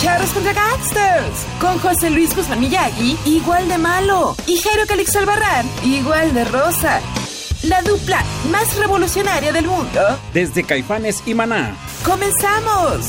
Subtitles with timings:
[0.00, 1.46] Charros contra Gangsters.
[1.60, 4.34] Con José Luis Guzmán Miyagi, igual de malo.
[4.46, 7.00] Y Jairo Calixto Albarrán, igual de rosa.
[7.62, 10.00] La dupla más revolucionaria del mundo.
[10.32, 11.74] Desde Caifanes y Maná.
[12.04, 13.06] ¡Comenzamos!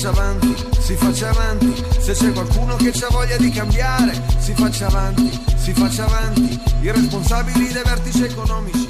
[0.00, 1.84] Faccia avanti, si faccia avanti.
[1.98, 6.58] Se c'è qualcuno che c'ha voglia di cambiare, si faccia avanti, si faccia avanti.
[6.80, 8.89] I responsabili dei vertici economici.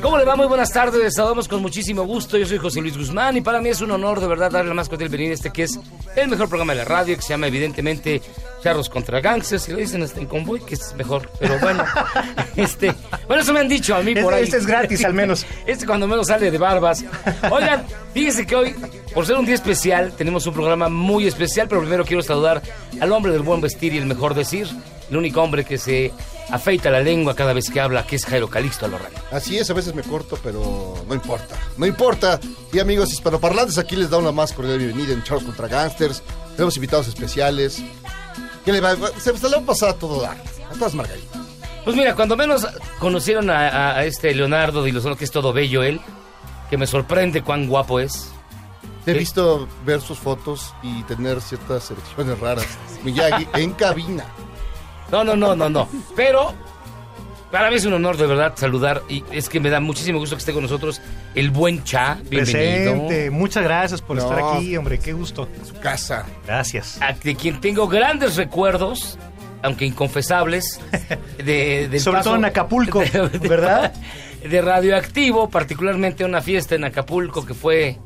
[0.00, 0.34] ¿Cómo le va?
[0.36, 2.36] Muy buenas tardes, saludamos con muchísimo gusto.
[2.38, 4.74] Yo soy José Luis Guzmán y para mí es un honor de verdad darle la
[4.74, 5.78] más cordial bienvenida a este que es
[6.16, 8.20] el mejor programa de la radio, que se llama evidentemente
[8.62, 11.84] Charros contra Gangsters, y lo dicen hasta en convoy, que es mejor, pero bueno,
[12.56, 12.92] este,
[13.26, 14.42] bueno, eso me han dicho a mí por Este- ahí.
[14.44, 15.46] este es gratis, al menos.
[15.66, 17.04] Este cuando menos sale de barbas.
[17.50, 18.74] Oigan, fíjense que hoy,
[19.14, 22.62] por ser un día especial, tenemos un programa muy especial, pero primero quiero saludar
[23.00, 24.66] al hombre del buen vestir y el mejor decir,
[25.12, 26.12] el único hombre que se
[26.50, 29.12] afeita la lengua cada vez que habla, que es Jairo Calixto Alorrán.
[29.30, 31.54] Así es, a veces me corto, pero no importa.
[31.76, 32.40] No importa.
[32.72, 36.22] Y amigos hispanoparlantes, aquí les da una más cordial bienvenida en Charles contra Gangsters.
[36.56, 37.82] Tenemos invitados especiales.
[38.64, 38.96] ¿Qué le va?
[39.18, 40.36] Se, se le va a pasar a todo dar.
[40.70, 41.40] A todas margaritas.
[41.84, 42.66] Pues mira, cuando menos
[42.98, 46.00] conocieron a, a- a este Leonardo Di Lozano, que es todo bello él,
[46.70, 48.28] que me sorprende cuán guapo es.
[49.04, 52.66] He visto ver sus fotos y tener ciertas erecciones raras.
[53.02, 54.24] Miyagi en cabina.
[55.12, 55.88] No, no, no, no, no.
[56.16, 56.52] Pero
[57.50, 60.34] para mí es un honor de verdad saludar y es que me da muchísimo gusto
[60.36, 61.00] que esté con nosotros
[61.34, 62.14] el buen Cha.
[62.30, 62.92] Bienvenido.
[63.06, 63.30] Presente.
[63.30, 64.22] Muchas gracias por No.
[64.22, 64.98] estar aquí, hombre.
[64.98, 65.48] Qué gusto.
[65.66, 66.24] Su casa.
[66.46, 67.00] Gracias.
[67.02, 69.18] A- de quien tengo grandes recuerdos,
[69.62, 70.80] aunque inconfesables,
[71.44, 73.02] de, del Sobre paso- todo en Acapulco,
[73.48, 73.92] ¿verdad?
[74.42, 77.98] De radioactivo, particularmente una fiesta en Acapulco que fue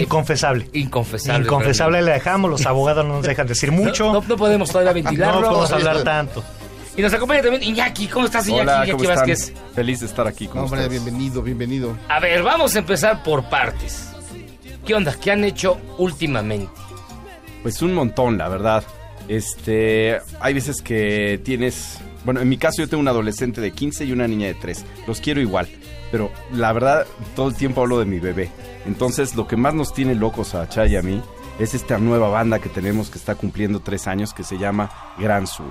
[0.00, 0.68] Inconfesable.
[0.72, 1.44] inconfesable.
[1.44, 4.06] Inconfesable le dejamos, los abogados no nos dejan decir mucho.
[4.06, 5.40] No, no- no podemos todavía ventilarlo.
[5.40, 6.44] No podemos hablar tanto.
[6.96, 8.06] Y nos acompaña también Iñaki.
[8.08, 8.62] ¿Cómo estás, Iñaki?
[8.62, 9.16] Hola, Iñaki ¿cómo están?
[9.28, 9.52] Vázquez.
[9.74, 11.02] Feliz de estar aquí con Hombre, ustedes.
[11.04, 11.96] bienvenido, bienvenido.
[12.08, 14.08] A ver, vamos a empezar por partes.
[14.86, 15.14] ¿Qué onda?
[15.20, 16.70] ¿Qué han hecho últimamente?
[17.62, 18.84] Pues un montón, la verdad.
[19.28, 24.04] Este, hay veces que tienes, bueno, en mi caso yo tengo un adolescente de 15
[24.04, 24.84] y una niña de 3.
[25.06, 25.68] Los quiero igual,
[26.10, 28.50] pero la verdad todo el tiempo hablo de mi bebé.
[28.86, 31.22] Entonces, lo que más nos tiene locos a Chay y a mí
[31.58, 35.46] es esta nueva banda que tenemos que está cumpliendo tres años que se llama Gran
[35.46, 35.70] Sur.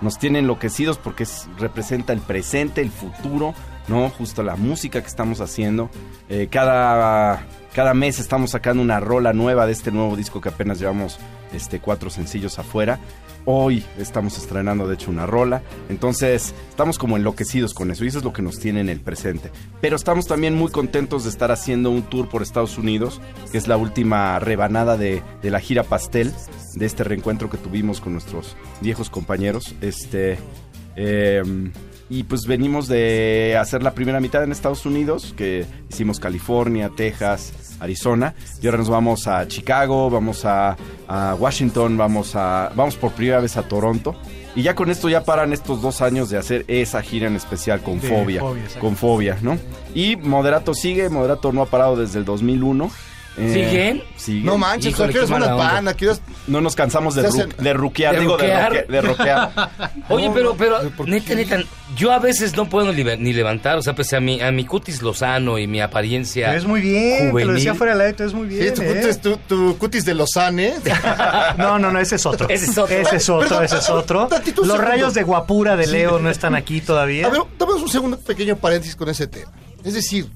[0.00, 3.52] Nos tiene enloquecidos porque es- representa el presente, el futuro,
[3.88, 4.08] ¿no?
[4.10, 5.90] Justo la música que estamos haciendo.
[6.28, 10.78] Eh, cada, cada mes estamos sacando una rola nueva de este nuevo disco que apenas
[10.78, 11.18] llevamos
[11.52, 12.98] este, cuatro sencillos afuera.
[13.50, 15.62] Hoy estamos estrenando, de hecho, una rola.
[15.88, 19.00] Entonces, estamos como enloquecidos con eso y eso es lo que nos tiene en el
[19.00, 19.50] presente.
[19.80, 23.66] Pero estamos también muy contentos de estar haciendo un tour por Estados Unidos, que es
[23.66, 26.30] la última rebanada de, la gira Pastel,
[26.74, 29.74] de este reencuentro que tuvimos con nuestros viejos compañeros.
[29.80, 30.36] Este.
[30.96, 31.42] eh,
[32.10, 37.76] y pues venimos de hacer la primera mitad en Estados Unidos, que hicimos California, Texas,
[37.80, 38.34] Arizona.
[38.62, 40.76] Y ahora nos vamos a Chicago, vamos a,
[41.06, 44.16] a Washington, vamos a vamos por primera vez a Toronto.
[44.56, 47.82] Y ya con esto ya paran estos dos años de hacer esa gira en especial
[47.82, 48.40] con De Fobia.
[48.40, 49.58] Fobia, con Fobia, ¿no?
[49.94, 52.90] Y Moderato sigue, Moderato no ha parado desde el 2001.
[53.38, 54.02] Eh, ¿Siguen?
[54.16, 54.44] siguen.
[54.46, 55.70] No manches, Híjole, ¿a qué horas qué van al mala onda.
[55.74, 55.88] pan?
[55.88, 58.72] ¿A qué horas- No nos cansamos de, ru- de ruquear, ¿De digo, de, ruquear?
[58.72, 59.70] roque- de roquear.
[60.08, 61.58] Oye, pero, pero, ¿pero por neta, neta,
[61.96, 65.02] yo a veces no puedo ni, levantar, o sea, pese a mi, a mi cutis
[65.02, 67.54] lozano y mi apariencia ves muy bien, te lo juvenil.
[67.54, 68.74] decía fuera del aire, te ves muy Sí, bien.
[68.74, 68.94] tu, ¿eh?
[69.00, 70.74] cutis, tu, tu cutis de Lozane.
[71.58, 72.48] No, no, no, ese es otro.
[72.50, 72.96] Ese es otro.
[72.96, 74.28] Ese es otro, Perdón, ese es otro.
[74.28, 74.76] Los segundo.
[74.78, 77.26] rayos de guapura de Leo no están aquí todavía.
[77.26, 79.50] A ver, dame un segundo pequeño paréntesis con ese tema.
[79.84, 80.26] Es decir,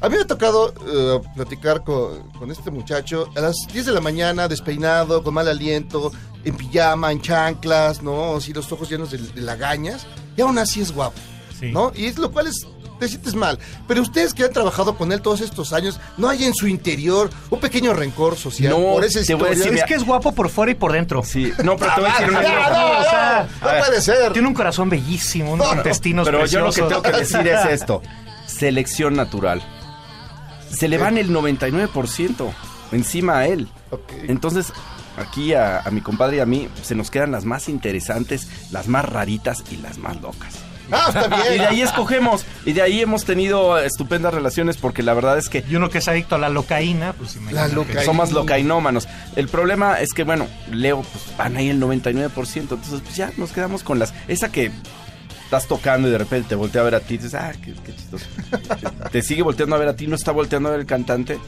[0.00, 3.92] a mí me ha tocado eh, platicar con, con este muchacho a las 10 de
[3.92, 6.10] la mañana, despeinado, con mal aliento,
[6.44, 8.36] en pijama, en chanclas, ¿no?
[8.36, 10.06] Así los ojos llenos de, de lagañas.
[10.36, 11.18] Y aún así es guapo,
[11.58, 11.70] Sí.
[11.72, 11.92] ¿no?
[11.94, 12.66] Y es lo cual es...
[12.98, 13.58] Te sientes mal.
[13.88, 17.30] Pero ustedes que han trabajado con él todos estos años, ¿no hay en su interior
[17.48, 19.70] un pequeño rencor social No, por esa te voy a historia?
[19.70, 21.22] decir, es que es guapo por fuera y por dentro.
[21.22, 22.70] Sí, no, pero te voy a decir una cosa.
[22.70, 24.32] no, o sea, no, no puede ser.
[24.34, 27.46] Tiene un corazón bellísimo, unos No, no, intestinos Pero yo lo que tengo que decir
[27.46, 28.02] es esto.
[28.46, 29.62] Selección natural.
[30.72, 32.52] Se le van el 99%
[32.92, 33.68] encima a él.
[34.28, 34.72] Entonces,
[35.16, 38.88] aquí a, a mi compadre y a mí se nos quedan las más interesantes, las
[38.88, 40.54] más raritas y las más locas.
[40.92, 41.40] Ah, está bien.
[41.54, 42.44] Y de ahí escogemos.
[42.64, 45.98] Y de ahí hemos tenido estupendas relaciones porque la verdad es que Y uno que
[45.98, 47.68] es adicto a la locaína, pues imagínate.
[47.68, 48.02] La locaína.
[48.02, 49.08] somos locainómanos.
[49.36, 52.56] El problema es que, bueno, Leo, pues van ahí el 99%.
[52.56, 54.12] Entonces, pues ya nos quedamos con las.
[54.28, 54.72] Esa que
[55.50, 57.74] estás tocando y de repente te voltea a ver a ti y dices, ah, qué,
[57.84, 58.24] qué chistoso.
[59.10, 61.40] te sigue volteando a ver a ti, no está volteando a ver el cantante.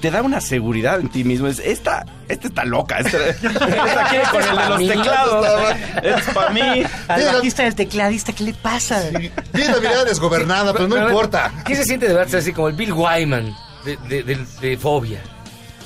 [0.00, 1.48] Te da una seguridad en ti mismo.
[1.48, 3.00] Es, esta, esta está loca.
[3.00, 5.76] Esta, esta quiere con el de los teclados.
[6.04, 6.82] Es para mí.
[7.08, 9.02] Al bajista del tecladista, ¿qué le pasa?
[9.10, 11.52] Tiene la mirada desgobernada, pero no Pero, importa.
[11.66, 13.52] ¿Qué se siente de verdad ser así como el Bill Wyman
[13.84, 15.20] de, de, de- de Fobia?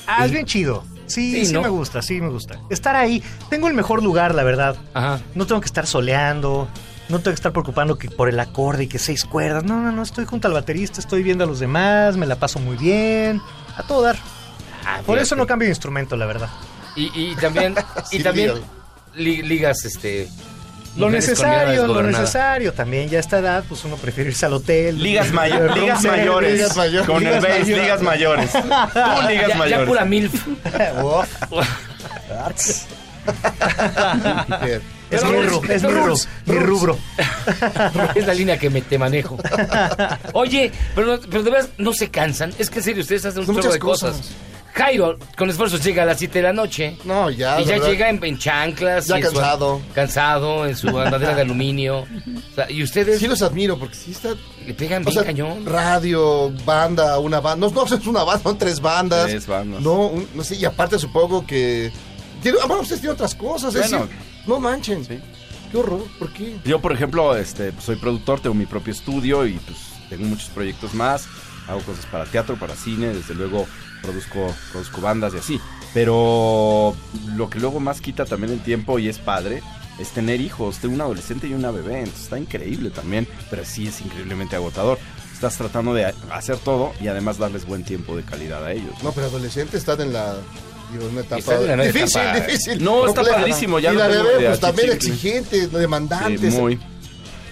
[0.06, 0.84] Ah, es bien chido.
[1.06, 1.62] Sí, Sí, sí, ¿no?
[1.62, 2.58] me gusta, sí me gusta.
[2.70, 3.22] Estar ahí.
[3.50, 4.76] Tengo el mejor lugar, la verdad.
[4.94, 5.20] Ajá.
[5.34, 6.68] No tengo que estar soleando.
[7.08, 9.62] No tengo que estar preocupando que por el acorde y que seis cuerdas.
[9.64, 10.02] No, no, no.
[10.02, 13.40] Estoy junto al baterista, estoy viendo a los demás, me la paso muy bien.
[13.76, 14.16] A todo dar.
[14.86, 16.48] Ah, Por eso no cambio de instrumento, la verdad.
[16.96, 17.74] Y, y también,
[18.10, 18.52] y también
[19.14, 20.28] li- ligas, este...
[20.96, 22.72] Lo necesario, lo necesario.
[22.72, 25.02] También ya a esta edad, pues uno prefiere irse al hotel.
[25.02, 26.52] Ligas, mayo- Room ligas mayores.
[26.54, 27.06] ligas mayores.
[27.08, 27.82] Con el Ligas bass, mayores.
[27.82, 28.52] ligas mayores.
[28.52, 28.58] Tú
[29.28, 29.88] ligas Ya, ya mayores.
[29.88, 30.46] pura milf.
[35.10, 36.98] Es mi, roots, ru- es mi, pero ru- roots, mi rubro.
[38.14, 39.36] es la línea que me, te manejo.
[40.32, 42.52] Oye, pero, pero de verdad no se cansan.
[42.58, 44.16] Es que en serio, ustedes hacen un chorro de muchas cosas.
[44.16, 44.30] cosas.
[44.74, 46.96] Jairo, con esfuerzos llega a las 7 de la noche.
[47.04, 47.60] No, ya.
[47.60, 47.88] y ya ¿verdad?
[47.90, 49.06] llega en, en chanclas.
[49.06, 49.80] Ya y en su- cansado.
[49.94, 51.98] cansado, en su andadera de aluminio.
[52.00, 54.30] O sea, y ustedes Sí los admiro porque sí está...
[54.66, 55.64] le pegan O bien sea, cañón.
[55.64, 57.68] radio, banda, una banda.
[57.68, 59.26] No, no, es una banda, son tres bandas.
[59.28, 59.80] Tres bandas.
[59.80, 61.92] No, un- no sé, y aparte supongo que...
[62.42, 63.72] Tiene, bueno, ustedes tienen otras cosas.
[63.76, 64.06] es Bueno.
[64.06, 65.04] decir, no manchen.
[65.04, 65.18] Sí.
[65.70, 66.56] Qué horror, ¿por qué?
[66.64, 70.48] Yo, por ejemplo, este, pues, soy productor, tengo mi propio estudio y pues tengo muchos
[70.50, 71.26] proyectos más.
[71.66, 73.66] Hago cosas para teatro, para cine, desde luego
[74.02, 75.60] produzco, produzco bandas y así.
[75.92, 76.94] Pero
[77.34, 79.62] lo que luego más quita también el tiempo y es padre
[79.98, 83.86] es tener hijos, tengo un adolescente y una bebé, entonces está increíble también, pero sí
[83.86, 84.98] es increíblemente agotador.
[85.32, 88.94] Estás tratando de hacer todo y además darles buen tiempo de calidad a ellos.
[89.02, 90.36] No, pero adolescentes están en la...
[90.92, 91.36] Digo, una etapa
[91.82, 92.84] difícil, etapa- difícil.
[92.84, 96.50] No, está padrísimo, ya y la bebé, pues también exigente, Sí, demandante.
[96.50, 96.76] muy.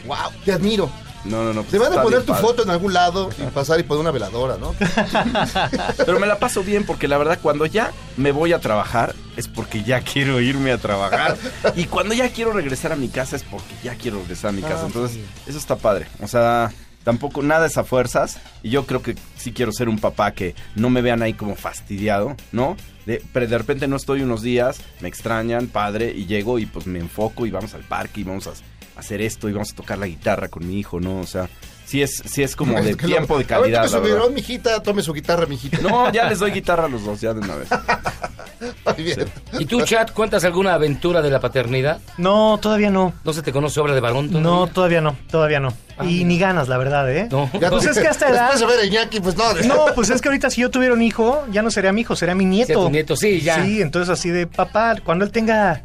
[0.06, 0.90] Wow, te admiro.
[1.24, 1.62] No, no, no.
[1.62, 2.42] pues Te van a poner tu padre.
[2.42, 4.74] foto en algún lado y pasar y poner una veladora, ¿no?
[6.04, 9.46] Pero me la paso bien porque la verdad cuando ya me voy a trabajar es
[9.46, 11.36] porque ya quiero irme a trabajar.
[11.76, 14.62] Y cuando ya quiero regresar a mi casa es porque ya quiero regresar a mi
[14.62, 14.80] casa.
[14.82, 15.24] Ah, Entonces, sí.
[15.46, 16.06] eso está padre.
[16.20, 16.72] O sea,
[17.04, 18.40] tampoco nada es a fuerzas.
[18.62, 21.56] Y yo creo que sí quiero ser un papá que no me vean ahí como
[21.56, 22.76] fastidiado, ¿no?
[23.06, 26.86] De, pero de repente no estoy unos días, me extrañan, padre, y llego y pues
[26.86, 28.52] me enfoco y vamos al parque y vamos a
[28.96, 31.18] hacer esto y vamos a tocar la guitarra con mi hijo, ¿no?
[31.18, 31.48] O sea,
[31.92, 33.80] sí es, sí es como de tiempo de A calidad.
[33.82, 34.06] ver, su verdad.
[34.08, 35.78] biberón, mijita, tome su guitarra, mijita.
[35.82, 37.68] No, ya les doy guitarra a los dos, ya de una vez.
[38.96, 39.28] Muy bien.
[39.58, 42.00] ¿Y tú, Chat, cuentas alguna aventura de la paternidad?
[42.16, 43.12] No, todavía no.
[43.24, 44.72] ¿No se te conoce obra de varón No, todavía?
[44.72, 45.74] todavía no, todavía no.
[45.98, 47.28] Ah, y ni ganas, la verdad, ¿eh?
[47.30, 47.50] No.
[47.60, 49.52] Ya Pues es que hasta edad- Después de ver a Iñaki, pues no.
[49.64, 52.16] No, pues es que ahorita si yo tuviera un hijo, ya no sería mi hijo,
[52.16, 52.72] sería mi nieto.
[52.84, 53.62] Tu nieto, sí, ya.
[53.64, 55.84] Sí, entonces así de papá, cuando él tenga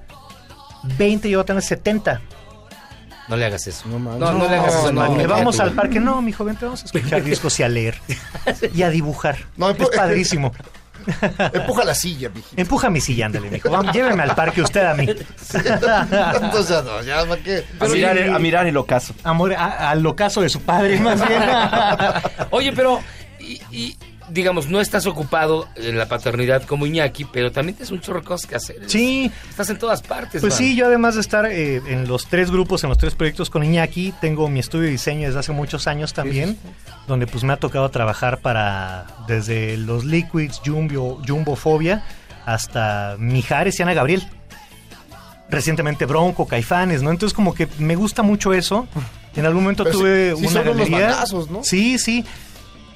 [0.98, 2.22] 20, yo voy a tener 70.
[3.28, 3.88] No le hagas eso.
[3.90, 4.92] No, no, no le hagas eso.
[4.92, 7.70] No, No, vamos al parque, no, mi joven, te vamos a escuchar discos y a
[7.70, 8.00] leer.
[8.74, 9.38] Y a dibujar.
[9.58, 10.54] No, es padrísimo.
[11.54, 12.62] Empuja la silla, mijita.
[12.62, 13.70] Empuja mi silla, ándale, mijo.
[13.70, 15.08] Vamos, lléveme al parque usted a mí.
[15.08, 17.64] Entonces, no, ya, ¿para qué?
[17.80, 19.14] A mirar, el- a mirar el ocaso.
[19.24, 21.42] Amor, a- al ocaso de su padre, más bien.
[22.52, 23.00] Oye, pero...
[23.40, 23.98] Y, y
[24.30, 28.26] digamos, no estás ocupado en la paternidad como Iñaki, pero también tienes un chorro de
[28.28, 28.78] cosas que hacer.
[28.88, 29.32] Sí.
[29.50, 30.42] Estás en todas partes.
[30.42, 30.58] Pues man.
[30.58, 33.64] sí, yo además de estar eh, en los tres grupos, en los tres proyectos con
[33.64, 36.58] Iñaki, tengo mi estudio de diseño desde hace muchos años también,
[37.08, 42.04] donde pues me ha tocado trabajar para desde los Liquids, Jumbo, Jumbofobia,
[42.46, 44.28] hasta Mijares y Ana Gabriel.
[45.50, 47.10] Recientemente Bronco, Caifanes, ¿no?
[47.12, 48.86] Entonces como que me gusta mucho eso.
[49.36, 51.00] En algún momento Pero tuve sí- sí una galería.
[51.00, 51.64] bandazos, ¿no?
[51.64, 52.26] Sí, sí.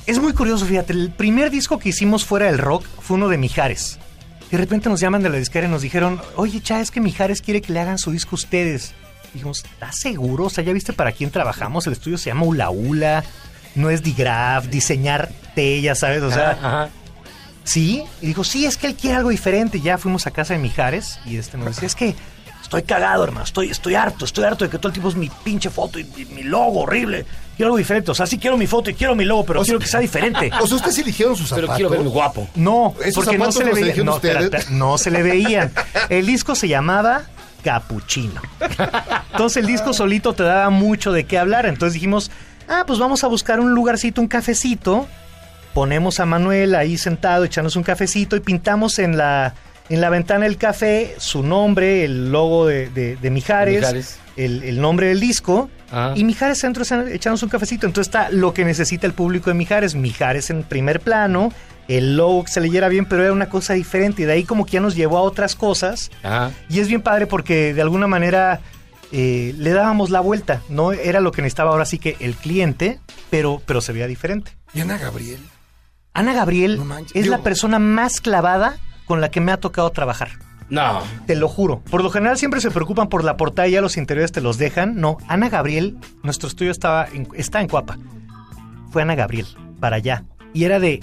[0.06, 3.38] Es muy curioso, fíjate, el primer disco que hicimos fuera del rock fue uno de
[3.38, 4.00] Mijares.
[4.50, 7.42] De repente nos llaman de la disquera y nos dijeron, oye, cha, es que Mijares
[7.42, 8.94] quiere que le hagan su disco a ustedes.
[9.34, 10.46] Dijimos, ¿estás seguro?
[10.46, 11.88] O sea, ¿ya viste para quién trabajamos?
[11.88, 13.24] El estudio se llama Ula Ula,
[13.76, 16.52] no es Digraph, diseñar ya sabes, o sea...
[16.52, 16.90] Ajá, ajá.
[17.64, 19.80] Sí, y dijo, sí, es que él quiere algo diferente.
[19.80, 22.16] Ya fuimos a casa de Mijares y este nos decía, es que
[22.60, 25.30] estoy cagado, hermano, estoy, estoy harto, estoy harto de que todo el tiempo es mi
[25.44, 27.26] pinche foto y, y mi logo horrible.
[27.62, 29.78] Quiero algo diferente, o sea, sí quiero mi foto y quiero mi logo, pero quiero
[29.78, 30.50] que sea diferente.
[30.60, 31.76] O sea, ustedes eligieron sus Pero zapatos.
[31.76, 32.48] quiero verme guapo.
[32.56, 34.04] No, ¿Esos porque no se le veía.
[34.04, 34.20] No,
[34.72, 35.72] no se le veían.
[36.10, 37.26] El disco se llamaba
[37.64, 38.42] Capuchino.
[39.32, 41.68] Entonces el disco solito te daba mucho de qué hablar.
[41.68, 42.32] Entonces dijimos,
[42.68, 45.06] ah, pues vamos a buscar un lugarcito, un cafecito.
[45.76, 49.54] Ponemos a Manuel ahí sentado, echándose un cafecito y pintamos en la,
[49.94, 54.20] en la ventana del café su nombre, el logo de, de- de Mijares, Mijares.
[54.38, 55.70] El, el nombre del disco.
[55.92, 56.14] Ajá.
[56.16, 57.86] Y Mijares entra echándose un cafecito.
[57.86, 59.94] Entonces está lo que necesita el público de Mijares.
[59.96, 61.52] Mijares en primer plano,
[61.90, 64.22] el logo que se leyera bien, pero era una cosa diferente.
[64.22, 66.10] Y de ahí como que ya nos llevó a otras cosas.
[66.24, 66.52] Ajá.
[66.70, 68.62] Y es bien padre porque de alguna manera
[69.12, 70.62] eh, le dábamos la vuelta.
[70.70, 74.52] No era lo que necesitaba ahora sí que el cliente, pero, pero se veía diferente.
[74.74, 75.40] ¿Y Ana Gabriel?
[76.14, 78.78] Ana Gabriel No es Digo- la persona más clavada
[79.12, 80.30] con la que me ha tocado trabajar.
[80.70, 81.02] No.
[81.28, 81.82] Te lo juro.
[81.92, 84.58] Por lo general siempre se preocupan por la portada y ya los interiores te los
[84.58, 85.02] dejan.
[85.02, 87.98] No, Ana Gabriel, nuestro estudio estaba en- está en Cuapa.
[88.90, 89.48] Fue Ana Gabriel,
[89.82, 90.24] para allá.
[90.54, 91.02] Y era de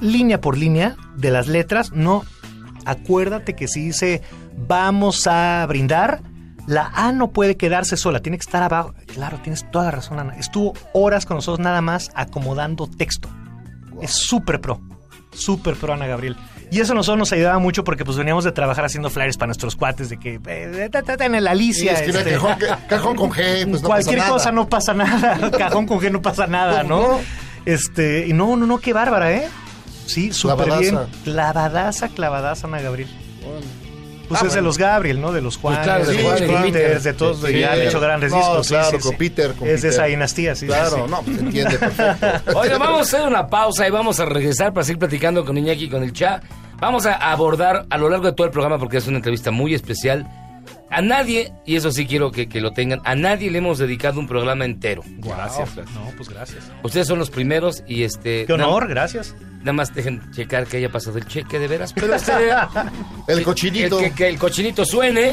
[0.00, 1.92] línea por línea de las letras.
[1.92, 2.24] No,
[2.86, 4.22] acuérdate que si dice
[4.66, 6.22] vamos a brindar,
[6.66, 8.94] la A no puede quedarse sola, tiene que estar abajo.
[9.12, 10.36] Claro, tienes toda la razón, Ana.
[10.36, 13.28] Estuvo horas con nosotros nada más acomodando texto.
[14.00, 14.80] Es súper pro.
[15.32, 16.34] Súper pro Ana Gabriel.
[16.70, 19.48] Y eso a nosotros nos ayudaba mucho porque pues veníamos de trabajar haciendo flyers para
[19.48, 21.96] nuestros cuates de que eh, ta, en el Alicia.
[21.96, 22.56] Sí, este, cajón,
[22.88, 24.30] cajón con G, pues no cualquier pasa nada.
[24.30, 25.50] cosa no pasa nada.
[25.58, 27.18] Cajón con G no pasa nada, ¿no?
[27.66, 29.48] Este, y no, no, no, qué bárbara, ¿eh?
[30.06, 30.80] Sí, súper Clavadaza.
[30.80, 31.22] bien.
[31.24, 33.08] Clavadaza, clavadaza Ana Gabriel.
[34.30, 35.32] Pues Ah, es de los Gabriel, ¿no?
[35.32, 36.62] De los Juanes, claro, de sí, los claro.
[36.62, 37.58] Peters, de todos, Sí.
[37.58, 38.68] ya han hecho grandes No, discos.
[38.68, 39.16] claro, sí, con sí.
[39.18, 40.60] Peter, con es de esa dinastía, sí.
[40.60, 41.10] sí, Claro, sí.
[41.10, 42.58] no, pues se entiende perfecto.
[42.58, 45.84] Oiga, vamos a hacer una pausa y vamos a regresar para seguir platicando con Iñaki
[45.86, 46.40] y con el Cha.
[46.78, 49.74] Vamos a abordar a lo largo de todo el programa, porque es una entrevista muy
[49.74, 50.26] especial.
[50.90, 54.18] A nadie, y eso sí quiero que, que lo tengan, a nadie le hemos dedicado
[54.18, 55.02] un programa entero.
[55.18, 55.76] Gracias.
[55.76, 56.64] No, pues gracias.
[56.82, 58.44] Ustedes son los primeros y este...
[58.46, 59.36] Qué honor, Nada, gracias.
[59.60, 61.92] nada más dejen checar que haya pasado el cheque de veras.
[61.92, 62.32] Pero este...
[63.28, 64.00] El cochinito.
[64.00, 65.32] el- que, que el cochinito suene.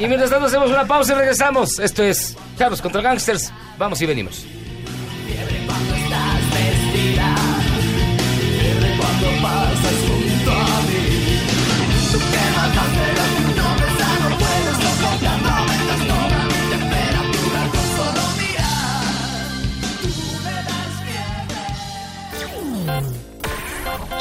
[0.00, 1.78] Y mientras tanto hacemos una pausa y regresamos.
[1.78, 3.52] Esto es Charlos contra Gangsters.
[3.78, 4.46] Vamos y venimos.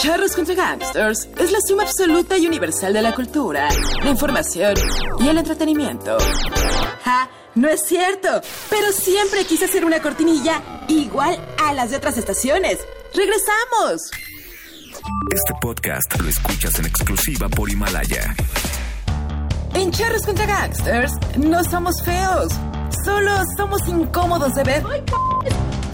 [0.01, 3.69] Charros contra Gangsters es la suma absoluta y universal de la cultura,
[4.03, 4.73] la información
[5.19, 6.17] y el entretenimiento.
[7.03, 7.29] ¡Ja!
[7.53, 12.79] No es cierto, pero siempre quise hacer una cortinilla igual a las de otras estaciones.
[13.13, 14.09] ¡Regresamos!
[15.31, 18.35] Este podcast lo escuchas en exclusiva por Himalaya.
[19.75, 22.51] En Charros contra Gangsters no somos feos,
[23.05, 24.83] solo somos incómodos de ver.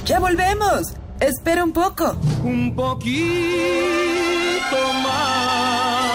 [0.05, 0.93] Ya volvemos.
[1.19, 2.15] Espera un poco.
[2.43, 3.17] Un poquito
[5.03, 6.06] más.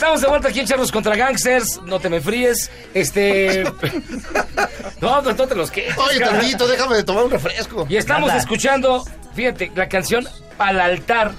[0.00, 1.78] Estamos de vuelta aquí en Charlos contra Gangsters.
[1.84, 2.70] No te me fríes.
[2.94, 3.64] Este.
[5.02, 5.94] no, no, no te los quejes.
[5.98, 7.86] Oye, tantito, déjame de tomar un refresco.
[7.86, 8.40] Y estamos Nada.
[8.40, 9.04] escuchando,
[9.34, 10.26] fíjate, la canción
[10.56, 11.32] Al altar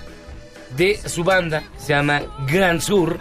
[0.77, 1.63] de su banda.
[1.79, 3.19] Se llama Gran Sur.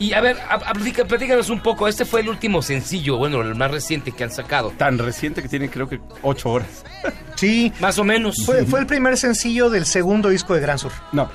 [0.00, 1.86] Y a ver, a- a- platica- platícanos un poco.
[1.86, 4.72] Este fue el último sencillo, bueno, el más reciente que han sacado.
[4.76, 6.84] Tan reciente que tiene creo que ocho horas.
[7.36, 8.34] Sí, Más o menos.
[8.44, 10.90] fue, fue el primer sencillo del segundo disco de Gran Sur.
[11.12, 11.30] No,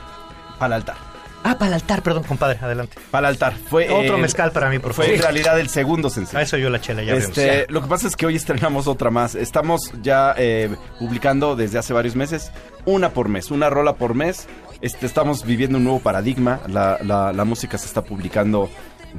[0.60, 0.98] para altar.
[1.47, 2.97] Ah, para el altar, perdón, compadre, adelante.
[3.11, 3.53] Para el altar.
[3.69, 5.15] Fue, Otro eh, mezcal para mí, por Fue favor.
[5.17, 6.39] en realidad el segundo sencillo.
[6.39, 7.65] A eso yo la chela, ya Este, vemos.
[7.69, 9.35] lo que pasa es que hoy estrenamos otra más.
[9.35, 12.51] Estamos ya eh, publicando desde hace varios meses
[12.85, 14.47] una por mes, una rola por mes.
[14.81, 16.59] Este, estamos viviendo un nuevo paradigma.
[16.67, 18.69] La, la- la música se está publicando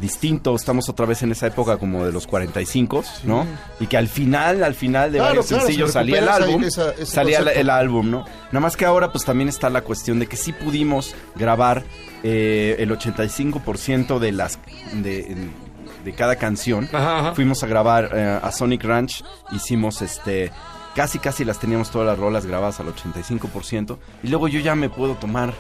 [0.01, 0.55] distinto.
[0.55, 3.47] Estamos otra vez en esa época como de los 45, ¿no?
[3.81, 6.65] Y que al final, al final de Claro, varios claro, sencillos se salía el álbum.
[6.65, 8.25] esa- salía el, álbum, ¿no?
[8.53, 11.85] Nada más que ahora pues también está la cuestión de que sí pudimos grabar
[12.23, 14.59] eh, el 85% de las
[14.95, 15.37] de,
[16.05, 16.89] de cada canción.
[17.35, 20.51] Fuimos a grabar eh, a Sonic Ranch, hicimos este
[20.95, 24.89] casi casi las teníamos todas las rolas grabadas al 85% y luego yo ya me
[24.89, 25.53] puedo tomar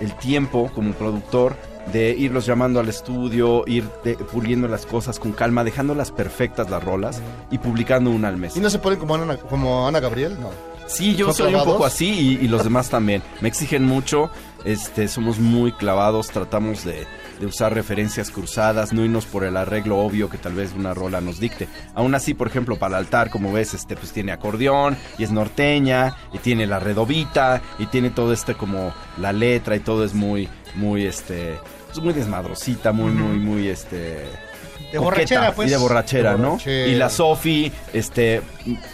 [0.00, 1.56] el tiempo como productor
[1.92, 6.82] de irlos llamando al estudio, ir de- puliendo las cosas con calma, dejándolas perfectas las
[6.82, 7.20] rolas
[7.50, 8.56] y publicando una al mes.
[8.56, 10.36] ¿Y no se ponen como Ana, como Ana Gabriel?
[10.40, 10.50] No.
[10.86, 13.22] Sí, yo ¿Son soy un poco así y, y los demás también.
[13.40, 14.30] Me exigen mucho,
[14.64, 17.06] este, somos muy clavados, tratamos de,
[17.40, 21.20] de usar referencias cruzadas, no irnos por el arreglo obvio que tal vez una rola
[21.20, 21.68] nos dicte.
[21.94, 25.30] Aún así, por ejemplo, para el altar, como ves, este, pues tiene acordeón y es
[25.30, 30.12] norteña y tiene la redobita y tiene todo este como la letra y todo es
[30.14, 34.26] muy, muy, este, pues muy desmadrosita, muy, muy, muy, este
[34.92, 35.68] De borrachera, pues.
[35.68, 36.50] Y de borrachera, De ¿no?
[36.50, 36.86] borrachera.
[36.88, 38.42] Y la Sofi, este,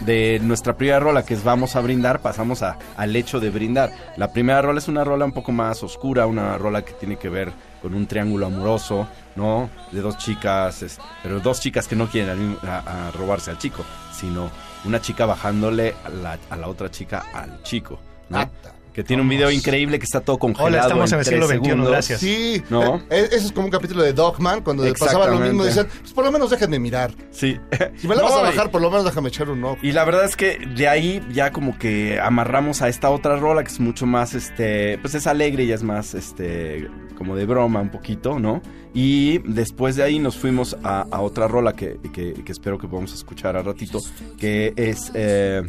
[0.01, 3.91] de nuestra primera rola que es Vamos a brindar, pasamos a, al hecho de brindar.
[4.17, 7.29] La primera rola es una rola un poco más oscura, una rola que tiene que
[7.29, 9.07] ver con un triángulo amoroso,
[9.37, 9.69] ¿no?
[9.91, 13.85] De dos chicas, es- pero dos chicas que no quieren a, a robarse al chico,
[14.13, 14.49] sino
[14.85, 18.39] una chica bajándole a la, a la otra chica al chico, ¿no?
[18.93, 20.87] Que tiene un video increíble que está todo congelado.
[20.87, 22.19] estamos en el siglo XXI, gracias.
[22.19, 22.97] Sí, ¿No?
[23.09, 26.25] eh, eso es como un capítulo de Dogman, cuando pasaba lo mismo, decían, pues por
[26.25, 27.11] lo menos déjenme mirar.
[27.31, 27.57] Sí.
[27.97, 29.77] Si me la vas a y- bajar, por lo menos déjame echar un ojo.
[29.81, 33.63] Y la verdad es que de ahí ya como que amarramos a esta otra rola
[33.63, 37.79] que es mucho más, este, pues es alegre y es más, este, como de broma
[37.81, 38.61] un poquito, ¿no?
[38.93, 42.87] Y después de ahí nos fuimos a, a otra rola que, que- que espero que
[42.87, 43.99] podamos escuchar al ratito,
[44.39, 45.61] que es eh,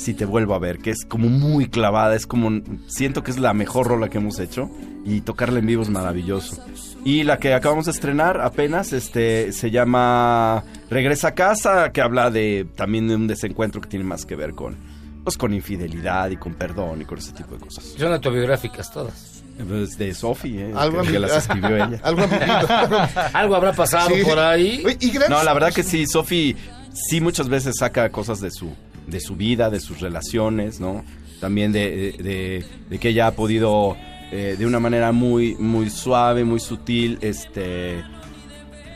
[0.00, 3.38] Si te vuelvo a ver, que es como muy clavada, es como, siento que es
[3.38, 4.70] la mejor rola que hemos hecho
[5.04, 6.56] y tocarla en vivo es maravilloso.
[7.04, 12.30] Y la que acabamos de estrenar apenas, este, se llama Regresa a casa, que habla
[12.30, 14.74] de también de un desencuentro que tiene más que ver con,
[15.22, 17.84] pues, con infidelidad y con perdón y con ese tipo de cosas.
[17.98, 19.42] Son autobiográficas todas.
[19.68, 22.00] Pues de Sophie, eh, Algo que, que ambi- las escribió ella.
[23.34, 24.22] Algo habrá pasado Sí.
[24.24, 24.82] por ahí.
[24.86, 26.56] Oye, y gran- No, la verdad que sí, Sophie
[26.94, 28.70] sí muchas veces saca cosas de su,
[29.10, 31.04] de su vida, de sus relaciones, ¿no?
[31.40, 33.96] También de, de- que ella ha podido,
[34.30, 38.02] eh, de una manera muy, muy suave, muy sutil, este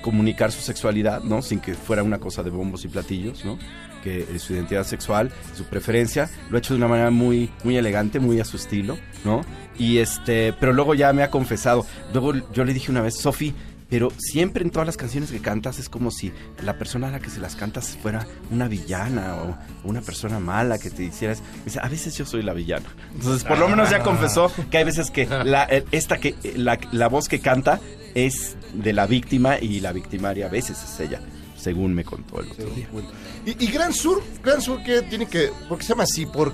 [0.02, 1.40] comunicar su sexualidad, ¿no?
[1.40, 3.59] Sin que fuera una cosa de bombos y platillos, ¿no?
[4.03, 8.20] Que su identidad sexual, su preferencia, lo ha hecho de una manera muy, muy elegante,
[8.20, 9.40] muy a su estilo, ¿no?
[9.79, 11.87] Y este, pero luego ya me ha confesado.
[12.12, 13.55] Luego yo le dije una vez, Sofi,
[13.88, 17.20] pero siempre en todas las canciones que cantas es como si la persona a la
[17.20, 21.42] que se las cantas fuera una villana o una persona mala que te hicieras.
[21.64, 22.87] Dice, a veces yo soy la villana.
[23.14, 27.09] Entonces, por lo menos ya confesó que hay veces que la, esta que la, la
[27.09, 27.81] voz que canta
[28.14, 31.20] es de la víctima y la victimaria a veces es ella,
[31.57, 32.88] según me contó el otro día.
[33.44, 35.51] Y, y Gran Sur, Gran Sur, ¿qué tiene que...?
[35.68, 36.27] ¿Por qué se llama así?
[36.27, 36.53] ¿Por,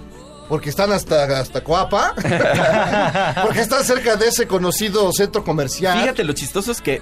[0.48, 2.14] ¿Porque están hasta, hasta Coapa?
[3.44, 6.00] ¿Porque están cerca de ese conocido centro comercial?
[6.00, 7.00] Fíjate, lo chistoso es que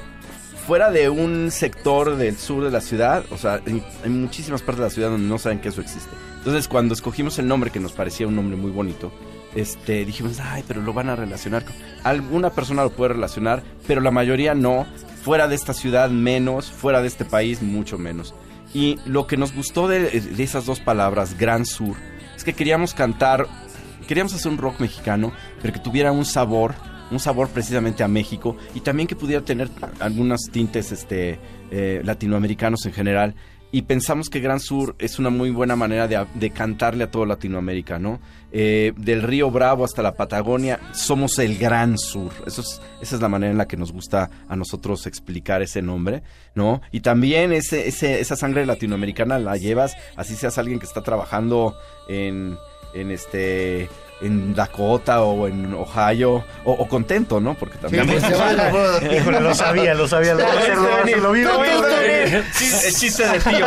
[0.69, 4.85] fuera de un sector del sur de la ciudad, o sea, en- muchísimas partes de
[4.85, 6.11] la ciudad donde no saben que eso existe.
[6.37, 9.11] Entonces, cuando escogimos el nombre, que nos parecía un nombre muy bonito,
[9.55, 11.75] este, dijimos, ay, pero lo van a relacionar con...
[12.05, 14.87] Alguna persona lo puede relacionar, pero la mayoría no.
[15.25, 16.71] Fuera de esta ciudad, menos.
[16.71, 18.35] Fuera de este país, mucho menos.
[18.75, 21.97] Y lo que nos gustó de, de esas dos palabras, Gran Sur,
[22.37, 23.49] es que queríamos cantar
[24.07, 26.75] queríamos hacer un rock mexicano, pero que tuviera un sabor,
[27.11, 29.69] un sabor precisamente a México y también que pudiera tener
[30.01, 31.39] algunos tintes este,
[31.71, 33.35] eh, latinoamericanos en general.
[33.71, 37.27] Y pensamos que Gran Sur es una muy buena manera de, de cantarle a todo
[37.27, 38.19] Latinoamérica, ¿no?
[38.51, 42.33] Eh, del Río Bravo hasta la Patagonia, somos el Gran Sur.
[42.47, 45.83] Eso es, esa es la manera en la que nos gusta a nosotros explicar ese
[45.83, 46.23] nombre,
[46.55, 46.81] ¿no?
[46.93, 51.77] Y también ese, ese, esa sangre latinoamericana la llevas, así seas alguien que está trabajando
[52.09, 52.57] en,
[52.95, 53.91] en este
[54.21, 57.55] en Dakota o en Ohio o, o contento, ¿no?
[57.55, 59.15] Porque también Sí, se va la boda.
[59.15, 60.43] Híjole, lo sabía, lo sabía, lo-
[61.21, 62.45] lo- vi El
[62.95, 63.67] chiste- de tío.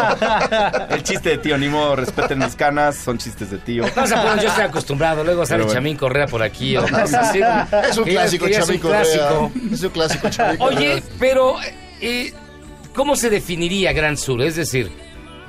[0.90, 3.84] El chiste de tío, ni modo, respeten mis canas, son chistes de tío.
[3.96, 5.24] No se apuren, yo estoy acostumbrado.
[5.24, 5.74] Luego sale bueno.
[5.74, 6.78] Chamín Correa por aquí.
[6.78, 7.40] O cosas así.
[7.90, 9.02] Es un clásico, es un Chamín Correa.
[9.02, 9.52] clásico.
[9.74, 11.56] Es un clásico, Chamín Oye, pero
[12.02, 12.34] eh,
[12.94, 14.42] ¿cómo se definiría Gran Sur?
[14.42, 14.92] Es decir,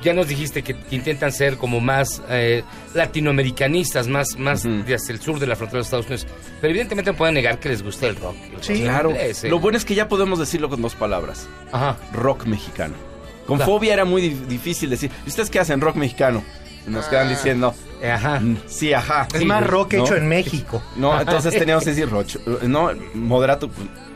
[0.03, 2.63] ya nos dijiste que, que intentan ser como más eh,
[2.95, 6.27] latinoamericanistas, más, más de hacia el sur de la frontera de los Estados Unidos.
[6.61, 8.37] Pero evidentemente no pueden negar que les gusta el rock.
[8.45, 9.11] el rock claro.
[9.11, 9.49] inglés, ¿eh?
[9.49, 11.49] Lo bueno es que ya podemos decirlo con dos palabras.
[11.73, 11.97] Ajá.
[12.13, 12.95] Rock mexicano.
[13.47, 13.73] Con Claro.
[13.73, 15.81] fobia era muy di- difícil decir, ¿y ustedes qué hacen?
[15.81, 16.45] Rock mexicano.
[16.87, 18.41] Nos quedan diciendo, ajá.
[18.67, 19.29] Sí, ajá.
[19.33, 20.05] Es Sí, más rock ¿no?
[20.05, 20.83] hecho en México.
[20.97, 22.27] No, entonces teníamos que decir rock.
[22.63, 23.71] No, moderato,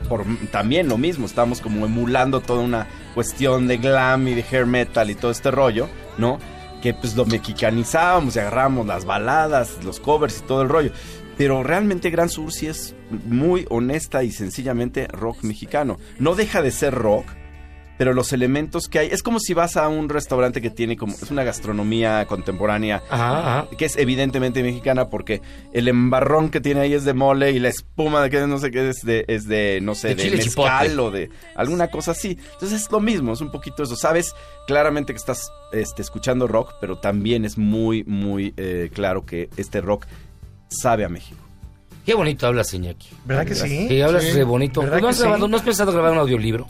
[0.08, 1.26] por, también lo mismo.
[1.26, 5.50] Estábamos como emulando toda una cuestión de glam y de hair metal y todo este
[5.50, 6.38] rollo, ¿no?
[6.82, 10.90] Que pues lo mexicanizábamos y agarrábamos las baladas, los covers y todo el rollo.
[11.38, 12.94] Pero realmente Gran Sur sí es
[13.26, 15.98] muy honesta y sencillamente rock mexicano.
[16.18, 17.26] No deja de ser rock,
[17.98, 21.14] pero los elementos que hay es como si vas a un restaurante que tiene como
[21.14, 23.68] es una gastronomía contemporánea Ajá, ajá.
[23.76, 25.40] que es evidentemente mexicana porque
[25.72, 28.70] el embarrón que tiene ahí es de mole y la espuma de que no sé
[28.70, 30.98] qué es de es de no sé De mezcal chipotle.
[31.02, 34.34] o de alguna cosa así entonces es lo mismo es un poquito eso sabes
[34.66, 39.80] claramente que estás este, escuchando rock pero también es muy muy eh, claro que este
[39.80, 40.06] rock
[40.68, 41.38] sabe a México
[42.04, 43.08] Qué bonito hablas, Iñaki.
[43.24, 43.88] ¿Verdad que sí?
[43.88, 44.30] Sí, hablas Sí.
[44.30, 44.80] de bonito.
[44.80, 45.22] ¿Verdad ¿No has, sí?
[45.22, 46.68] grabado- ¿No has pensado grabar un audiolibro?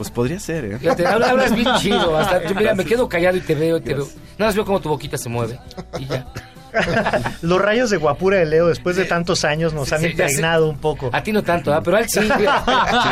[0.00, 0.78] Pues podría ser ¿eh?
[0.78, 2.16] Fíjate, hablas bien chido.
[2.16, 4.06] Hasta, yo, mira, me quedo callado y te veo y te veo.
[4.38, 5.58] Nada más veo cómo tu boquita se mueve.
[5.98, 6.26] Y ya.
[7.42, 10.78] Los rayos de guapura de Leo después de tantos años nos han Sí, impregnado un
[10.78, 11.10] poco.
[11.12, 11.82] A ti no tanto, ¿ah?
[11.84, 12.20] Pero a él sí.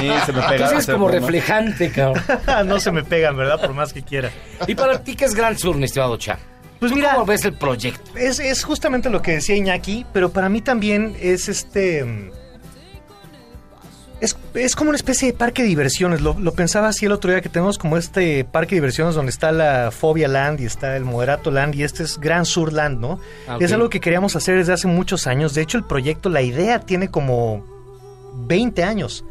[0.00, 2.22] Sí, se me pega, se como reflejante, cabrón.
[2.64, 3.60] no se me pegan, ¿verdad?
[3.60, 4.30] Por más que quiera.
[4.66, 6.38] ¿Y para ti qué es Gran Sur, mi estimado Cha?
[6.80, 8.16] Pues ¿Tú mira, ¿Cómo ves el proyecto?
[8.16, 12.30] Es, es justamente lo que decía Iñaki, pero para mí también es este.
[14.20, 16.20] Es, es como una especie de parque de diversiones.
[16.20, 19.30] Lo, lo pensaba así el otro día que tenemos como este parque de diversiones donde
[19.30, 22.98] está la Fobia Land y está el Moderato Land y este es Gran Sur Land,
[22.98, 23.20] ¿no?
[23.46, 25.54] Ah, Es algo que queríamos hacer desde hace muchos años.
[25.54, 27.64] De hecho, el proyecto, la idea tiene como
[28.46, 29.24] 20 años.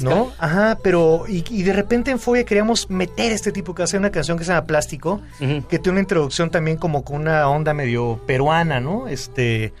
[0.00, 0.32] ¿No?
[0.38, 4.10] Ajá, pero y, y de repente en Fobia queríamos meter este tipo que hacer una
[4.10, 5.20] canción que se llama Plástico,
[5.68, 9.08] que tiene una introducción también como con una onda medio peruana, ¿no?
[9.08, 9.72] Este,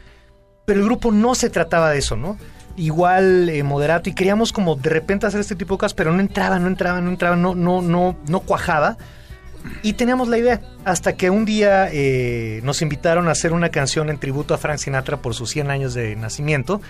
[0.64, 2.36] pero el grupo no se trataba de eso, ¿no?
[2.76, 6.20] Igual eh, moderato y queríamos como de repente hacer este tipo de cosas, pero no
[6.20, 8.96] entraba, no entraba, no entraba, no, no, no, no cuajaba.
[9.82, 14.10] Y teníamos la idea, hasta que un día eh, nos invitaron a hacer una canción
[14.10, 16.82] en tributo a Frank Sinatra por sus 100 años de nacimiento.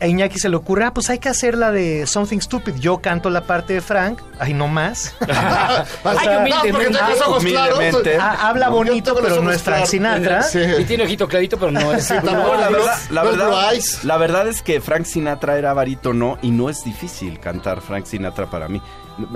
[0.00, 2.74] A Iñaki se le ocurre, ah, pues hay que hacer la de Something Stupid.
[2.76, 5.14] Yo canto la parte de Frank, ay, no más.
[6.04, 6.98] Ay, humildemente.
[7.28, 8.16] Humildemente.
[8.20, 10.44] Ah, habla bonito, pero no es Frank Sinatra.
[10.78, 12.10] Y tiene ojito clarito, pero no es.
[12.22, 13.72] No, la verdad, la, verdad,
[14.04, 18.46] la verdad es que Frank Sinatra era barítono y no es difícil cantar Frank Sinatra
[18.46, 18.80] para mí.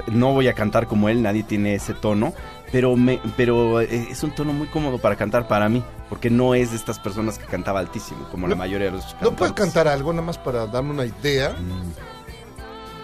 [0.06, 2.34] No voy a cantar como él, nadie tiene ese tono,
[2.72, 6.54] pero me, pero eh, es un tono muy cómodo para cantar para mí, porque no
[6.54, 9.38] es de estas personas que cantaba altísimo, como la mayoría de los ¿No cantantes.
[9.38, 11.54] puedo cantar algo nada más para darme una idea?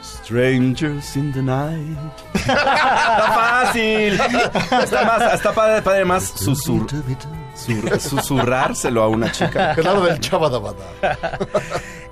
[0.03, 1.99] Strangers in the night.
[2.35, 4.15] Está fácil.
[4.83, 6.87] Está más, está padre, padre más susur,
[7.59, 9.75] sur- susurrárselo a una chica.
[9.81, 10.77] Claro del chabadabada.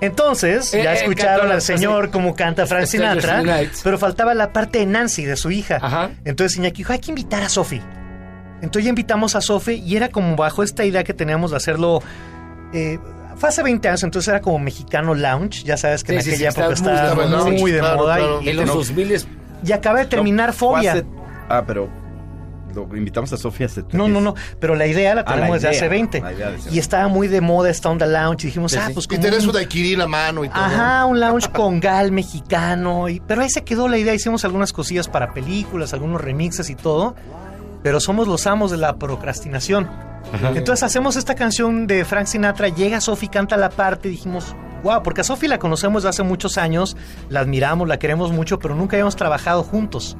[0.01, 3.43] Entonces, Eh, ya eh, escucharon cantó al señor cómo canta Frank Sinatra,
[3.83, 5.79] pero faltaba la parte de Nancy, de su hija.
[5.81, 6.11] Ajá.
[6.25, 7.81] Entonces Iñaki dijo, hay que invitar a Sofi.
[8.61, 12.01] Entonces ya invitamos a Sofi y era como bajo esta idea que teníamos de hacerlo...
[12.73, 12.99] eh,
[13.37, 15.63] fue hace 20 años, entonces era como mexicano lounge.
[15.63, 18.15] Ya sabes que Sí, en sí, aquella sí, época estaba estaba muy- de claro, moda.
[18.17, 18.41] claro.
[18.41, 18.73] Y, En los No.
[18.75, 19.27] 2000 es
[19.63, 20.93] y acaba de terminar No, Fobia.
[20.93, 21.05] hace-
[21.49, 21.87] ah, pero
[22.85, 25.55] lo invitamos a Sofía hace No, no, no, pero la idea la Ah, la tenemos
[25.61, 26.21] desde idea, hace 20.
[26.21, 28.43] la idea de- Y estaba muy de moda esta onda lounge.
[28.43, 28.93] Y dijimos, Sí, ah, sí.
[28.93, 30.59] pues Y como tenés un- daiquiri en la mano y todo.
[30.63, 33.09] Ajá, un lounge con gal mexicano.
[33.09, 34.13] Y, pero ahí se quedó la idea.
[34.13, 37.15] Hicimos algunas cosillas para películas, algunos remixes y todo.
[37.83, 39.89] Pero somos los amos de la procrastinación.
[40.55, 42.67] Entonces hacemos esta canción de Frank Sinatra.
[42.69, 44.09] Llega Sofi, canta la parte.
[44.09, 46.97] Y dijimos, wow, porque a Sofi la conocemos de hace muchos años.
[47.29, 50.17] La admiramos, la queremos mucho, pero nunca habíamos trabajado juntos.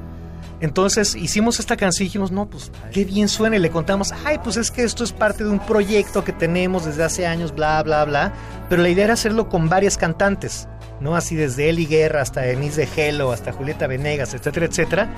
[0.59, 3.55] Entonces hicimos esta canción y dijimos, no, pues qué bien suena.
[3.57, 6.85] Y le contamos, ay, pues es que esto es parte de un proyecto que tenemos
[6.85, 8.33] desde hace años, bla, bla, bla.
[8.69, 10.67] Pero la idea era hacerlo con varias cantantes,
[10.99, 11.15] ¿no?
[11.15, 15.09] Así desde Eli Guerra hasta Denise de Hello, hasta Julieta Venegas, etcétera, etcétera.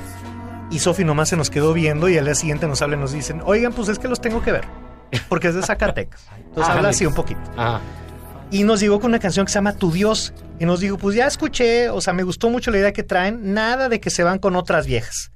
[0.71, 3.13] Y Sofi nomás se nos quedó viendo y al día siguiente nos hablan y nos
[3.13, 4.65] dicen, oigan, pues es que los tengo que ver.
[5.29, 6.21] Porque es de Zacatecas.
[6.37, 7.39] Entonces Ah, habla así un poquito.
[7.57, 7.79] Ah,
[8.51, 10.33] Y nos llegó con una canción que se llama Tu Dios.
[10.59, 13.53] Y nos dijo, pues ya escuché, o sea, me gustó mucho la idea que traen,
[13.53, 15.31] nada de que se van con otras viejas.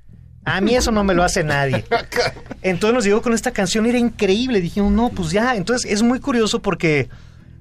[0.46, 1.86] A mí eso no me lo hace nadie.
[2.62, 4.60] Entonces nos llegó con esta canción, era increíble.
[4.62, 5.56] Dijimos, no, pues ya.
[5.56, 7.08] Entonces es muy curioso porque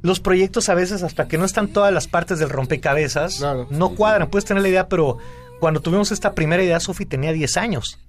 [0.00, 3.68] los proyectos a veces, hasta que no están todas las partes del rompecabezas, Claro.
[3.70, 4.28] no cuadran.
[4.30, 5.18] Puedes tener la idea, pero
[5.60, 8.00] cuando tuvimos esta primera idea, Sofi tenía 10 años.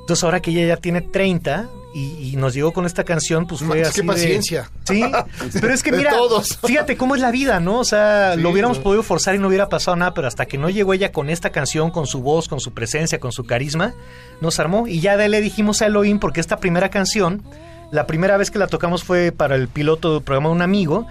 [0.00, 3.62] Entonces ahora que ella ya tiene 30, y, y nos llegó con esta canción, pues
[3.62, 4.70] fue así qué de- paciencia.
[4.84, 5.02] Sí,
[5.60, 6.58] pero es que mira, todos.
[6.66, 7.78] fíjate cómo es la vida, ¿no?
[7.80, 8.82] O sea, Sí, lo hubiéramos ¿no?
[8.84, 11.50] podido forzar y no hubiera pasado nada, pero hasta que no llegó ella con esta
[11.50, 13.94] canción, con su voz, con su presencia, con su carisma,
[14.40, 14.86] nos armó.
[14.86, 17.42] Y ya de le dijimos a Elohim, porque esta primera canción,
[17.90, 21.06] la primera vez que la tocamos fue para el piloto del programa de un amigo,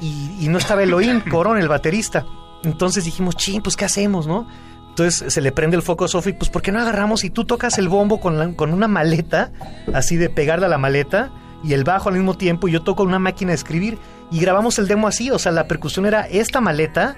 [0.00, 2.24] y, y no estaba Elohim, Corón, el baterista.
[2.64, 4.48] Entonces dijimos, ching, pues ¿qué hacemos, no?
[4.94, 7.44] Entonces se le prende el foco a Sofi, pues ¿por qué no agarramos y tú
[7.44, 9.50] tocas el bombo con, la- con una maleta,
[9.92, 11.32] así de pegarla a la maleta,
[11.64, 13.98] y el bajo al mismo tiempo, y yo toco una máquina de escribir,
[14.30, 17.16] y grabamos el demo así, o sea, la percusión era esta maleta,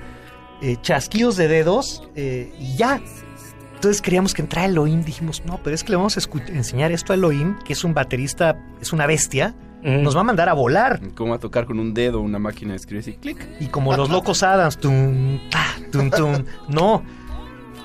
[0.62, 2.99] eh, chasquidos de dedos, eh, y ya.
[3.75, 7.12] Entonces queríamos que entrara Elohim, dijimos, no, pero es que le vamos a enseñar esto
[7.12, 9.91] a Elohim, que es un baterista, es una bestia, Ujú.
[10.03, 10.99] nos va a mandar a volar.
[11.15, 13.47] Como a tocar con un dedo una máquina de escribir así, clic.
[13.61, 17.03] Y como los locos Adams, tum, ta, tum, tum, no.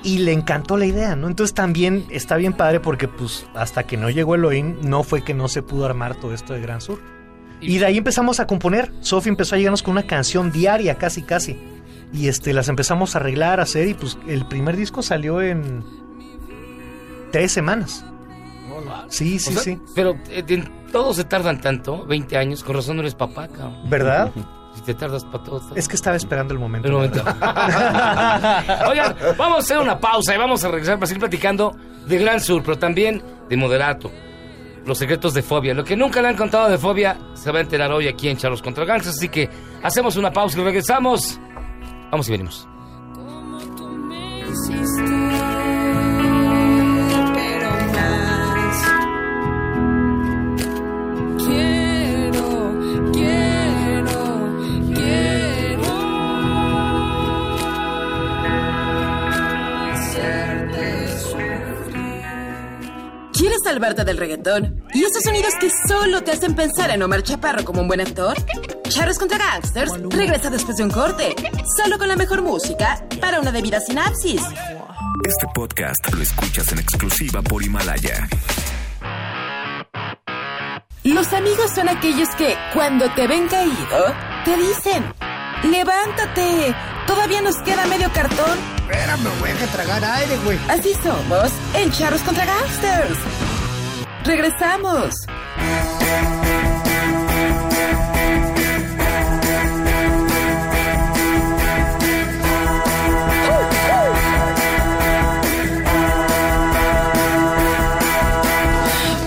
[0.04, 1.28] Y le encantó la idea, ¿no?
[1.28, 5.32] Entonces también está bien padre porque pues hasta que no llegó Elohim no fue que
[5.34, 7.00] no se pudo armar todo esto de Gran Sur.
[7.60, 8.92] Y de ahí empezamos a componer.
[9.00, 11.56] Sofi empezó a llegarnos con una canción diaria, casi, casi.
[12.12, 15.84] Y este, las empezamos a arreglar, a hacer y pues el primer disco salió en
[17.30, 18.04] tres semanas.
[19.08, 19.78] Sí, sí, O sea, sí.
[19.94, 23.88] Pero eh, todos se tardan tanto, 20 años, con razón no eres papá, cabrón.
[23.88, 24.32] ¿Verdad?
[24.84, 25.62] Te tardas para todo.
[25.76, 26.88] Es que estaba esperando el momento.
[26.88, 27.20] El momento.
[28.88, 32.40] Oigan, vamos a hacer una pausa y vamos a regresar para seguir platicando de Gran
[32.40, 34.10] Sur, pero también de Moderato.
[34.84, 35.74] Los secretos de Fobia.
[35.74, 38.36] Lo que nunca le han contado de Fobia se va a enterar hoy aquí en
[38.36, 39.16] Charlos contra Gangsters.
[39.16, 39.48] Así que
[39.82, 41.38] hacemos una pausa y regresamos.
[42.10, 42.68] Vamos y venimos.
[44.68, 45.11] pero
[63.72, 64.84] salvarte del reggaetón?
[64.92, 68.36] ¿Y esos sonidos que solo te hacen pensar en Omar Chaparro como un buen actor?
[68.86, 71.34] Charros contra Gangsters regresa después de un corte,
[71.78, 74.42] solo con la mejor música para una debida sinapsis.
[75.24, 78.28] Este podcast lo escuchas en exclusiva por Himalaya.
[81.04, 85.02] Los amigos son aquellos que, cuando te ven caído, te dicen:
[85.64, 86.74] ¡Levántate!
[87.06, 88.58] Todavía nos queda medio cartón.
[88.82, 90.58] Espérame, güey, que tragar aire, güey.
[90.68, 93.18] Así somos en Charros contra Gangsters.
[94.24, 95.14] Regresamos.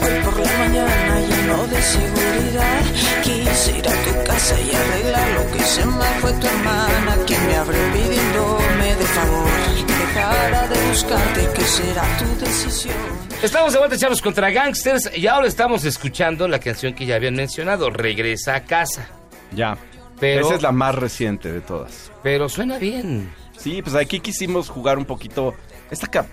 [0.02, 2.82] Hoy por la mañana lleno de seguridad
[3.24, 7.48] Quise ir a tu casa y arreglar lo que se me fue tu hermana Quien
[7.48, 9.50] me abre pidiéndome de favor
[9.88, 12.96] Que dejara de buscarte, será tu decisión
[13.44, 17.36] Estamos de vuelta, Charlos contra Gangsters, y ahora estamos escuchando la canción que ya habían
[17.36, 19.08] mencionado, Regresa a casa.
[19.52, 19.78] Ya.
[20.20, 22.12] Pero- Esa es la más reciente de todas.
[22.24, 23.32] Pero suena bien.
[23.58, 25.54] Sí, pues aquí quisimos jugar un poquito.
[25.92, 26.28] Esta cap-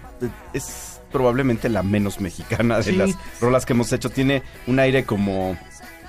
[0.54, 2.92] es probablemente la menos mexicana de Sí.
[2.92, 4.08] las rolas que hemos hecho.
[4.08, 5.58] Tiene un aire como,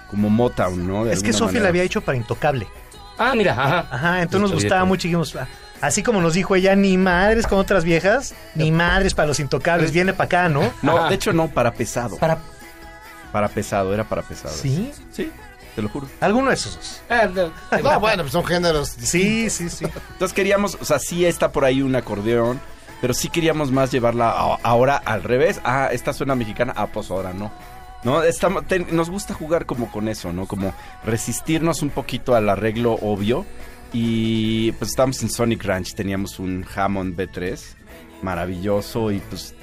[0.09, 1.03] como Motown, ¿no?
[1.05, 2.67] De Es que Sofía la había hecho para Intocable.
[3.17, 3.87] Ah, mira, ajá.
[3.91, 5.47] Ajá, entonces nos gustaba mucho y dijimos, ah,
[5.83, 9.91] así como nos dijo ella, ni madres con otras viejas, ni madres para los intocables,
[9.91, 10.71] viene para acá, ¿no?
[10.81, 11.09] No, Ajá.
[11.09, 12.17] de hecho no, para pesado.
[12.17, 12.37] Para...
[13.31, 14.53] Para pesado, era para pesado.
[14.53, 14.91] ¿Sí?
[15.11, 15.31] Sí,
[15.75, 16.07] te lo juro.
[16.21, 17.01] Alguno de esos dos.
[17.09, 17.51] Ah, no.
[17.83, 18.89] No, bueno, pues son géneros.
[18.89, 19.85] Sí, sí, sí.
[19.85, 22.59] Entonces queríamos, o sea, sí está por ahí un acordeón,
[23.01, 25.59] pero sí queríamos más llevarla a- ahora al revés.
[25.63, 27.51] Ah, esta suena mexicana, ah, pues ahora no.
[28.03, 30.45] No, Estamos- te- nos gusta jugar como con eso, ¿no?
[30.45, 33.45] Como resistirnos un poquito al arreglo obvio.
[33.93, 37.59] Y pues estábamos en Sonic Ranch, teníamos un Hammond B3
[38.23, 39.53] maravilloso y pues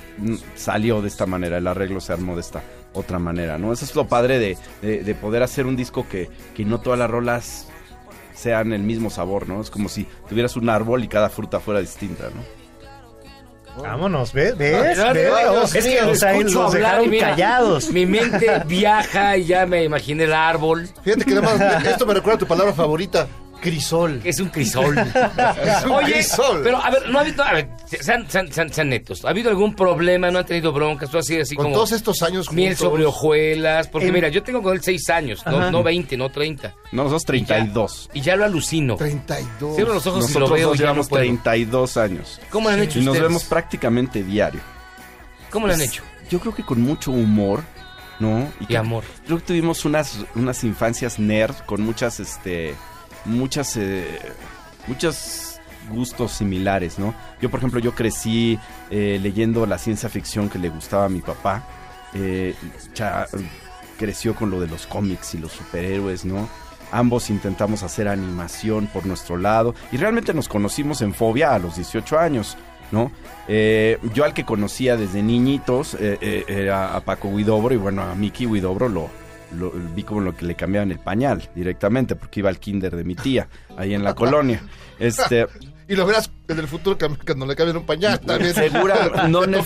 [0.54, 2.62] salió de esta manera, el arreglo se armó de esta
[2.92, 3.72] otra manera, ¿no?
[3.72, 6.98] Eso es lo padre de, de- de poder hacer un disco que, que no todas
[6.98, 7.66] las rolas
[8.34, 9.60] sean el mismo sabor, ¿no?
[9.60, 12.60] Es como si tuvieras un árbol y cada fruta fuera distinta, ¿no?
[13.82, 14.56] Vámonos, ¿ves?
[14.58, 14.98] ¿Ves?
[14.98, 15.14] ¿Ves?
[15.14, 17.90] Dios Es que los, los dejaron mira, callados.
[17.90, 20.88] Mi mente viaja y ya me imaginé el árbol.
[21.04, 23.28] Fíjate que nada más, esto me recuerda a tu palabra favorita,
[23.60, 24.20] crisol.
[24.24, 24.96] Es un crisol.
[25.64, 26.60] Es un Oye, crisol.
[26.64, 29.24] pero a ver, no ha habido, a ver, sean, sean- sean- sean netos.
[29.24, 30.30] ¿Ha habido algún problema?
[30.30, 31.10] ¿No han tenido broncas?
[31.10, 32.88] ¿Tú así, así Con como todos estos años miel juntos.
[32.90, 33.88] sobre hojuelas?
[33.88, 36.74] Porque En- mira, yo tengo con él seis años, no, no 20, no 30.
[36.92, 38.10] No, nosotros 32.
[38.14, 38.96] Y ya lo alucino.
[38.96, 39.76] 32.
[39.76, 41.22] Cierro los ojos y lo Nosotros veo dos y ya no llevamos puedo.
[41.22, 42.40] 32 años.
[42.50, 43.28] ¿Cómo lo han hecho Y nos ustedes?
[43.28, 44.60] vemos prácticamente diario.
[45.50, 46.02] ¿Cómo lo han Pues, hecho?
[46.30, 47.62] Yo creo que con mucho humor,
[48.20, 48.48] ¿no?
[48.60, 49.04] Y que- amor.
[49.26, 52.74] Creo que tuvimos unas, unas infancias nerd con muchas, este,
[53.24, 54.18] muchas, eh,
[54.86, 57.14] muchos gustos similares, ¿no?
[57.40, 58.58] Yo, por ejemplo, yo crecí
[58.90, 61.64] eh, leyendo la ciencia ficción que le gustaba a mi papá.
[62.14, 62.54] Eh,
[63.98, 66.48] creció con lo de los cómics y los superhéroes, ¿no?
[66.92, 71.76] Ambos intentamos hacer animación por nuestro lado y realmente nos conocimos en Fobia a los
[71.76, 72.56] 18 años,
[72.90, 73.12] ¿no?
[74.14, 78.88] Yo al que conocía desde niñitos era a Paco Huidobro y bueno, a Miki Huidobro
[78.88, 79.08] lo,
[79.58, 83.04] lo vi como lo que le cambiaban el pañal directamente porque iba al kinder de
[83.04, 84.62] mi tía ahí en la colonia.
[85.00, 85.46] Este,
[85.90, 88.54] Y lo verás en el futuro que cuando le cambien un pañal también.
[88.54, 89.64] Segura, no, en el,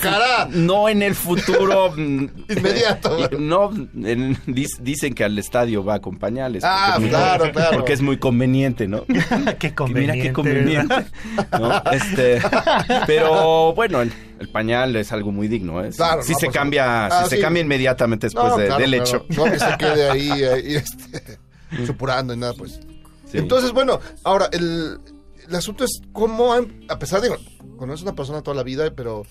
[0.67, 3.19] no en el futuro mm, Inmediato.
[3.31, 3.71] y- No,
[4.03, 6.65] en- dicen que al estadio va con pañales.
[6.65, 7.77] Ah, porque es muy- claro, claro.
[7.77, 9.05] Porque es muy conveniente, ¿no?
[9.05, 10.33] qué Que Mira qué conveniente.
[10.33, 10.95] conveniente.
[11.61, 11.83] ¿no?
[11.93, 12.41] Este,
[13.07, 14.11] pero bueno, el,
[14.41, 15.85] el pañal es algo muy digno.
[15.85, 15.91] ¿eh?
[15.95, 18.81] Claro, si no, se pues, cambia, ah, si se cambia inmediatamente después No, de- claro,
[18.81, 19.05] del claro.
[19.05, 19.27] hecho.
[19.37, 21.39] No que se quede ahí, ahí este,
[21.87, 22.81] supurando y nada, pues.
[23.31, 23.39] Sí.
[23.39, 24.99] Entonces, bueno, ahora, el,
[25.49, 27.31] el asunto es cómo, a pesar de,
[27.77, 29.23] conoces a una persona toda la vida, pero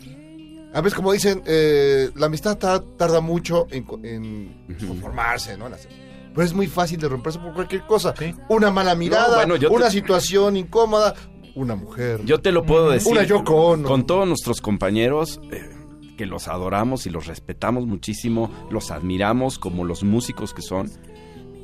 [0.73, 5.67] a veces, como dicen, eh, la amistad ta- tarda mucho en, en conformarse, ¿no?
[5.67, 5.91] En hacer-
[6.33, 8.13] Pero es muy fácil de romperse por cualquier cosa.
[8.49, 11.13] Una mala mirada, bueno, yo te- una situación incómoda,
[11.55, 12.21] una mujer.
[12.25, 13.11] Yo te lo puedo decir.
[13.11, 13.87] Una Yoko Ono.
[13.87, 15.69] Con todos nuestros compañeros, eh,
[16.17, 20.89] que los adoramos y los respetamos muchísimo, los admiramos como los músicos que son.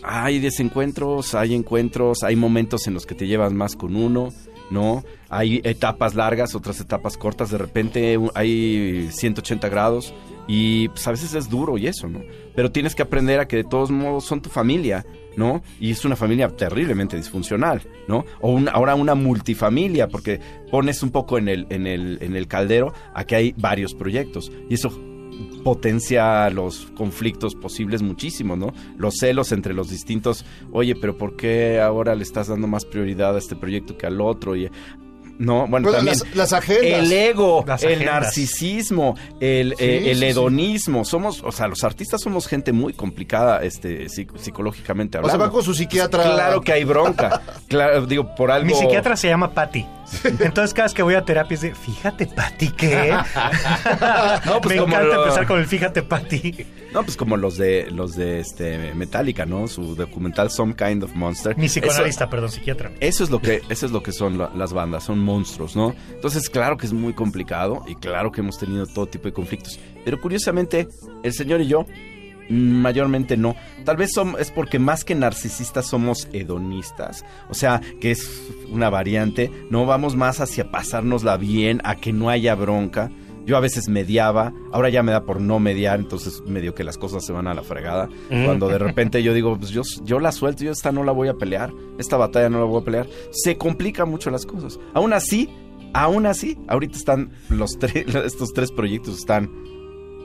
[0.04, 4.30] Hay desencuentros, hay encuentros, hay momentos en los que te llevas más con uno,
[4.72, 5.04] ¿no?
[5.30, 10.14] Hay etapas largas, otras etapas cortas, de repente hay 180 grados
[10.48, 12.22] y pues a veces es duro y eso, ¿no?
[12.56, 15.62] Pero tienes que aprender a que de todos modos son tu familia, ¿no?
[15.80, 18.26] Y es una familia terriblemente disfuncional, ¿no?
[18.42, 20.40] O una- ahora una multifamilia, porque
[20.72, 24.52] pones un poco en el, en el, en el caldero a que hay varios proyectos.
[24.70, 24.90] Y eso
[25.64, 28.74] potencia los conflictos posibles muchísimo, ¿no?
[28.98, 33.36] Los celos entre los distintos, oye, pero ¿por qué ahora le estás dando más prioridad
[33.36, 34.56] a este proyecto que al otro?
[34.56, 34.70] Y,
[35.40, 36.86] no, bueno, Bueno, también las- las agendas.
[36.86, 38.14] el ego, Las el agendas.
[38.22, 40.26] narcisismo, el, Sí, eh, el sí, sí.
[40.28, 45.38] hedonismo, somos, o sea, los artistas somos gente muy complicada, este, psic- psicológicamente O sea,
[45.38, 46.22] va con su psiquiatra.
[46.24, 48.68] Claro que hay bronca, claro, digo, por algo...
[48.68, 49.86] Mi psiquiatra se llama Patty.
[50.40, 53.16] Entonces cada vez que voy a terapia es de, fíjate Patty, ¿qué?
[54.46, 56.66] No, pues Me encanta lo- empezar con el fíjate Patty.
[56.94, 59.68] No, pues como los de los de este Metallica, ¿no?
[59.68, 61.56] Su documental Some Kind of Monster.
[61.58, 62.92] Mi Eso- psicoanalista, perdón, psiquiatra.
[63.00, 65.94] Eso es lo que, eso es lo que son la- las bandas, son monstruos, ¿no?
[66.12, 69.80] Entonces, claro que es muy complicado y claro que hemos tenido todo tipo de conflictos.
[70.04, 70.88] Pero curiosamente,
[71.24, 71.86] el señor y yo,
[72.50, 73.56] mayormente no.
[73.86, 77.24] Tal vez es porque más que narcisistas somos hedonistas.
[77.50, 79.52] O sea, que es una variante.
[79.70, 83.12] No vamos más hacia pasárnosla bien, a que no haya bronca.
[83.46, 86.98] Yo a veces mediaba, ahora ya me da por no mediar, entonces medio que las
[86.98, 88.08] cosas se van a la fregada.
[88.30, 88.46] Mm.
[88.46, 91.28] Cuando de repente yo digo, pues yo, yo la suelto, yo esta no la voy
[91.28, 94.80] a pelear, esta batalla no la voy a pelear, se complican mucho las cosas.
[94.94, 95.50] Aún así,
[95.94, 99.50] aún así, ahorita están los tres, estos tres proyectos están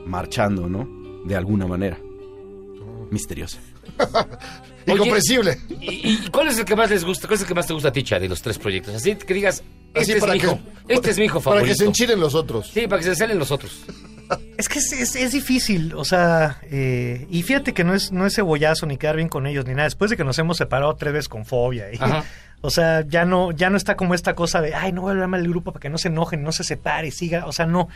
[0.05, 0.87] marchando, ¿no?
[1.25, 1.97] De alguna manera.
[3.09, 3.59] Misteriosa.
[4.87, 5.57] Incomprensible.
[5.81, 7.27] ¿Y, y cuál es el que más les gusta?
[7.27, 8.93] ¿Cuál es el que más te gusta a ti, Chad, de los tres proyectos?
[8.95, 10.59] Así que digas, Así este es para mi que- hijo.
[10.87, 11.73] Este es mi hijo Para favorito.
[11.73, 12.69] que se enchilen los otros.
[12.71, 13.71] Sí, para que se encelen los otros.
[14.57, 18.25] Es que es, es- es difícil, o sea, eh, y fíjate que no es, no
[18.25, 19.83] es cebollazo ni quedar bien con ellos ni nada.
[19.83, 21.99] Después de que nos hemos separado tres veces con fobia, y,
[22.61, 25.11] o sea, ya no, ya no está como esta cosa de, ay, no voy a
[25.11, 27.67] hablar mal del grupo para que no se enojen, no se separe, siga, o sea,
[27.67, 27.87] no.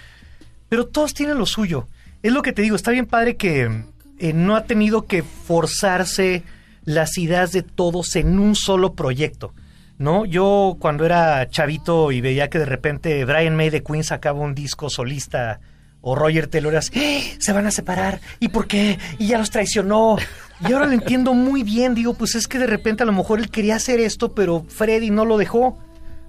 [0.70, 1.88] Pero todos tienen lo suyo.
[2.22, 3.86] Es lo que te digo, está bien padre que
[4.20, 6.44] eh, no ha tenido que forzarse
[6.90, 9.54] las ideas de todos en un solo proyecto.
[10.00, 10.26] ¿No?
[10.26, 14.56] Yo cuando era chavito y veía que de repente Brian May de Queen sacaba un
[14.56, 15.60] disco solista
[16.02, 17.36] o Roger Taylor era así, ¡Eh!
[17.38, 18.98] se van a separar, ¿y por qué?
[19.20, 20.16] Y ya los traicionó.
[20.62, 23.40] Y ahora lo entiendo muy bien, digo, pues es que de repente a lo mejor
[23.40, 25.78] él quería hacer esto, pero Freddy no lo dejó,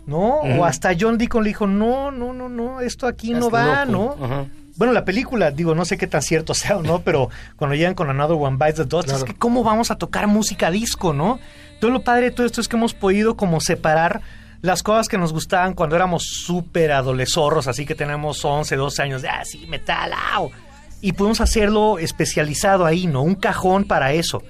[0.06, 0.40] ¿no?
[0.40, 3.84] O hasta John Deacon le dijo, no, no, no, no, esto aquí no va.
[3.84, 4.16] ¿no?
[4.20, 4.46] Ajá.
[4.80, 7.92] Bueno, la película, digo, no sé qué tan cierto sea o no, pero cuando llegan
[7.92, 11.38] con Another One Bites the Dust, es que cómo vamos a tocar música disco, ¿no?
[11.80, 14.22] Todo lo padre de todo esto es que hemos podido como separar
[14.62, 19.20] las cosas que nos gustaban cuando éramos súper adolescorros, así que tenemos 11, 12 años
[19.20, 20.50] de, ah, sí, metal, au.
[21.02, 23.20] Y pudimos hacerlo especializado ahí, ¿no?
[23.20, 24.42] Un cajón para eso.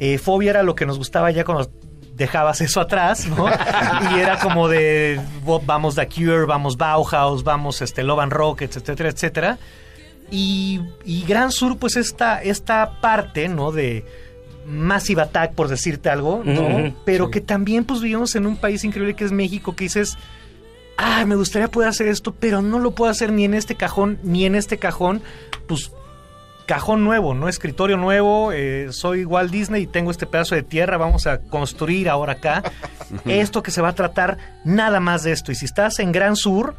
[0.00, 1.70] Eh, Fobia era lo que nos gustaba ya cuando
[2.16, 3.46] dejabas eso atrás, ¿no?
[4.10, 5.20] y era como de
[5.64, 9.58] vamos The Cure, vamos Bauhaus, vamos este Love and Rockets, etcétera, etcétera.
[10.30, 13.70] Y, y Gran Sur, pues esta, esta parte, ¿no?
[13.70, 14.04] De
[14.66, 16.94] Massive Attack, por decirte algo, ¿no?
[17.04, 17.30] Pero sí.
[17.32, 20.18] que también pues vivimos en un país increíble que es México, que dices,
[20.96, 24.18] ah, me gustaría poder hacer esto, pero no lo puedo hacer ni en este cajón,
[24.24, 25.22] ni en este cajón,
[25.68, 25.92] pues
[26.66, 27.48] cajón nuevo, ¿no?
[27.48, 32.08] Escritorio nuevo, eh, soy Walt Disney y tengo este pedazo de tierra, vamos a construir
[32.08, 32.62] ahora acá
[33.24, 35.52] esto que se va a tratar, nada más de esto.
[35.52, 36.74] Y si estás en Gran Sur,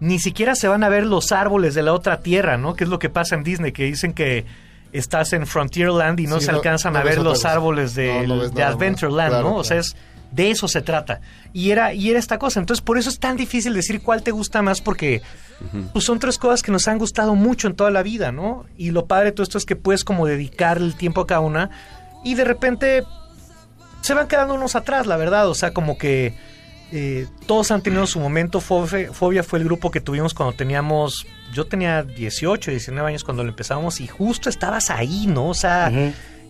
[0.00, 2.74] ni siquiera se van a ver los árboles de la otra tierra, ¿no?
[2.74, 4.44] Que es lo que pasa en Disney, que dicen que
[4.92, 8.64] estás en Frontierland y no Sí, se alcanzan no a ver los árboles de, No.
[8.64, 9.56] Adventureland, Claro, ¿no?
[9.56, 9.94] O sea, es
[10.32, 11.20] de eso se trata.
[11.52, 12.60] Y era, y era esta cosa.
[12.60, 15.22] Entonces, por eso es tan difícil decir cuál te gusta más, porque
[15.92, 18.64] pues son tres cosas que nos han gustado mucho en toda la vida, ¿no?
[18.78, 21.40] Y lo padre de todo esto es que puedes como dedicar el tiempo a cada
[21.40, 21.70] una
[22.24, 23.04] y de repente
[24.00, 25.48] se van quedando unos atrás, la verdad.
[25.48, 26.34] O sea, como que
[26.92, 28.60] eh, todos han tenido su momento.
[28.60, 31.26] Fobia, Fobia fue el grupo que tuvimos cuando teníamos.
[31.52, 35.48] Yo tenía 18, 19 años cuando lo empezamos y justo estabas ahí, ¿no?
[35.48, 35.92] O sea,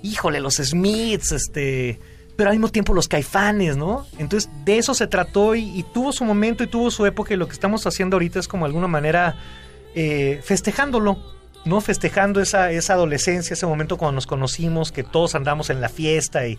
[0.03, 1.99] híjole, los Smiths, este.
[2.41, 4.07] Pero al mismo tiempo los caifanes, ¿no?
[4.17, 7.35] Entonces, de eso se trató y, y tuvo su momento y tuvo su época.
[7.35, 9.37] Y lo que estamos haciendo ahorita es como de alguna manera
[9.95, 11.19] eh, festejándolo,
[11.67, 11.83] ¿no?
[11.83, 16.47] Festejando esa, esa adolescencia, ese momento cuando nos conocimos, que todos andamos en la fiesta
[16.47, 16.59] y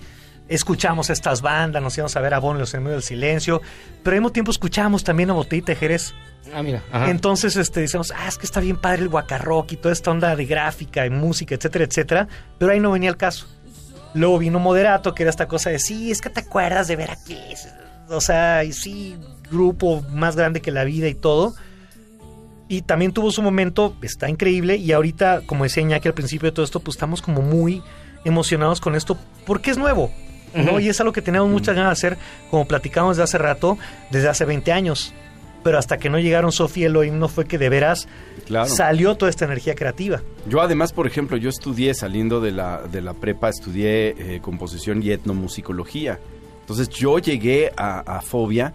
[0.49, 3.59] escuchamos estas bandas, nos íbamos a ver a Bon los Enemigos del Silencio,
[4.03, 6.13] pero al mismo tiempo escuchábamos también a Botellita de Jerez.
[6.53, 6.83] Ah, mira.
[6.91, 7.09] Ajá.
[7.09, 10.35] Entonces este, decíamos, ah, es que está bien padre el guacarrock y toda esta onda
[10.35, 12.27] de gráfica y música, etcétera, etcétera,
[12.59, 13.47] pero ahí no venía el caso.
[14.13, 17.11] Luego vino Moderato, que era esta cosa de, sí, es que te acuerdas de ver
[17.11, 17.37] aquí,
[18.09, 19.15] o sea, y sí,
[19.49, 21.53] grupo más grande que la vida y todo.
[22.67, 26.55] Y también tuvo su momento, está increíble, y ahorita, como decía Iñaki al principio de
[26.55, 27.83] todo esto, pues estamos como muy
[28.23, 30.11] emocionados con esto, porque es nuevo,
[30.53, 30.79] ¿no?
[30.79, 32.17] Y es algo que teníamos muchas ganas de hacer,
[32.49, 33.77] como platicamos desde hace rato,
[34.09, 35.13] desde hace 20 años.
[35.63, 38.07] Pero hasta que no llegaron Sofía y Elohim no fue que de veras
[38.45, 38.69] Claro.
[38.69, 40.21] salió toda esta energía creativa.
[40.47, 45.03] Yo además, por ejemplo, yo estudié saliendo de la, de la prepa, estudié eh, composición
[45.03, 46.19] y etnomusicología.
[46.61, 48.73] Entonces yo llegué a, a Fobia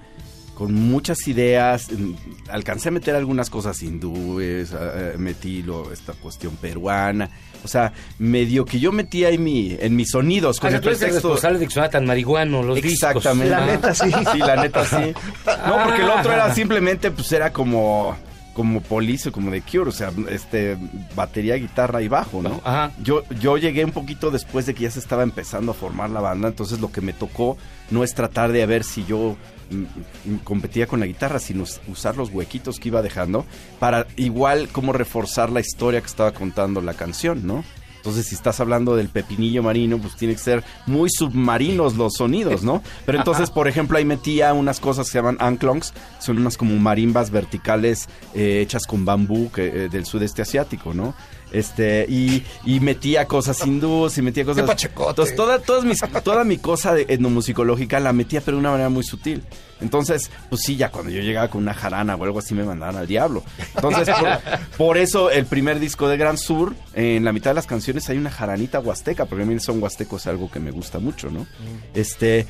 [0.57, 2.14] con muchas ideas, mm,
[2.50, 7.28] alcancé a meter algunas cosas hindúes, eh, metí lo- esta cuestión peruana,
[7.62, 10.88] o sea, medio que yo metía en, mi, en mis sonidos con sea, el tú
[10.88, 11.28] eres pretexto...
[11.28, 13.44] responsable de que tan marihuano los Exactamente.
[13.54, 13.61] discos.
[13.61, 14.11] La neta, sí.
[14.32, 15.14] Sí, la neta sí.
[15.68, 18.16] No, porque el otro era simplemente, pues era como
[18.54, 20.78] como Police, como de Cure, o sea, este
[21.14, 22.62] batería, guitarra y bajo, ¿no?
[22.64, 22.90] Ajá.
[23.02, 26.20] Yo yo llegué un poquito después de que ya se estaba empezando a formar la
[26.22, 27.59] banda, entonces lo que me tocó
[27.90, 29.36] no es tratar de ver si yo
[30.44, 33.44] competía con la guitarra, sino us- usar los huequitos que iba dejando
[33.78, 37.64] para igual como reforzar la historia que estaba contando la canción, ¿no?
[37.96, 42.62] Entonces, si estás hablando del pepinillo marino, pues tiene que ser muy submarinos los sonidos,
[42.62, 42.80] ¿no?
[43.04, 46.76] Pero entonces, por ejemplo, ahí metía unas cosas que se llaman anklongs, son unas como
[46.76, 51.14] marimbas verticales eh, hechas con bambú que, eh, del sudeste asiático, ¿no?
[51.53, 54.62] Este, y, y metía cosas hindúes y metía cosas.
[54.62, 55.11] Qué pachecote.
[55.11, 58.88] Entonces, toda, todas mis, toda mi cosa de etnomusicológica la metía, pero de una manera
[58.88, 59.44] muy sutil.
[59.80, 62.97] Entonces, pues sí, ya cuando yo llegaba con una jarana o algo así me mandaban
[62.97, 63.44] al diablo.
[63.74, 67.66] Entonces, por, por eso el primer disco de Gran Sur, en la mitad de las
[67.66, 71.30] canciones hay una jaranita huasteca, porque a mí son huastecos algo que me gusta mucho,
[71.30, 71.47] ¿no?
[71.94, 72.47] Este,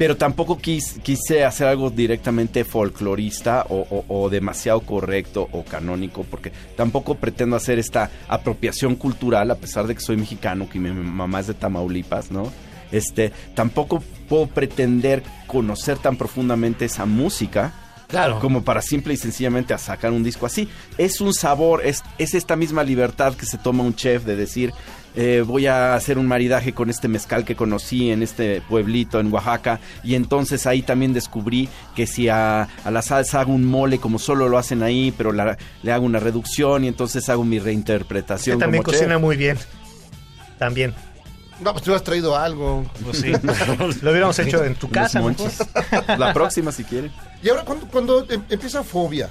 [0.00, 6.24] pero tampoco quis- quise hacer algo directamente folclorista o, o- o demasiado correcto o canónico,
[6.24, 10.90] porque tampoco pretendo hacer esta apropiación cultural, a pesar de que soy mexicano, que mi
[10.90, 12.50] mamá es de Tamaulipas, ¿no?
[12.90, 17.74] Este, tampoco puedo pretender conocer tan profundamente esa música.
[18.08, 18.40] Claro.
[18.40, 20.66] Como para simple y sencillamente a sacar un disco así.
[20.98, 24.72] Es un sabor, es, es esta misma libertad que se toma un chef de decir,
[25.16, 29.32] eh, voy a hacer un maridaje con este mezcal que conocí en este pueblito en
[29.32, 33.98] Oaxaca y entonces ahí también descubrí que si a, a la salsa hago un mole
[33.98, 37.58] como solo lo hacen ahí, pero la- le hago una reducción y entonces hago mi
[37.58, 38.58] Que reinterpretación.
[38.58, 39.00] también como chef.
[39.02, 39.58] cocina muy bien.
[40.58, 40.94] También.
[41.60, 42.84] No, pues tú has traído algo.
[43.04, 43.32] Pues sí.
[44.02, 45.22] Lo hubiéramos hecho en tu casa.
[46.18, 47.10] La próxima si quieren.
[47.42, 49.28] Y ahora, cuando, cuando em- empieza Fobia,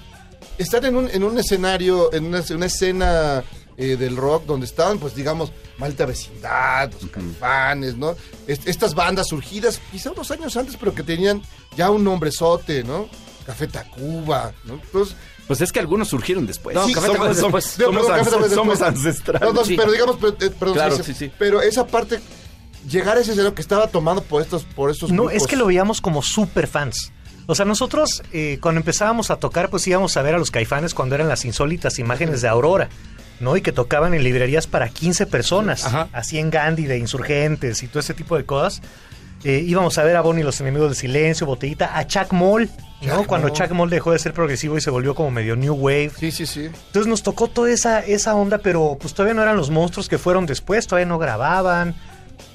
[0.58, 3.44] estar en un, en un escenario, en una, una escena
[3.80, 8.16] eh, del rock donde estaban, pues digamos, Malta Vecindad, los Caifanes, ¿no?
[8.46, 11.42] Est- estas bandas surgidas quizá unos años antes, pero que tenían
[11.76, 13.10] ya un nombrezote, ¿no?
[13.46, 14.76] Café Tacuba, ¿no?
[14.76, 15.16] Entonces,
[15.48, 16.76] Pues es que algunos surgieron después.
[16.76, 18.08] No, Sí, Café somos, Tacuba somos- somos
[18.52, 18.82] somos después.
[18.82, 19.42] ancestrales.
[19.48, 19.76] No, no, Sí.
[19.76, 21.32] pero digamos, pero, eh, perdón, Claro, sí, sí, sí.
[21.40, 22.20] Pero esa parte,
[22.88, 25.42] llegar a ese escenario que estaba tomado por estos, por estos No, grupos.
[25.42, 27.12] es que lo veíamos como super fans.
[27.48, 30.94] O sea, nosotros eh, cuando empezábamos a tocar, pues íbamos a ver a los caifanes
[30.94, 32.90] cuando eran las insólitas imágenes de Aurora,
[33.40, 33.58] ¿no?
[33.58, 38.00] Y que tocaban en librerías para 15 personas, así en Gandhi, de insurgentes y todo
[38.00, 38.82] ese tipo de cosas.
[39.44, 42.70] Eh, íbamos a ver a Bonnie y los enemigos del silencio, Botellita, a Chuck Moll,
[43.02, 43.20] ¿no?
[43.20, 43.58] Chuck cuando Moll.
[43.58, 46.12] Chuck Moll dejó de ser progresivo y se volvió como medio New Wave.
[46.20, 46.66] Sí, sí, sí.
[46.66, 50.18] Entonces nos tocó toda esa, esa onda, pero pues todavía no eran los monstruos que
[50.18, 51.96] fueron después, todavía no grababan.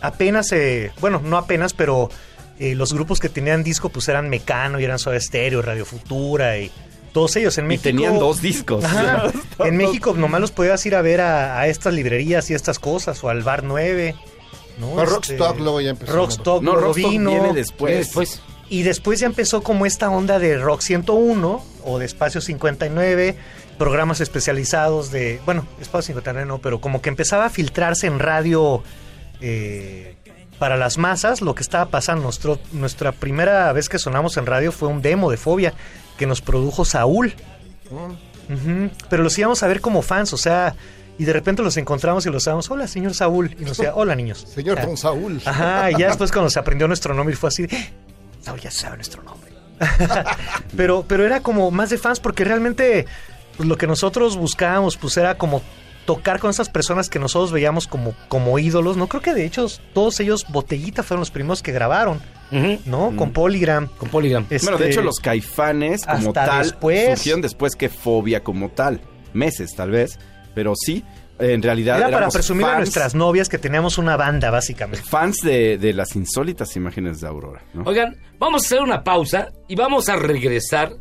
[0.03, 2.11] Apenas, eh, bueno, no apenas, pero
[2.59, 6.59] eh, los grupos que tenían disco pues eran Mecano y eran Soda Stereo, Radio Futura
[6.59, 6.71] y
[7.15, 7.85] todos ellos en Y México.
[7.85, 8.85] tenían dos discos.
[8.85, 9.33] Ajá.
[9.65, 13.25] en México nomás los podías ir a ver a, a estas librerías y estas cosas,
[13.25, 14.15] o al Bar 9.
[14.79, 14.95] ¿no?
[14.97, 16.13] No, Este, Rockstock luego ya empezó.
[16.13, 17.31] Rockstock No, Rockstock vino.
[17.31, 18.43] viene después.
[18.69, 23.37] Y después ya empezó como esta onda de Rock 101 o de Espacio 59
[23.79, 28.83] programas especializados de, bueno, espacio sin no, pero como que empezaba a filtrarse en radio
[29.41, 30.15] eh,
[30.59, 32.23] para las masas lo que estaba pasando.
[32.25, 35.75] Nuestro, nuestra primera vez que sonamos en radio fue un demo de Fobia
[36.17, 37.35] que nos produjo Saúl.
[39.09, 40.75] Pero los íbamos a ver como fans, o sea,
[41.19, 43.55] y de repente los encontramos y los dábamos, hola, señor Saúl.
[43.59, 44.47] Y nos decía, hola, niños.
[44.53, 45.41] Señor Ah, Don Saúl.
[45.45, 47.93] Ajá, y ya después cuando se aprendió nuestro nombre fue así, de,
[48.41, 49.53] Saúl ya sabe nuestro nombre.
[50.77, 53.07] pero, pero era como más de fans porque realmente
[53.57, 55.63] pues, lo que nosotros buscábamos pues era como
[56.07, 58.97] tocar con esas personas que nosotros veíamos como, como ídolos.
[58.97, 62.21] No creo que de hecho todos ellos, Botellita, fueron los primeros que grabaron,
[62.87, 63.15] ¿no?
[63.17, 63.89] Con Polygram.
[63.89, 64.47] Con Polygram.
[64.63, 67.11] Bueno, de hecho, los caifanes como Hasta tal después.
[67.11, 69.01] surgieron después que Fobia como tal.
[69.33, 70.19] Meses, tal vez.
[70.55, 71.03] Pero sí,
[71.39, 71.99] en realidad.
[71.99, 75.05] Era para presumir a nuestras novias que teníamos una banda, básicamente.
[75.05, 77.83] Fans de, de las insólitas imágenes de Aurora, ¿no?
[77.85, 80.93] Oigan, vamos a hacer una pausa y vamos a regresar.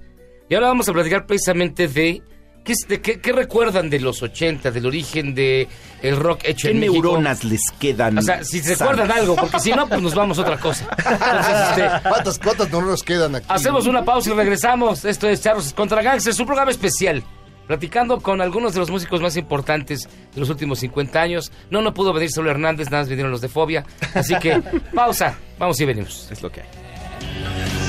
[0.49, 2.21] Y ahora vamos a platicar precisamente de
[2.63, 5.67] qué, es- de qué, qué recuerdan de los 80, del origen de
[6.01, 7.01] el rock hecho ¿Qué en México.
[7.03, 8.17] neuronas les quedan?
[8.17, 10.87] O sea, si se recuerdan algo, porque si no, pues nos vamos a otra cosa.
[10.97, 13.45] Entonces, este, ¿Cuántas, cuántas neuronas quedan aquí?
[13.49, 15.05] hacemos una pausa y regresamos.
[15.05, 17.23] Esto es Charlos contra Gangsters, un programa especial.
[17.67, 21.49] Platicando con algunos de los músicos más importantes de los últimos 50 años.
[21.69, 23.85] No, no pudo venir solo Hernández, nada más vinieron los de Fobia.
[24.13, 24.61] Así que,
[24.93, 25.35] pausa.
[25.57, 26.27] Vamos y venimos.
[26.29, 27.82] Es lo que hay.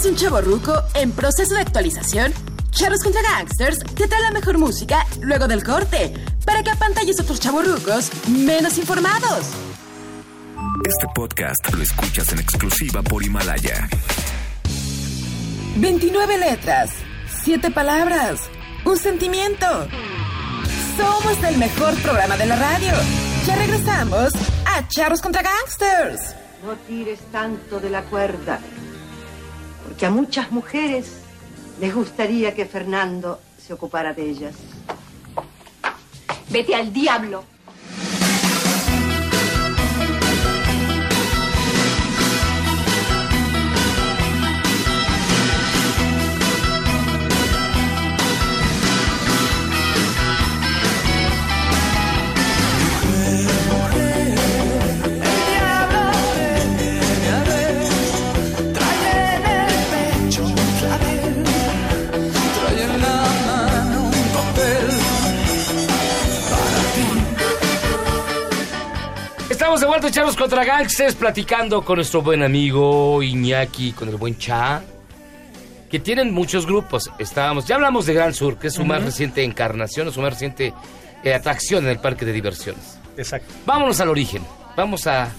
[0.00, 2.32] ¿Eres un chavo ruco en proceso de actualización?
[2.70, 6.14] Charros contra Gangsters te trae la mejor música luego del corte
[6.46, 9.48] para que apantalles a otros chavorrucos menos informados.
[10.88, 13.90] Este podcast lo escuchas en exclusiva por Himalaya.
[15.76, 16.92] 29 letras,
[17.44, 18.40] 7 palabras,
[18.86, 19.66] un sentimiento.
[20.96, 22.92] Somos el mejor programa de la radio.
[23.46, 24.32] Ya regresamos
[24.64, 26.34] a Charros contra Gangsters.
[26.64, 28.60] No tires tanto de la cuerda,
[30.00, 31.12] porque a muchas mujeres
[31.78, 34.54] les gustaría que Fernando se ocupara de ellas.
[36.48, 37.44] Vete al diablo.
[70.10, 74.82] De Charlos contra Gangsters, platicando con nuestro buen amigo Iñaki, con el buen Cha,
[75.88, 77.08] que tienen muchos grupos.
[77.20, 80.32] Estábamos, ya hablamos de Gran Sur, que es su más reciente encarnación, o su más
[80.32, 80.74] reciente
[81.22, 82.98] eh, atracción en el parque de diversiones.
[83.16, 83.54] Exacto.
[83.64, 84.42] Vámonos al origen.
[84.76, 85.30] Vamos a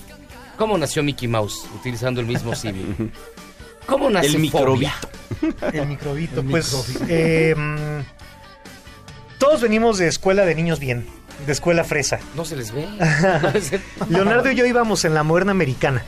[0.58, 3.12] cómo nació Mickey Mouse, utilizando el mismo símil.
[3.88, 4.94] ¿Cómo nace El Fobia?
[5.74, 6.44] El microbito.
[6.44, 11.06] pues, eh, mm, todos venimos de escuela de niños bien,
[11.46, 12.20] de escuela fresa.
[12.36, 12.88] No se les ve.
[14.10, 16.04] Leonardo y yo íbamos en la moderna americana,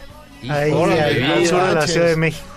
[0.49, 1.87] ahí al, sur de la.
[1.87, 2.47] Ciudad de México.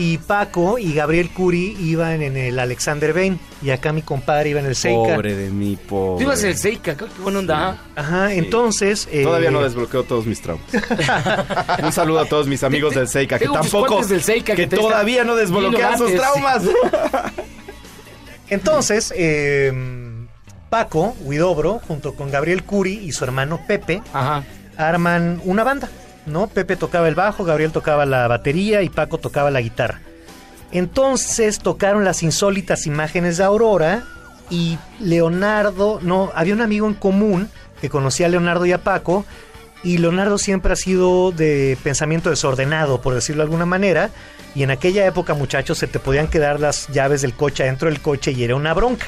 [0.00, 3.40] Y Paco y Gabriel Curi iban en el Alexander Bain.
[3.62, 5.16] Y acá mi compadre iba en el Seika.
[5.16, 6.18] Pobre de mí, pobre.
[6.24, 7.78] Tú ibas en el Seika, qué buena onda.
[7.96, 9.08] Ajá, entonces.
[9.10, 10.64] eh, Todavía no desbloqueo todos mis traumas.
[11.82, 13.88] Un saludo a todos mis amigos del Seika, que tampoco.
[13.88, 16.62] cuates del Seika que que todavía no desbloquean sus traumas.
[18.50, 19.72] Entonces, eh,
[20.68, 24.02] Paco Huidobro, junto con Gabriel Curi y su hermano Pepe,
[24.76, 25.88] arman una banda.
[26.26, 26.46] ¿no?
[26.46, 30.00] Pepe tocaba el bajo, Gabriel tocaba la batería y Paco tocaba la guitarra.
[30.70, 34.04] Entonces tocaron las insólitas imágenes de Aurora
[34.50, 37.48] y Leonardo, no, había un amigo en común
[37.80, 39.24] que conocía a Leonardo y a Paco
[39.82, 44.10] y Leonardo siempre ha sido de pensamiento desordenado, por decirlo de alguna manera,
[44.54, 48.00] y en aquella época, muchachos, se te podían quedar las llaves del coche adentro del
[48.00, 49.06] coche y era una bronca.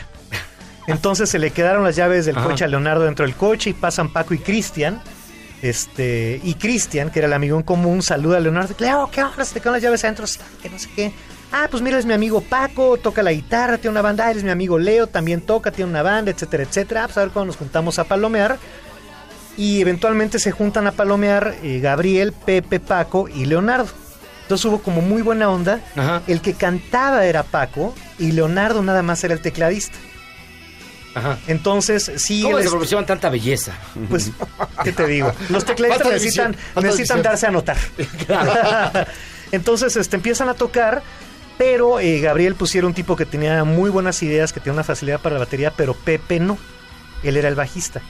[0.87, 2.49] Entonces se le quedaron las llaves del Ajá.
[2.49, 5.01] coche a Leonardo dentro del coche y pasan Paco y Cristian.
[5.62, 8.74] Este, y Cristian, que era el amigo en común, saluda a Leonardo.
[8.78, 9.45] Leo, ¿qué onda?
[9.45, 11.12] Se te quedan las llaves adentro, Sí, que no sé qué.
[11.53, 14.26] Ah, pues mira, es mi amigo Paco, toca la guitarra, tiene una banda.
[14.26, 17.05] Ah, eres mi amigo Leo, también toca, tiene una banda, etcétera, etcétera.
[17.07, 18.57] Pues a ver cuando nos juntamos a palomear.
[19.57, 23.89] Y eventualmente se juntan a palomear eh, Gabriel, Pepe, Paco y Leonardo.
[24.43, 25.81] Entonces hubo como muy buena onda.
[26.26, 29.97] El que cantaba era Paco y Leonardo nada más era el tecladista.
[31.46, 32.42] Entonces, sí.
[32.42, 33.72] ¿Cómo él se es- proporcionan tanta belleza?
[34.08, 34.30] Pues,
[34.84, 35.32] ¿qué te digo?
[35.48, 37.76] Los tecladistas necesitan, necesitan darse a notar.
[39.52, 41.02] Entonces, este, empiezan a tocar
[41.58, 45.20] Pero eh, Gabriel pusiera un tipo que tenía muy buenas ideas, que tenía una facilidad
[45.20, 46.56] para la batería, pero Pepe no.
[47.22, 48.00] Él era el bajista.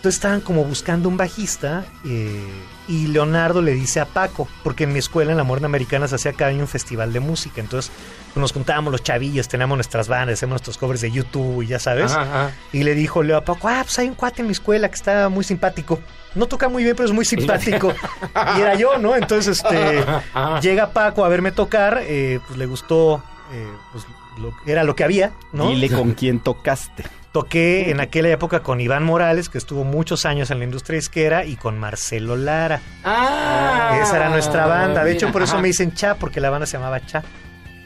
[0.00, 2.48] Entonces estaban como buscando un bajista eh,
[2.88, 6.14] y Leonardo le dice a Paco, porque en mi escuela en la Moderna Americana se
[6.14, 7.92] hacía cada año un festival de música, entonces
[8.32, 11.78] pues, nos juntábamos los chavillos, teníamos nuestras bandas, hacíamos nuestros covers de YouTube y ya
[11.78, 12.12] sabes.
[12.12, 12.54] Ajá, ajá.
[12.72, 14.94] Y le dijo Leo a Paco, ah, pues hay un cuate en mi escuela que
[14.94, 16.00] está muy simpático.
[16.34, 17.92] No toca muy bien, pero es muy simpático.
[18.56, 19.14] y era yo, ¿no?
[19.16, 20.02] Entonces este
[20.62, 23.22] llega Paco a verme tocar, eh, pues le gustó,
[23.52, 24.06] eh, pues
[24.40, 25.68] lo- era lo que había, ¿no?
[25.68, 27.04] Dile con quién tocaste.
[27.32, 31.44] Toqué en aquella época con Iván Morales, que estuvo muchos años en la industria disquera,
[31.44, 32.80] y con Marcelo Lara.
[33.04, 35.04] Ah, Esa era nuestra banda.
[35.04, 35.62] De hecho, por eso ajá.
[35.62, 37.22] me dicen Cha, porque la banda se llamaba Cha.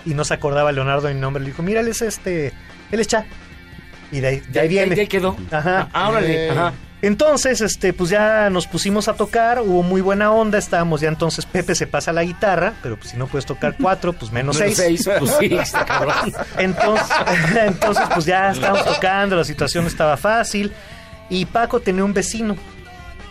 [0.07, 1.42] Y no se acordaba Leonardo de mi nombre.
[1.42, 2.52] Le dijo, mira, él es este.
[2.90, 3.26] Él es Cha.
[4.12, 4.94] Y de ahí, de ahí viene.
[4.94, 5.36] de ahí quedó.
[5.50, 5.88] Ajá.
[5.92, 6.72] Ah, órale, Eh, ajá.
[7.07, 11.44] Entonces, este, pues ya nos pusimos a tocar, hubo muy buena onda, estábamos ya entonces,
[11.46, 14.76] Pepe se pasa la guitarra, pero pues si no puedes tocar cuatro, pues menos Menos
[14.76, 15.02] seis.
[15.05, 16.32] seis, pues sí, está cabrón.
[16.59, 17.07] Entonces,
[17.66, 20.72] entonces, pues ya estábamos tocando, la situación estaba fácil.
[21.28, 22.57] Y Paco tenía un vecino,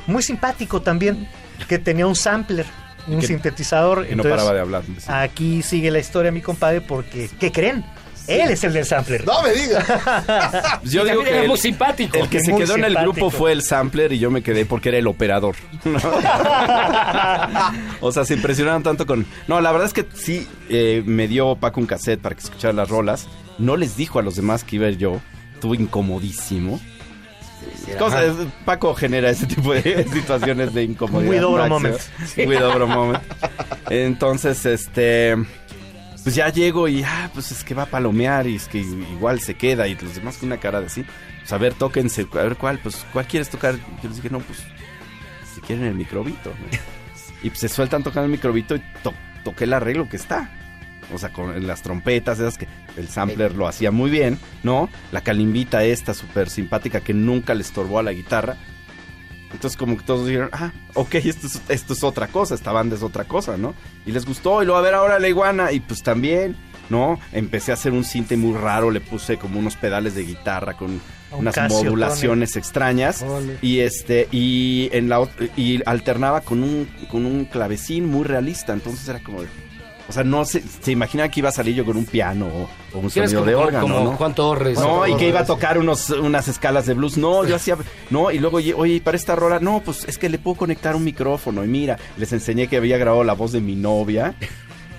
[0.07, 1.27] muy simpático también,
[1.67, 2.65] que tenía un sampler,
[3.07, 4.05] un Que- sintetizador.
[4.07, 4.83] que no Entonces, paraba de hablar.
[5.07, 7.85] Aquí sigue la historia, mi compadre, porque, ¿qué creen?
[8.27, 9.25] Él es el del sampler.
[9.25, 9.85] No me digas.
[10.83, 12.17] Yo digo también que era el, muy simpático.
[12.17, 14.89] el que se quedó en el grupo fue el sampler y yo me quedé porque
[14.89, 15.55] era el operador.
[15.83, 15.99] ¿no?
[18.01, 19.25] o sea, se impresionaron tanto con...
[19.47, 22.73] No, la verdad es que sí eh, me dio Paco un cassette para que escuchara
[22.73, 23.27] las rolas.
[23.57, 25.19] No les dijo a los demás que iba yo.
[25.55, 26.79] Estuvo incomodísimo.
[27.97, 31.27] Cosas- Paco genera ese tipo de situaciones de incomodidad.
[31.27, 31.79] Muy dobro máxima.
[31.79, 32.01] moment.
[32.45, 33.23] Muy dobro moment.
[33.89, 35.35] Entonces, este...
[36.23, 39.39] Pues ya llego y, ah, pues es que va a palomear y es que igual
[39.41, 41.05] se queda y los demás con una cara de así.
[41.39, 43.75] Pues a ver, tóquense, a ver cuál, pues cuál quieres tocar.
[44.01, 44.59] Yo les dije, no, pues
[45.53, 46.49] si quieren el microbito.
[46.51, 46.77] ¿no?
[47.43, 49.13] y pues se sueltan tocando el microbito y to-
[49.43, 50.49] toqué el arreglo que está.
[51.13, 54.89] O sea, con las trompetas, esas que el sampler lo hacía muy bien, ¿no?
[55.11, 58.55] La calimbita esta súper simpática que nunca le estorbó a la guitarra.
[59.53, 62.95] Entonces como que todos dijeron, ah, ok, esto es, esto es otra cosa, esta banda
[62.95, 63.73] es otra cosa, ¿no?
[64.05, 66.57] Y les gustó, y luego a ver ahora la iguana, y pues también,
[66.89, 67.19] ¿no?
[67.31, 70.91] Empecé a hacer un cinte muy raro, le puse como unos pedales de guitarra con
[70.91, 71.01] Un
[71.39, 73.23] unas Casio, modulaciones extrañas.
[73.61, 79.07] Y este, y en la y alternaba con un, con un clavecín muy realista, entonces
[79.07, 79.47] era como de-
[80.09, 82.69] O sea, no se, se imaginaba que iba a salir yo con un piano o,
[82.97, 84.11] o un sonido como- de órgano, como ¿no?
[84.17, 84.77] Juan Torres.
[84.77, 87.17] No, Juan y que iba a tocar unos, unas escalas de blues.
[87.17, 87.77] No, yo hacía.
[88.09, 91.03] No, y luego, oye, para esta rola, no, pues es que le puedo conectar un
[91.03, 91.63] micrófono.
[91.63, 94.35] Y mira, les enseñé que había grabado la voz de mi novia.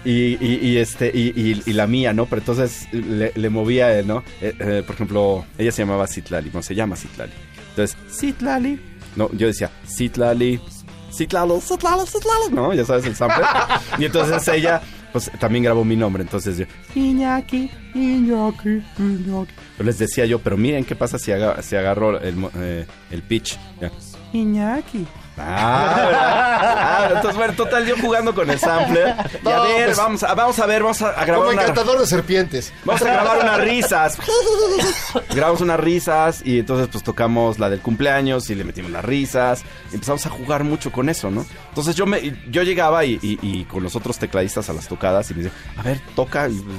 [0.07, 2.27] Y, y- y, este y, y- y la mía, ¿no?
[2.27, 4.23] Pero entonces le, le movía, ¿no?
[4.43, 7.33] Eh, eh, por ejemplo, ella se llamaba Citlali, no se llama Citlali.
[7.71, 8.79] Entonces, Citlali.
[9.17, 10.61] No, yo decía Citlali,
[11.17, 12.75] Citlalo, Citlalo, Citlalo, ¿no?
[12.75, 13.45] Ya sabes el sample.
[13.99, 14.81] y entonces ella,
[15.13, 16.23] pues también grabó mi nombre.
[16.23, 19.53] Entonces yo, Iñaki, Iñaki, Iñaki.
[19.77, 23.23] Pero les decía yo, pero miren qué pasa si, aga- si agarro el, eh, el
[23.23, 23.59] pitch.
[23.81, 23.91] Ya.
[24.33, 25.07] Iñaki.
[25.37, 27.07] Ah.
[27.07, 29.15] Ah, entonces, bueno, total, yo jugando con el sampler.
[29.45, 31.51] Y a No, ver, pues, vamos, a, vamos a ver, vamos a, a grabar Como
[31.51, 31.63] una...
[31.63, 32.73] encantador de serpientes.
[32.85, 34.19] Vamos a grabar unas risas.
[35.35, 39.65] Grabamos unas risas y entonces pues tocamos la del cumpleaños y le metimos las risas.
[39.91, 41.45] Y empezamos a jugar mucho con eso, ¿no?
[41.71, 45.31] Entonces yo me yo llegaba y, y- y con los otros tecladistas a las tocadas
[45.31, 46.49] y me decía, a ver, toca.
[46.49, 46.77] Y, pues,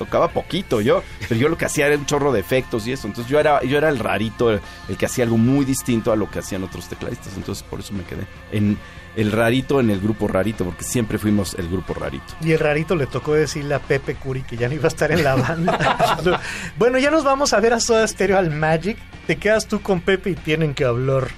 [0.00, 3.06] tocaba poquito yo, pero yo lo que hacía era un chorro de efectos y eso.
[3.06, 6.16] Entonces yo era, yo era el rarito, el, el que hacía algo muy distinto a
[6.16, 7.36] lo que hacían otros tecladistas.
[7.36, 8.78] Entonces por eso me quedé en
[9.14, 12.34] el rarito en el grupo rarito, porque siempre fuimos el grupo rarito.
[12.40, 15.12] Y el rarito le tocó decirle a Pepe Curi que ya no iba a estar
[15.12, 16.40] en la banda.
[16.78, 18.96] bueno, ya nos vamos a ver a Soda Stereo al Magic.
[19.26, 21.28] Te quedas tú con Pepe y tienen que hablar.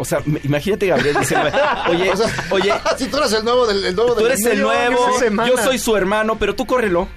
[0.00, 1.50] O sea, imagínate Gabriel diciendo,
[1.88, 4.46] oye, O sea, oye, si tú eres el nuevo del, el nuevo tú del eres
[4.46, 5.10] el nuevo,
[5.46, 7.08] yo soy su hermano, pero tú córrelo.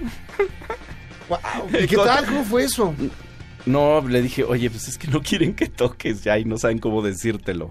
[1.82, 2.26] ¿Y qué tal?
[2.26, 2.94] ¿Cómo fue eso?
[3.66, 6.80] No, le dije, oye, pues es que no quieren que toques ya y no saben
[6.80, 7.70] cómo decírtelo.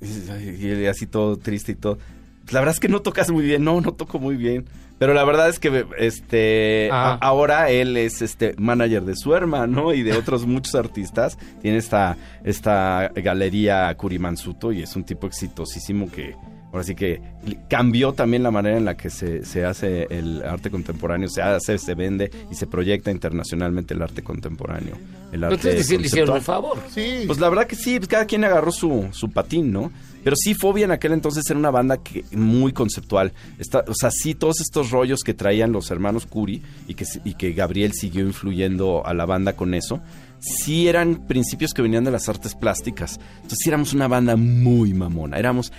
[0.00, 1.98] Y así todo triste y todo.
[2.42, 4.66] Pues la verdad es que no tocas muy bien, no, no toco muy bien.
[4.98, 7.12] Pero la verdad es que este Ah.
[7.20, 11.38] a- ahora él es este manager de su hermano y de otros muchos artistas.
[11.62, 16.34] Tiene esta, esta galería Kurimansuto y es un tipo exitosísimo que
[16.72, 17.20] ahora sí que
[17.68, 21.78] cambió también la manera en la que se, se hace el arte contemporáneo, se hace,
[21.78, 24.96] se vende y se proyecta internacionalmente el arte contemporáneo.
[25.32, 26.78] El arte Entonces sí le hicieron un favor.
[26.90, 27.24] Sí.
[27.26, 29.92] Pues la verdad que sí, pues cada quien agarró su, su patín, ¿no?
[30.22, 33.32] Pero sí, Fobia en aquel entonces era una banda que, muy conceptual.
[33.58, 37.34] Está, o sea, sí, todos estos rollos que traían los hermanos Curi y que, y
[37.34, 40.00] que Gabriel siguió influyendo a la banda con eso,
[40.40, 43.18] sí eran principios que venían de las artes plásticas.
[43.36, 45.38] Entonces sí éramos una banda muy mamona.
[45.38, 45.72] Éramos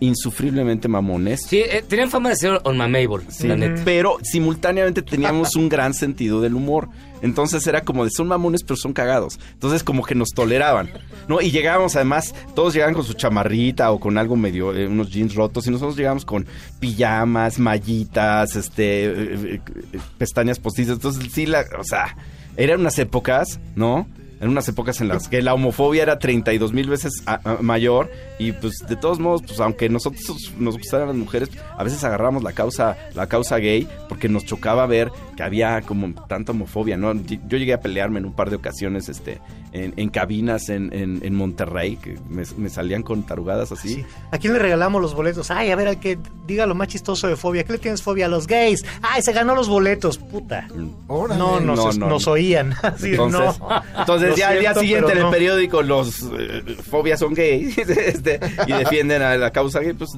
[0.00, 1.42] insufriblemente mamones.
[1.46, 3.82] Sí, eh, tenían fama de ser unmamable, Sí, la neta.
[3.84, 6.88] pero simultáneamente teníamos un gran sentido del humor.
[7.22, 9.38] Entonces era como de son mamones, pero son cagados.
[9.52, 10.88] Entonces como que nos toleraban,
[11.28, 11.42] ¿no?
[11.42, 15.34] Y llegábamos además, todos llegaban con su chamarrita o con algo medio, eh, unos jeans
[15.34, 16.46] rotos, y nosotros llegábamos con
[16.80, 19.60] pijamas, mallitas, este, eh,
[20.16, 20.94] pestañas postizas.
[20.94, 22.16] Entonces sí, la, o sea,
[22.56, 24.06] eran unas épocas, ¿no?
[24.40, 28.10] Eran unas épocas en las que la homofobia era 32 mil veces a- a- mayor
[28.38, 32.42] y pues de todos modos, pues aunque nosotros nos gustaran las mujeres, a veces agarramos
[32.42, 37.12] la causa, la causa gay porque nos chocaba ver que había como tanta homofobia, ¿no?
[37.14, 39.40] Yo llegué a pelearme en un par de ocasiones este,
[39.72, 44.04] en, en cabinas en, en- en Monterrey, que me, me salían con tarugadas así.
[44.32, 45.50] ¿A quién le regalamos los boletos?
[45.50, 47.64] Ay, a ver, al que diga lo más chistoso de fobia.
[47.64, 48.84] ¿Qué le tienes fobia a los gays?
[49.02, 50.66] Ay, se ganó los boletos, puta.
[51.08, 51.38] Órale.
[51.38, 52.32] No, nos, No, no, nos no.
[52.32, 52.72] oían.
[52.82, 53.82] Así, Entonces, no.
[53.98, 55.30] entonces Lo ya al día siguiente en el no.
[55.30, 60.10] periódico los eh, fobias son gays este, y defienden a la causa gay, pues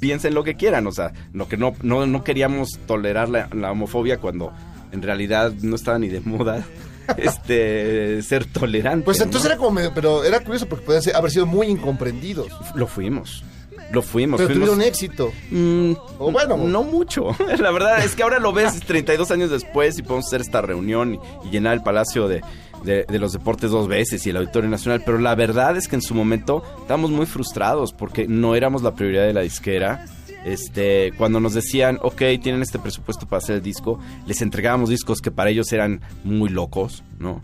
[0.00, 3.72] piensen lo que quieran, o sea, lo que no, no, no queríamos tolerar la, la
[3.72, 4.52] homofobia cuando
[4.92, 6.64] en realidad no estaba ni de moda
[7.16, 9.04] este ser tolerante.
[9.04, 9.52] Pues entonces ¿no?
[9.52, 12.48] era como medio, pero era curioso porque podían haber sido muy incomprendidos.
[12.74, 13.44] Lo fuimos.
[13.92, 14.38] Lo fuimos.
[14.38, 15.32] Pero fuimos- tuvieron éxito.
[15.50, 16.56] Mm, O bueno.
[16.56, 17.28] no mucho.
[17.58, 21.14] La verdad es que ahora lo ves 32 años después y podemos hacer esta reunión
[21.14, 22.42] y, y llenar el Palacio de,
[22.84, 25.02] de- de los Deportes dos veces y el Auditorio Nacional.
[25.04, 28.94] Pero la verdad es que en su momento estábamos muy frustrados porque no éramos la
[28.94, 30.06] prioridad de la disquera.
[30.44, 35.20] Este, cuando nos decían, ok, tienen este presupuesto para hacer el disco, les entregábamos discos
[35.22, 37.40] que para ellos eran muy locos, ¿no?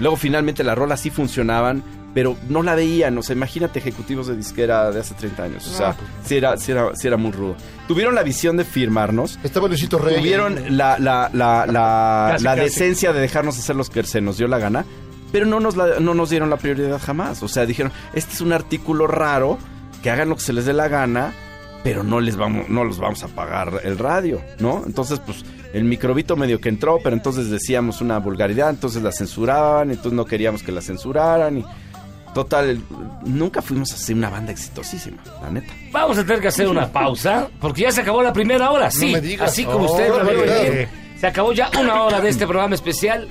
[0.00, 1.84] Luego finalmente las rolas sí funcionaban,
[2.16, 3.18] pero no la veían.
[3.18, 5.66] O sea, imagínate ejecutivos de disquera de hace 30 años.
[5.66, 6.08] O sea, Ah, pues.
[6.24, 7.56] sí, era, sí, era, sí era muy rudo.
[7.86, 9.38] Tuvieron la visión de firmarnos.
[9.44, 10.16] Estaba Luisito Rey.
[10.16, 12.60] Tuvieron la, la, la, la, Casi, la casi.
[12.62, 14.86] decencia de dejarnos hacer los que se nos dio la gana.
[15.30, 17.42] Pero no nos, la- no nos dieron la prioridad jamás.
[17.42, 19.58] O sea, dijeron, este es un artículo raro,
[20.02, 21.34] que hagan lo que se les dé la gana,
[21.84, 24.82] pero no les vamos, no los vamos a pagar el radio, ¿no?
[24.86, 25.44] Entonces, pues,
[25.74, 30.24] el microbito medio que entró, pero entonces decíamos una vulgaridad, entonces la censuraban, entonces no
[30.24, 31.64] queríamos que la censuraran y
[32.42, 32.82] total,
[33.24, 35.72] nunca fuimos a ser una banda exitosísima, la neta.
[35.90, 39.10] Vamos a tener que hacer una pausa, porque ya se acabó la primera hora, sí.
[39.12, 39.50] me digas.
[39.50, 40.88] Así como Oh, usted lo venir.
[41.18, 43.26] Se acabó ya una hora de este programa especial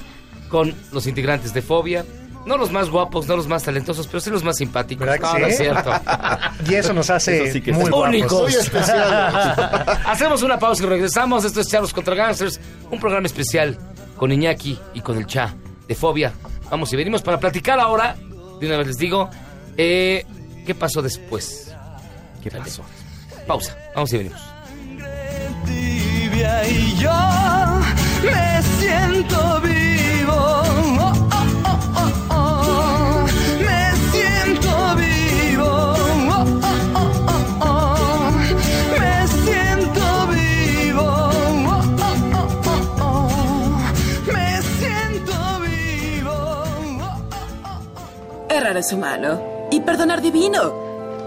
[0.50, 2.04] con los integrantes de Fobia.
[2.48, 5.06] No los más guapos, no los más talentosos, pero sí los más simpáticos.
[5.08, 5.42] ¿Verdad que No, sí?
[5.42, 5.92] no es cierto.
[6.72, 8.54] Y eso nos hace Eso sí que muy únicos.
[10.06, 11.46] Hacemos una pausa y regresamos.
[11.46, 13.78] Esto es Charlos contra Gangsters, un programa especial
[14.18, 15.54] con Iñaki y con el Cha
[15.88, 16.34] de Fobia.
[16.72, 18.16] Vamos y venimos para platicar ahora.
[18.60, 19.30] De una vez les digo,
[19.78, 20.26] eh,
[20.66, 21.74] ¿qué pasó después?
[22.42, 22.84] ¿Qué pasó?
[23.48, 24.42] Pausa, vamos y venimos.
[25.66, 27.12] tibia y yo
[28.24, 31.25] me siento vivo.
[48.66, 50.74] Errar es humano y perdonar divino.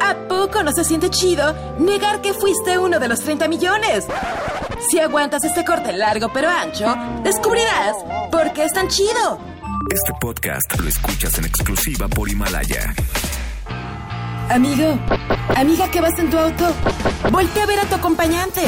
[0.01, 4.07] ¿A poco no se siente chido negar que fuiste uno de los 30 millones?
[4.91, 7.95] Si aguantas este corte largo pero ancho, descubrirás
[8.33, 9.39] por qué es tan chido.
[9.89, 12.93] Este podcast lo escuchas en exclusiva por Himalaya.
[14.51, 14.99] Amigo,
[15.55, 16.75] amiga que vas en tu auto,
[17.31, 18.63] voltea a ver a tu acompañante.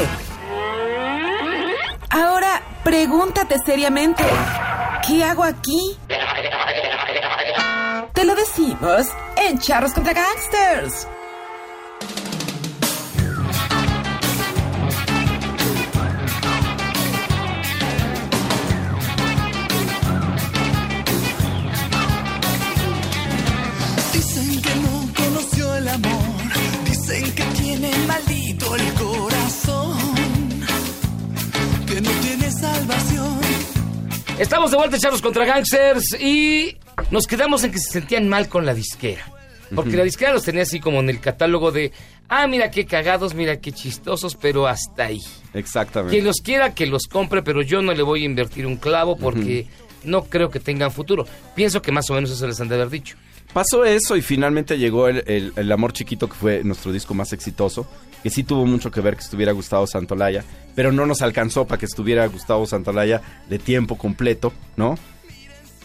[2.09, 4.23] Ahora, pregúntate seriamente,
[5.09, 5.99] ¿qué hago aquí?
[8.15, 9.07] Te lo decimos
[9.37, 11.09] en Charros contra Gangsters.
[24.13, 26.11] Dicen que no conoció el amor,
[26.85, 29.99] dicen que tiene maldito el corazón,
[31.87, 33.41] que no tiene salvación.
[34.39, 36.77] Estamos de vuelta, Charlos contra Gangsters, y
[37.11, 39.25] nos quedamos en que se sentían mal con la disquera.
[39.75, 41.93] Porque la disquera los tenía así como en el catálogo de,
[42.29, 45.21] ah, mira qué cagados, mira qué chistosos, pero hasta ahí.
[45.55, 46.17] Exactamente.
[46.17, 49.17] Quien los quiera que los compre, pero yo no le voy a invertir un clavo
[49.17, 49.67] porque
[50.03, 51.25] no creo que tengan futuro.
[51.55, 53.17] Pienso que más o menos eso les han de haber dicho.
[53.53, 57.33] Pasó eso y finalmente llegó el, el- el Amor Chiquito, que fue nuestro disco más
[57.33, 57.87] exitoso,
[58.25, 60.45] que sí tuvo mucho que ver que estuviera Gustavo Santolaya,
[60.75, 64.99] pero no nos alcanzó para que estuviera Gustavo Santolaya de tiempo completo, ¿no?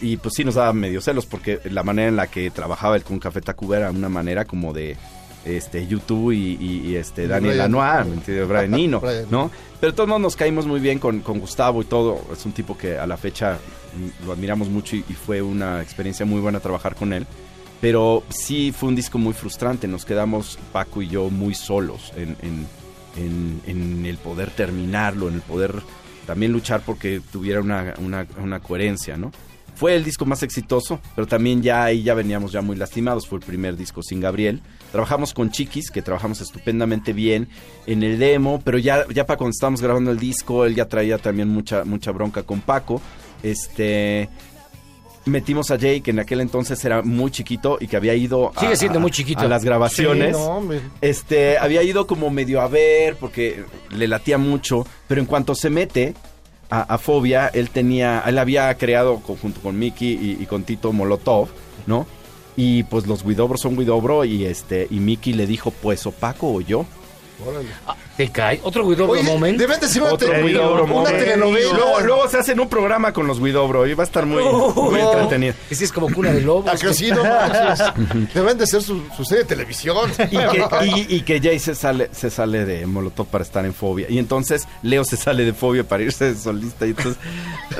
[0.00, 3.02] Y pues sí nos daba medio celos porque la manera en la que trabajaba el
[3.04, 4.96] con Café Tacuba era una manera como de
[5.44, 7.72] este YouTube y, y- y, este Daniel Brian.
[7.72, 8.48] Lanois, ¿me entiendes?
[8.48, 8.70] Brian
[9.00, 9.26] Brian.
[9.30, 9.50] ¿no?
[9.80, 12.20] Pero todos modos nos caímos muy bien con, con Gustavo y todo.
[12.32, 13.58] Es un tipo que a la fecha
[13.94, 17.26] mm, lo admiramos mucho y, y fue una experiencia muy buena trabajar con él.
[17.80, 19.86] Pero sí fue un disco muy frustrante.
[19.86, 22.66] Nos quedamos, Paco y yo, muy solos en, en-
[23.16, 25.74] en- en el poder terminarlo, en el poder
[26.26, 29.30] también luchar porque tuviera una, una- una coherencia, ¿no?
[29.76, 33.26] Fue el disco más exitoso, pero también ya ahí ya veníamos ya muy lastimados.
[33.28, 34.62] Fue el primer disco sin Gabriel.
[34.90, 37.48] Trabajamos con Chiquis, que trabajamos estupendamente bien
[37.86, 41.18] en el demo, pero ya, ya para cuando estábamos grabando el disco, él ya traía
[41.18, 43.02] también mucha, mucha bronca con Paco.
[43.42, 44.30] Este
[45.26, 48.60] metimos a Jay, que en aquel entonces era muy chiquito y que había ido a,
[48.60, 49.40] Sigue siendo muy chiquito.
[49.40, 50.34] a las grabaciones.
[50.36, 50.80] Sí, no, hombre.
[51.00, 55.68] Este, había ido como medio a ver porque le latía mucho, pero en cuanto se
[55.68, 56.14] mete
[56.70, 61.48] a, Fobia, él tenía, él había creado junto con Mickey y, con Tito Molotov,
[61.86, 62.06] ¿no?
[62.56, 66.52] Y pues los Widobro son Widobro y este y Mickey le dijo, pues o Paco
[66.52, 66.86] o yo.
[67.44, 67.68] Órale.
[68.16, 68.60] ¿Te cae?
[68.62, 69.58] ¿Otro Guido Oye, moment?
[69.58, 71.74] deben decir una, Otro te- Widobro una telenovela.
[71.74, 74.42] Luego, luego se hacen un programa con los Widobro y va a estar muy,
[74.74, 75.12] muy No.
[75.12, 75.52] entretenido.
[75.68, 76.64] Ese es como cuna de lobos.
[76.72, 78.32] Ah, que sí, no manches.
[78.32, 80.10] Deben de ser su, su serie de televisión.
[80.30, 83.74] y que, y- y que Jay se sale, se sale de Molotov para estar en
[83.74, 84.06] Fobia.
[84.08, 86.86] Y entonces Leo se sale de Fobia para irse de solista.
[86.86, 87.16] Y entonces,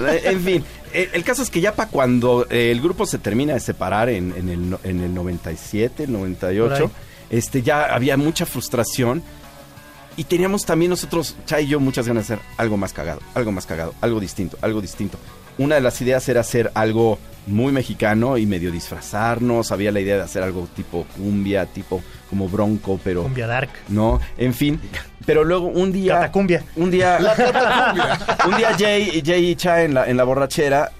[0.06, 3.16] eh, en fin, eh, el caso es que ya para cuando eh, el grupo se
[3.16, 6.12] termina de separar en, en el, en el 97, Por ahí.
[6.12, 6.90] 98,
[7.30, 9.22] este, ya había mucha frustración.
[10.16, 13.52] Y teníamos también nosotros, Chay y yo, muchas ganas de hacer algo más cagado, algo
[13.52, 15.18] más cagado, algo distinto, algo distinto.
[15.58, 19.72] Una de las ideas era hacer algo muy mexicano y medio disfrazarnos.
[19.72, 23.22] Había la idea de hacer algo tipo cumbia, tipo como bronco, pero...
[23.22, 23.70] Cumbia Dark.
[23.88, 24.80] No, en fin.
[25.24, 26.14] Pero luego un día...
[26.14, 26.64] Catacumbia.
[26.76, 27.18] Un día...
[27.20, 28.18] La catacumbia.
[28.46, 30.92] un día Jay, Jay y Cha en la, en la borrachera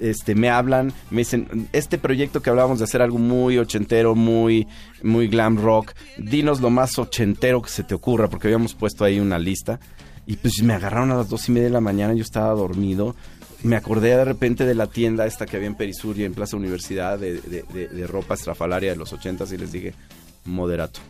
[0.00, 4.66] este, me hablan, me dicen, este proyecto que hablábamos de hacer algo muy ochentero, muy,
[5.02, 9.20] muy glam rock, dinos lo más ochentero que se te ocurra, porque habíamos puesto ahí
[9.20, 9.78] una lista.
[10.26, 13.16] Y pues me agarraron a las dos y media de la mañana, yo estaba dormido.
[13.62, 16.56] Me acordé de repente de la tienda esta que había en Perisur y en Plaza
[16.56, 19.92] Universidad de, de- de- de ropa estrafalaria de los ochentas y les dije,
[20.44, 21.00] moderato.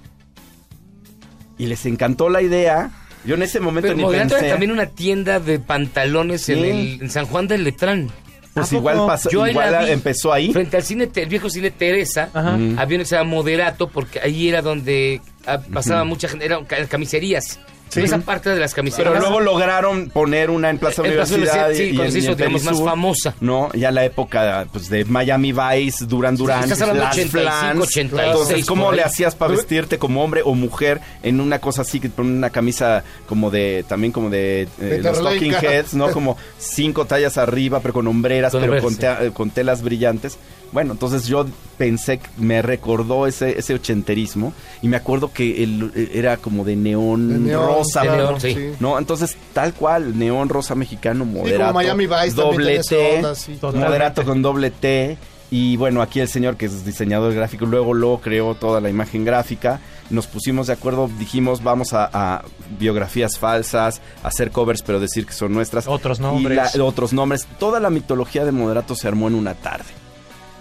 [1.59, 2.91] Y les encantó la idea.
[3.27, 4.39] Yo en ese momento Pero ni pensé.
[4.39, 6.65] era también una tienda de pantalones en, Sí.
[6.71, 8.09] el, en San Juan del Letrán.
[8.55, 9.91] Pues ¿A igual pasó- Yo igual la vi.
[9.93, 10.53] empezó ahí.
[10.53, 12.55] Frente al cine, el viejo cine Teresa, Ajá.
[12.55, 16.65] había una que se llama Moderato, porque ahí era donde ah, pasaba mucha gente, eran
[16.65, 17.61] ca- camiserías.
[17.91, 18.01] Sí.
[18.03, 19.09] Esa parte de las camiserías.
[19.13, 21.67] Pero luego lograron poner una en Plaza En Plaza Universidad.
[21.71, 23.35] Universidad, sí, y, cuando se hizo, digamos, más famosa.
[23.41, 27.81] No, ya la época pues, de Miami Vice, Duran Duran, estás 85, Flans.
[27.81, 32.01] 86, Entonces, ¿cómo le hacías para vestirte como hombre o mujer en una cosa así,
[32.01, 35.53] que con una camisa como de, también como de eh, los Talking.
[35.61, 36.11] Heads, ¿no?
[36.13, 39.01] Como cinco tallas arriba, pero con hombreras, Con pero con, sí.
[39.01, 40.39] tea- eh, con telas brillantes.
[40.73, 41.47] Bueno, entonces yo
[41.79, 44.53] pensé, que me recordó ese, ese ochenterismo
[44.83, 48.17] y me acuerdo que el, era como de neón, rosa, de ¿no?
[48.17, 48.57] neón, sí.
[48.79, 48.99] ¿no?
[48.99, 51.75] Entonces, tal cual, neón rosa mexicano, moderato.
[51.75, 53.59] Miami Vice doble T, onda, sí.
[53.63, 55.19] moderato con doble T.
[55.53, 59.25] Y bueno, aquí el señor que es diseñador gráfico, luego lo creó toda la imagen
[59.25, 59.81] gráfica.
[60.09, 62.45] Nos pusimos de acuerdo, dijimos, vamos a, a
[62.79, 65.89] biografías falsas, hacer covers, pero decir que son nuestras.
[65.89, 66.77] Otros Y nombres.
[66.77, 67.49] la- otros nombres.
[67.59, 69.87] Toda la mitología de moderato se armó en una tarde.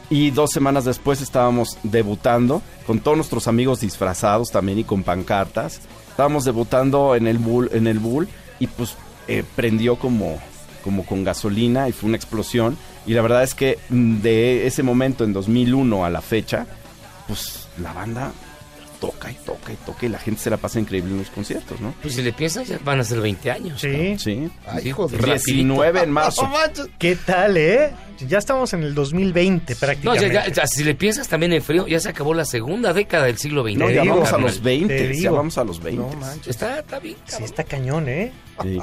[0.10, 5.82] Y dos semanas después estábamos debutando con todos nuestros amigos disfrazados también y con pancartas.
[6.10, 8.28] Estábamos debutando en el Bull, en el Bull
[8.60, 8.96] y pues
[9.28, 10.40] eh, prendió como,
[10.84, 12.76] como con gasolina y fue una explosión.
[13.06, 16.66] Y la verdad es que mm, de ese momento, en 2001 a la fecha,
[17.28, 18.32] pues la banda
[19.00, 21.80] toca y toca y toca y la gente se la pasa increíble en los conciertos,
[21.80, 21.94] ¿no?
[22.02, 23.80] Pues si le piensas, ya van a ser 20 años.
[23.82, 24.18] Sí.
[24.20, 24.50] Sí.
[24.68, 25.18] Ay, hijo de...
[25.18, 25.44] Rapidito.
[25.46, 26.44] 19 en marzo.
[26.44, 26.88] No manches.
[27.00, 27.92] ¿Qué tal, eh?
[28.28, 30.34] Ya estamos en el 2020 No, ya, prácticamente.
[30.34, 33.38] ya- ya, si le piensas también en frío, ya se acabó la segunda década del
[33.38, 33.78] siglo XX.
[33.78, 36.02] No, ya digo, vamos a los 20, te ya vamos a los 20.
[36.02, 36.48] No manches.
[36.48, 37.46] Está, está bien, Sí, cabrón.
[37.46, 38.34] está cañón, ¿eh?
[38.62, 38.80] Sí.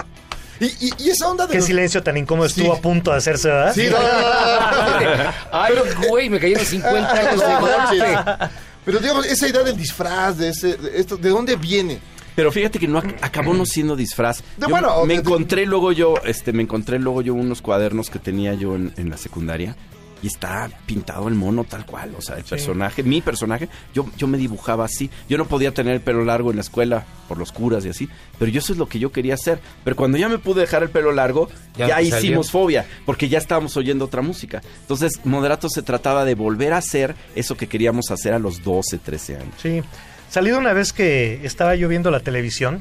[0.58, 2.78] Y, y, y esa onda de Qué los- silencio tan incómodo estuvo Sí.
[2.78, 3.74] a punto de hacerse, ¿verdad?
[3.74, 5.30] Sí, no, no, no, no, no.
[5.52, 5.74] Ay,
[6.08, 8.46] güey, me cayeron 50 años de golpe.
[8.86, 11.98] Pero digamos, esa idea del disfraz, de ese, de esto, ¿de dónde viene?
[12.34, 14.38] Pero fíjate que no ac- acabó no siendo disfraz.
[14.56, 18.18] De- Yo bueno, me encontré luego yo, este, me encontré luego yo unos cuadernos que
[18.18, 19.74] tenía yo en, en la secundaria
[20.22, 24.26] y está pintado el mono tal cual, o sea, el personaje, mi personaje, yo, yo
[24.26, 25.10] me dibujaba así.
[25.28, 28.08] Yo no podía tener el pelo largo en la escuela por los curas y así,
[28.38, 29.60] pero yo eso es lo que yo quería hacer.
[29.84, 33.76] Pero cuando ya me pude dejar el pelo largo, Ya hicimos fobia, porque ya estábamos
[33.76, 34.62] oyendo otra música.
[34.80, 38.98] Entonces, Moderato se trataba de volver a hacer eso que queríamos hacer a los 12,
[38.98, 39.54] 13 años.
[39.60, 39.82] Sí.
[40.30, 42.80] Salido una vez que estaba yo viendo la televisión,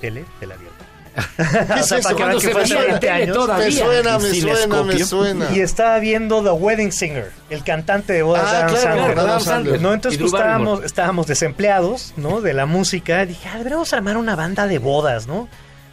[0.00, 0.75] tele, abierta.
[1.82, 2.30] Se fue veía
[2.62, 3.36] hace en 20 tele años.
[3.36, 3.66] todavía.
[3.66, 5.46] Me suena, me suena, me suena.
[5.54, 8.68] Y estaba viendo The Wedding Singer, el cantante de bodas Ah, de Adam
[9.14, 9.74] claro, Sandler.
[9.74, 9.82] Adam.
[9.82, 12.40] No, entonces pues, estábamos, estábamos desempleados, ¿no?
[12.40, 13.24] De la música.
[13.24, 15.48] Dije, ah, deberíamos armar una banda de bodas, ¿no?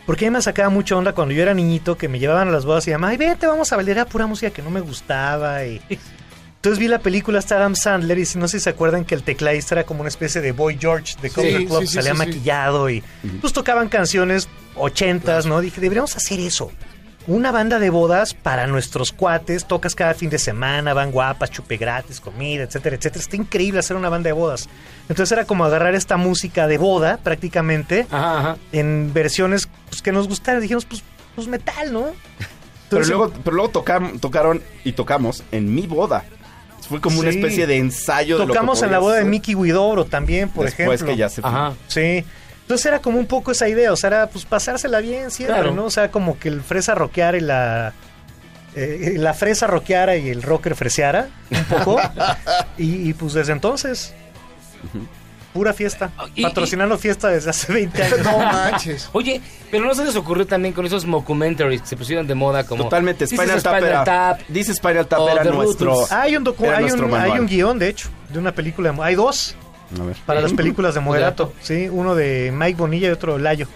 [0.05, 2.51] Porque a mí me sacaba mucha onda cuando yo era niñito que me llevaban a
[2.51, 4.81] las bodas y llamaban, ay, vete, vamos a bailar a pura música que no me
[4.81, 5.63] gustaba.
[5.63, 5.81] Y,
[6.63, 9.15] Entonces vi la película hasta Adam Sandler y si no sé si se acuerdan que
[9.15, 12.13] el tecladista era como una especie de Boy George de Sí, Club, sí, sí, salía
[12.13, 12.25] sí, sí.
[12.25, 13.03] maquillado y
[13.41, 14.47] pues tocaban canciones
[14.77, 15.59] ochentas, ¿no?
[15.59, 16.71] Dije, deberíamos hacer eso.
[17.27, 21.75] Una banda de bodas para nuestros cuates, tocas cada fin de semana, van guapas, chupe
[21.75, 23.21] gratis, comida, etcétera, etcétera.
[23.21, 24.69] Está increíble hacer una banda de bodas.
[25.09, 28.07] Entonces era como agarrar esta música de boda prácticamente
[28.71, 30.61] en versiones pues, que nos gustaran.
[30.61, 31.03] Dijimos, pues,
[31.35, 32.05] pues metal, ¿no?
[32.89, 36.23] Pero luego, pero luego tocam- tocaron y tocamos en mi boda.
[36.87, 37.37] Fue como una Sí.
[37.39, 39.25] especie de ensayo de lo que Tocamos en la boda de.
[39.25, 41.07] Mickey Widoro también, por Después ejemplo.
[41.07, 41.49] que ya se fue.
[41.49, 41.73] Ajá.
[41.87, 42.23] Sí.
[42.61, 45.73] Entonces era como un poco esa idea, o sea, era pues pasársela bien siempre, Claro.
[45.73, 45.85] ¿no?
[45.85, 47.93] O sea, como que el fresa rockeara y la...
[48.75, 51.99] eh, la fresa rockeara y el rocker freseara un poco.
[52.77, 54.13] y, y, pues desde entonces,
[55.53, 56.11] pura fiesta.
[56.41, 58.19] Patrocinando fiesta desde hace 20 años.
[58.23, 59.09] No manches.
[59.13, 59.41] Oye,
[59.71, 62.83] pero no se les ocurrió también con esos mockumentaries que se pusieron de moda como...
[62.83, 64.41] Totalmente, Spinal Tap era- Tap.
[64.47, 65.95] Dice Spinal Tap era nuestro...
[66.11, 68.91] Hay un, docu- Era hay, nuestro un, hay un guion, de hecho, de una película.
[68.91, 69.55] de Hay dos
[69.99, 70.15] A ver.
[70.25, 70.57] para las ¿Sí?
[70.57, 71.45] películas de Moderato.
[71.45, 71.65] Moderato.
[71.65, 73.67] Sí, uno de Mike Bonilla y otro de Layo.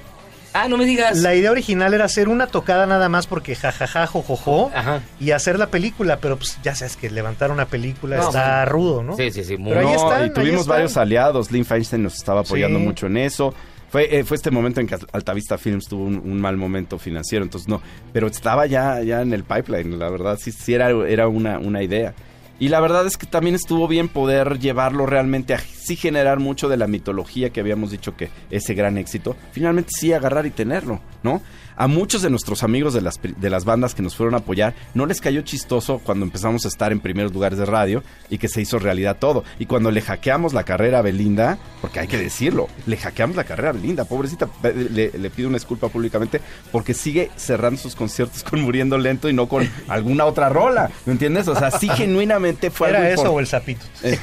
[0.64, 1.18] Ah, no me digas.
[1.18, 4.72] La idea original era hacer una tocada nada más porque jajaja, jojojo,
[5.20, 9.04] y hacer la película, pero pues ya sabes que levantar una película No, está rudo,
[9.04, 9.16] ¿no?
[9.16, 9.58] Sí, sí, sí.
[9.58, 10.76] Pero ahí No, están, y ahí tuvimos están.
[10.76, 11.52] varios aliados.
[11.52, 12.86] Lynn Feinstein nos estaba apoyando Sí.
[12.86, 13.54] mucho en eso.
[13.90, 17.46] Fue, eh, fue este momento en que Altavista Films tuvo un, un mal momento financiero,
[17.46, 17.82] entonces no.
[18.12, 21.82] Pero estaba ya, ya en el pipeline, la verdad, sí, sí era, era una, una
[21.82, 22.14] idea.
[22.60, 26.70] Y la verdad es que también estuvo bien poder llevarlo realmente a sí generar mucho
[26.70, 31.00] de la mitología que habíamos dicho que ese gran éxito, finalmente sí agarrar y tenerlo,
[31.22, 31.42] ¿no?
[31.78, 34.74] A muchos de nuestros amigos de las, de las bandas que nos fueron a apoyar,
[34.96, 38.48] no les cayó chistoso cuando empezamos a estar en primeros lugares de radio y que
[38.48, 39.44] se hizo realidad todo.
[39.60, 43.44] Y cuando le hackeamos la carrera a Belinda, porque hay que decirlo, le hackeamos la
[43.44, 48.44] carrera a Belinda, pobrecita, le, le pido una disculpa públicamente porque sigue cerrando sus conciertos
[48.44, 51.48] con Muriendo Lento y no con alguna otra rola, ¿me entiendes?
[51.48, 53.86] O sea, sí genuinamente fue ¿Era algo eso o el sapito?
[54.04, 54.18] eh,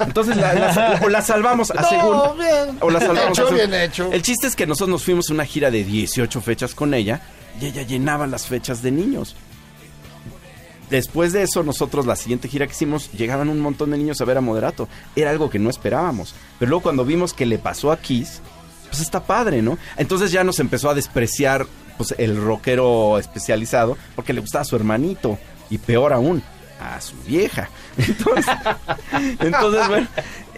[0.00, 2.38] Entonces la, la- o la salvamos a No, según.
[2.38, 2.76] bien.
[2.80, 3.70] O la salvamos Hecho, a según.
[3.70, 4.10] bien hecho.
[4.12, 7.20] El chiste es que nosotros nos fuimos a una gira de 18 fechas con ella
[7.60, 9.36] y ella llenaba las fechas de niños.
[10.90, 14.24] Después de eso, nosotros la siguiente gira que hicimos, llegaban un montón de niños a
[14.24, 14.88] ver a Moderato.
[15.14, 16.34] Era algo que no esperábamos.
[16.58, 18.40] Pero luego cuando vimos que le pasó a Kiss,
[18.88, 19.78] pues está padre, ¿no?
[19.96, 21.66] Entonces ya nos empezó a despreciar
[21.96, 25.38] pues, el rockero especializado porque le gustaba a su hermanito.
[25.70, 26.42] Y peor aún,
[26.80, 27.70] a su vieja.
[27.96, 28.46] Entonces,
[29.38, 30.08] entonces bueno,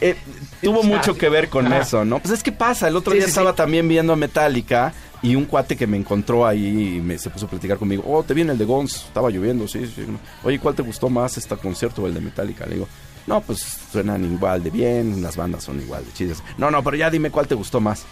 [0.00, 0.16] eh,
[0.62, 2.18] tuvo mucho que ver con eso, ¿no?
[2.20, 3.56] Pues es que pasa, el otro Sí, día sí, estaba sí.
[3.58, 7.46] también viendo a Metallica y un cuate que me encontró ahí y me, se puso
[7.46, 10.04] a platicar conmigo, oh, te viene el de Guns, estaba lloviendo, sí, sí.
[10.42, 12.66] Oye, ¿cuál te gustó más este concierto o el de Metallica?
[12.66, 12.88] Le digo,
[13.26, 13.60] no, pues
[13.92, 16.42] suenan igual de bien, las bandas son igual de chidas.
[16.58, 18.04] No, no, pero ya dime cuál te gustó más.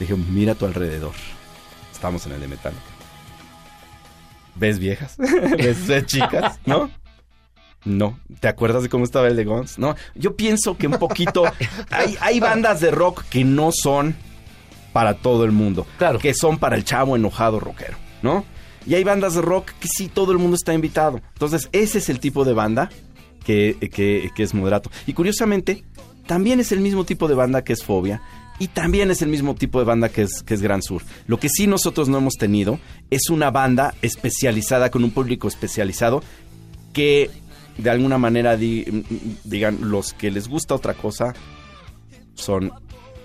[0.00, 1.14] Le dije, mira a tu alrededor.
[1.92, 2.82] Estamos en el de Metallica.
[4.56, 5.16] ¿Ves viejas?
[5.18, 6.58] ¿Ves, ves chicas?
[6.66, 6.90] ¿No?
[7.84, 8.18] No.
[8.40, 9.78] ¿Te acuerdas de cómo estaba el de Guns?
[9.78, 9.94] No.
[10.16, 11.44] Yo pienso que un poquito...
[11.90, 14.16] Hay, hay bandas de rock que no son
[14.96, 15.86] para todo el mundo.
[15.98, 16.18] Claro.
[16.18, 18.46] Que son para el chavo enojado rockero, ¿no?
[18.86, 21.20] Y hay bandas de rock que sí todo el mundo está invitado.
[21.34, 22.88] Entonces, ese es el tipo de banda
[23.44, 24.90] que, que, que es moderato.
[25.06, 25.84] Y curiosamente,
[26.26, 28.22] también es el mismo tipo de banda que es Fobia.
[28.58, 31.02] Y también es el mismo tipo de banda que es, que es Gran Sur.
[31.26, 32.78] Lo que sí nosotros no hemos tenido
[33.10, 36.22] es una banda especializada, con un público especializado,
[36.94, 37.30] que
[37.76, 39.04] de alguna manera di-
[39.44, 41.34] digan, los que les gusta otra cosa
[42.34, 42.72] son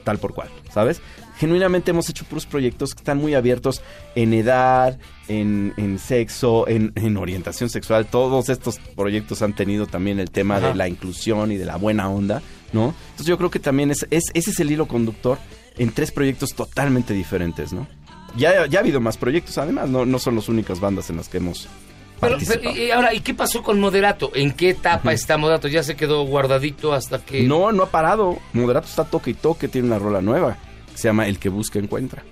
[0.03, 1.01] tal por cual, ¿sabes?
[1.41, 3.81] Genuinamente hemos hecho puros proyectos que están muy abiertos
[4.13, 8.05] en edad, en, en sexo, en, en orientación sexual.
[8.05, 10.67] Todos estos proyectos han tenido también el tema Ajá.
[10.67, 12.93] de la inclusión y de la buena onda, ¿no?
[13.05, 15.39] Entonces yo creo que también es, es- ese es el hilo conductor
[15.79, 17.87] en tres proyectos totalmente diferentes, ¿no?
[18.37, 21.27] Ya, ya ha habido más proyectos, además, no, no son las únicas bandas en las
[21.27, 21.67] que hemos
[22.19, 22.37] pero,
[22.75, 24.29] y ahora, ¿y qué pasó con Moderato?
[24.35, 25.67] ¿En qué etapa está Moderato?
[25.67, 27.41] ¿Ya se quedó guardadito hasta que...?
[27.41, 28.37] No, no ha parado.
[28.53, 30.55] Moderato está toque y toque, tiene una rola nueva.
[30.91, 32.23] Que Se llama El que busca encuentra.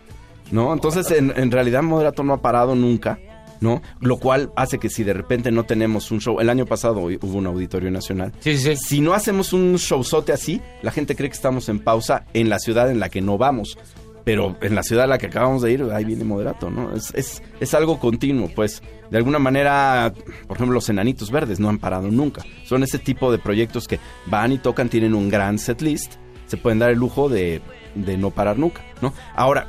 [0.51, 0.73] ¿No?
[0.73, 3.19] Entonces, en, en realidad, Moderato no ha parado nunca.
[3.61, 3.81] ¿No?
[3.99, 6.39] Lo cual hace que si de repente no tenemos un show.
[6.39, 8.31] El año pasado hubo un auditorio nacional.
[8.41, 12.59] Si no hacemos un showzote así, la gente cree que estamos en pausa en la
[12.59, 13.77] ciudad en la que no vamos.
[14.23, 16.95] Pero en la ciudad a la que acabamos de ir, ahí viene Moderato, ¿no?
[16.95, 18.81] Es, es, es algo continuo, pues.
[19.09, 20.13] De alguna manera,
[20.47, 22.43] por ejemplo, los Enanitos Verdes no han parado nunca.
[22.63, 26.13] Son ese tipo de proyectos que van y tocan, tienen un gran set list,
[26.45, 27.61] se pueden dar el lujo de,
[27.95, 29.13] de no parar nunca, ¿no?
[29.35, 29.67] Ahora,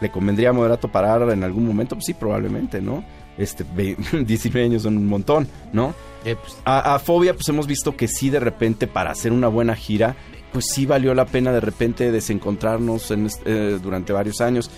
[0.00, 1.94] ¿le convendría a Moderato parar en algún momento?
[1.96, 3.04] Pues sí, probablemente, ¿no?
[3.38, 3.96] Este, ve-
[4.26, 5.94] 19 años son un montón, ¿no?
[6.24, 9.48] Eh, pues, A, a Fobia, pues hemos visto que sí, de repente, para hacer una
[9.48, 10.14] buena gira,
[10.52, 14.70] pues sí valió la pena de repente desencontrarnos en eh, durante varios años.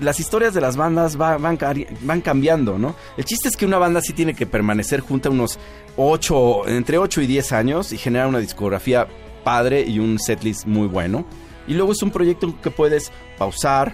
[0.00, 1.58] Las historias de las bandas va- van,
[2.02, 2.94] van cambiando, ¿no?
[3.18, 5.58] El chiste es que una banda sí tiene que permanecer junta unos
[5.96, 9.06] 8, entre 8 y 10 años y generar una discografía
[9.44, 11.24] padre y un setlist muy bueno.
[11.70, 13.92] Y luego es un proyecto que puedes pausar,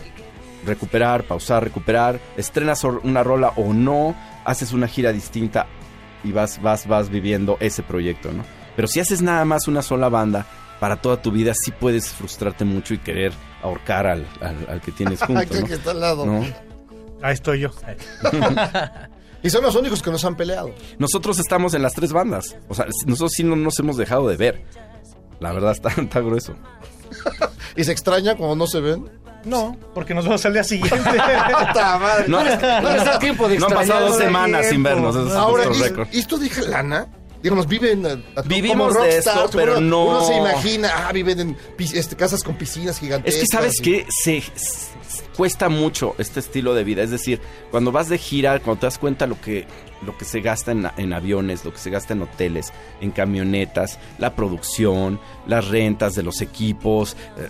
[0.65, 5.67] recuperar, pausar, recuperar, estrenas una rola o no, haces una gira distinta
[6.25, 8.43] y vas, vas, vas viviendo ese proyecto, ¿no?
[8.75, 10.47] Pero si haces nada más una sola banda
[10.81, 14.93] para toda tu vida, sí puedes frustrarte mucho y querer ahorcar al, al- al que
[14.93, 15.67] tienes junto, ¿no?
[15.67, 16.27] que está al lado.
[16.27, 16.45] ¿No?
[17.23, 17.71] Ahí estoy yo.
[19.43, 20.73] Y son los únicos que nos han peleado.
[20.99, 24.37] Nosotros estamos en las tres bandas, o sea, nosotros sí no nos hemos dejado de
[24.37, 24.65] ver.
[25.39, 26.57] La verdad está, está grueso.
[27.77, 29.09] ¿Y se extraña cuando no se ven?
[29.45, 30.99] No, porque nos vamos al día siguiente.
[30.99, 32.25] ¡Puta madre!
[32.29, 32.59] No, les
[33.05, 35.15] da tiempo de no han pasado dos no semanas sin vernos.
[35.15, 36.09] es Ahora, nuestro ¿y, récord.
[36.13, 37.07] ¿y esto deja lana?
[37.43, 41.13] Digamos, viven a- a- Vivimos como de esto, pero uno, no- Uno se imagina, ah,
[41.13, 43.41] viven en este, casas con piscinas Es gigantescas.
[43.43, 44.89] que sabes y- que se, s-
[45.37, 47.03] cuesta mucho este estilo de vida.
[47.05, 47.41] Es decir,
[47.71, 49.67] cuando vas de gira, cuando te das cuenta lo que,
[50.05, 54.35] lo que se gasta en, aviones, lo que se gasta en hoteles, en camionetas, la
[54.35, 57.17] producción, las rentas de los equipos.
[57.39, 57.49] eh,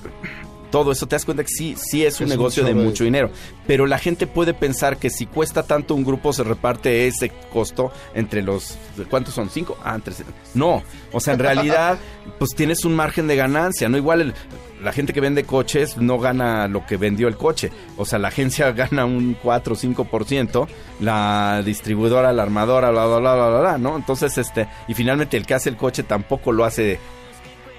[0.70, 3.30] todo eso te das cuenta que sí, sí es un Es negocio de mucho dinero.
[3.66, 7.92] Pero la gente puede pensar que si cuesta tanto un grupo, se reparte ese costo
[8.14, 8.76] entre los.
[9.10, 9.50] ¿Cuántos son?
[9.50, 9.76] ¿Cinco?
[9.84, 10.14] Ah, entre.
[10.54, 10.82] No.
[11.12, 11.98] O sea, en realidad,
[12.38, 13.88] pues tienes un margen de ganancia.
[13.88, 14.34] No igual el-
[14.82, 17.70] la gente que vende coches no gana lo que vendió el coche.
[17.96, 20.68] O sea, la agencia gana un 4 o 5%,
[21.00, 23.96] la distribuidora, la armadora, bla, bla, bla, bla, bla, ¿no?
[23.96, 24.68] Entonces, este.
[24.88, 26.98] Y finalmente el que hace el coche tampoco lo hace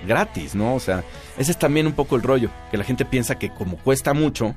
[0.05, 0.75] gratis, ¿no?
[0.75, 1.03] O sea,
[1.37, 4.55] ese es también un poco el rollo, que la gente piensa que como cuesta mucho,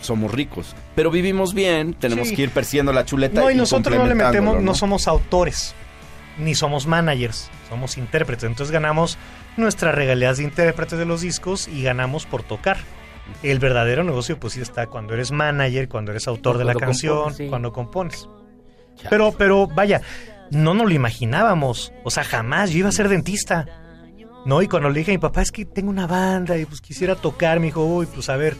[0.00, 2.36] somos ricos, pero vivimos bien, tenemos Sí.
[2.36, 3.40] que ir persiguiendo la chuleta.
[3.40, 5.74] No, y nosotros no le metemos, no somos autores,
[6.38, 8.44] ni somos managers, somos intérpretes.
[8.44, 9.16] Entonces ganamos
[9.56, 12.76] nuestras regalías de intérpretes de los discos y ganamos por tocar.
[13.42, 17.32] El verdadero negocio, pues sí está cuando eres manager, cuando eres autor de la canción,
[17.34, 17.46] sí.
[17.48, 18.28] cuando compones.
[19.08, 20.02] Pero, pero, vaya,
[20.50, 21.92] no nos lo imaginábamos.
[22.04, 23.66] O sea, jamás yo iba a ser dentista.
[24.44, 26.80] No, y cuando le dije a mi papá, es que tengo una banda y pues
[26.80, 28.56] quisiera tocar, me dijo, uy, pues a ver,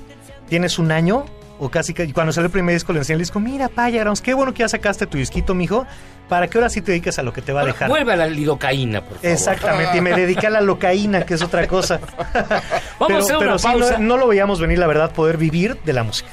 [0.49, 1.27] ¿tienes un año?
[1.61, 4.35] O casi y cuando salió el primer disco le enseñé el disco, mira, Payagrams, qué
[4.35, 5.87] bueno que ya sacaste tu disquito, mijo,
[6.29, 7.89] para que ahora sí te dediques a lo que te va a dejar.
[7.89, 9.31] Vuelve a la lidocaína, por favor.
[9.31, 12.01] Exactamente, y me dediqué a la locaína, que es otra cosa.
[12.99, 13.99] Vamos a hacer una sí, no- pausa.
[13.99, 16.29] no, lo veíamos venir, la verdad, poder vivir de la música.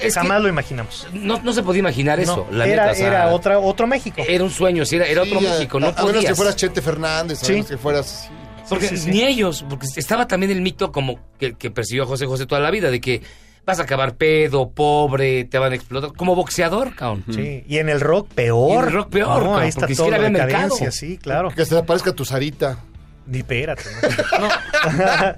[0.00, 1.06] Es Jamás lo imaginamos.
[1.12, 2.46] no, no se podía imaginar eso.
[2.50, 4.22] No, la era, neta, o sea, era otra, otro México.
[4.26, 6.24] Era un sueño, sí, era, era otro a- México, no a, a menos podías.
[6.24, 7.52] que fueras Chente Fernández, a Sí.
[7.52, 8.30] menos que fueras...
[8.68, 9.10] Porque Sí, sí, sí.
[9.10, 12.60] ni ellos, porque estaba también el mito como que, que persiguió a José José toda
[12.60, 13.22] la vida, de que
[13.66, 17.24] vas a acabar pedo, pobre, te van a explotar, como boxeador, cabrón.
[17.30, 18.70] Sí, y en el rock peor.
[18.70, 20.62] Y en el rock peor, No, cabrón, ahí está porque toda siquiera la había mercado.
[20.74, 21.50] decadencia, sí, claro.
[21.50, 22.78] Que se le aparezca tu Sarita.
[23.26, 23.84] Ni espérate.
[24.38, 24.48] ¿no?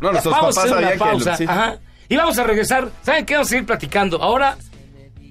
[0.00, 0.98] No, nuestros Vamos a papás hacer una sabían que...
[0.98, 1.36] pausa.
[1.36, 1.44] sí.
[1.48, 1.78] Ajá.
[2.08, 2.90] Y vamos a regresar.
[3.02, 3.34] ¿Saben qué?
[3.34, 4.22] Vamos a seguir platicando.
[4.22, 4.56] Ahora,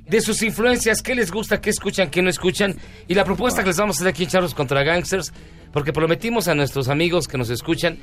[0.08, 2.76] de sus influencias, qué les gusta, qué escuchan, qué no escuchan.
[3.08, 5.34] Y la propuesta que les vamos a hacer aquí en Charlos contra Gangsters,
[5.76, 7.98] porque prometimos a nuestros amigos que nos escuchan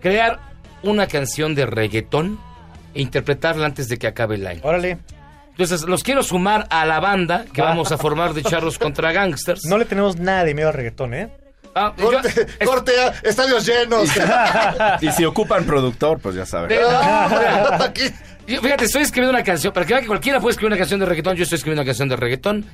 [0.00, 0.40] crear
[0.82, 2.40] una canción de reggaetón
[2.92, 4.60] e interpretarla antes de que acabe el año.
[4.64, 4.98] Órale.
[5.50, 7.68] Entonces, los quiero sumar a la banda que Va.
[7.68, 9.64] vamos a formar de Charlos contra Gangsters.
[9.64, 11.28] No le tenemos nada de miedo al reggaetón, ¿eh?
[11.74, 14.08] Ah, yo- Corte, corte, ah, estadios llenos.
[15.00, 16.76] Y si ocupan productor, pues ya saben.
[18.46, 19.72] Yo, fíjate, estoy escribiendo una canción.
[19.72, 21.86] Para que vean que cualquiera puede escribir una canción de reggaetón, yo estoy escribiendo una
[21.86, 22.66] canción de reggaetón.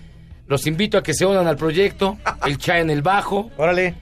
[0.49, 2.17] Los invito a que se unan al proyecto.
[2.47, 3.51] El Chai en el bajo.
[3.57, 3.95] Órale.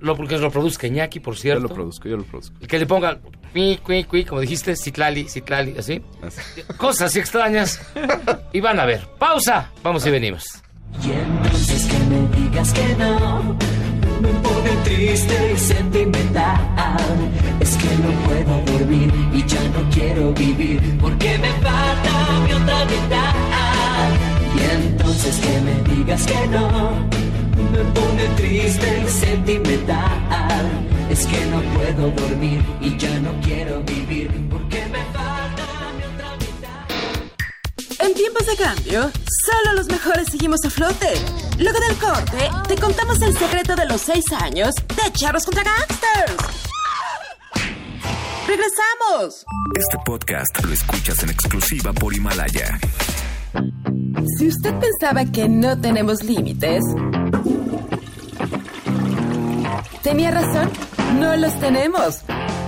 [0.00, 1.62] Lo, porque lo produzca Iñaki, por Yo cierto.
[1.62, 2.56] lo produzco, yo lo produzco.
[2.60, 3.20] El que le ponga
[3.52, 6.02] cui, cui, cui, como dijiste, citlali, citlali, así.
[6.20, 6.40] Así.
[6.76, 7.80] Cosas así extrañas.
[8.52, 9.06] Y van a ver.
[9.18, 9.70] Pausa.
[9.84, 10.44] Vamos y venimos.
[11.04, 13.56] Y entonces que me digas que no
[14.20, 16.58] me pone triste y sentimental.
[17.60, 22.84] Es que no puedo dormir y ya no quiero vivir porque me falta mi otra
[22.86, 23.31] mitad.
[25.12, 26.90] Entonces que me digas que no
[27.70, 30.86] me pone triste y sentimental.
[31.10, 35.66] Es que no puedo dormir y ya no quiero vivir porque me falta
[35.98, 38.06] mi otra mitad.
[38.06, 39.10] En tiempos de cambio,
[39.44, 41.12] solo los mejores seguimos a flote.
[41.58, 46.36] Luego del corte, te contamos el secreto de los seis años de Charros contra Gangsters.
[48.48, 49.44] ¡Regresamos!
[49.76, 52.78] Este podcast lo escuchas en exclusiva por Himalaya.
[54.38, 56.82] Si usted pensaba que no tenemos límites,
[60.02, 60.70] tenía razón,
[61.18, 62.22] no los tenemos.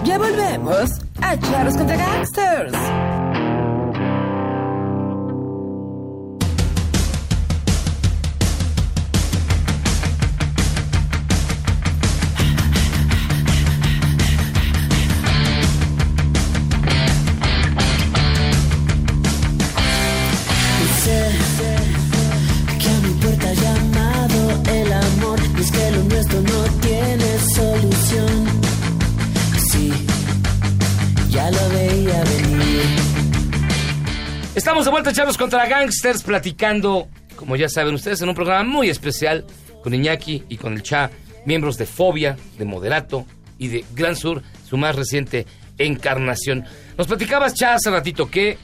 [0.05, 0.90] Ya volvemos
[1.20, 3.13] a Charros contra Gangsters.
[35.13, 39.45] Charlos contra Gangsters, platicando, como ya saben ustedes, en un programa muy especial
[39.83, 41.11] con Iñaki y con el Cha,
[41.45, 43.26] miembros de Fobia, de Moderato
[43.59, 45.47] y de Gran Sur, su más reciente
[45.79, 46.64] encarnación.
[46.97, 48.57] Nos platicabas, Cha, hace ratito que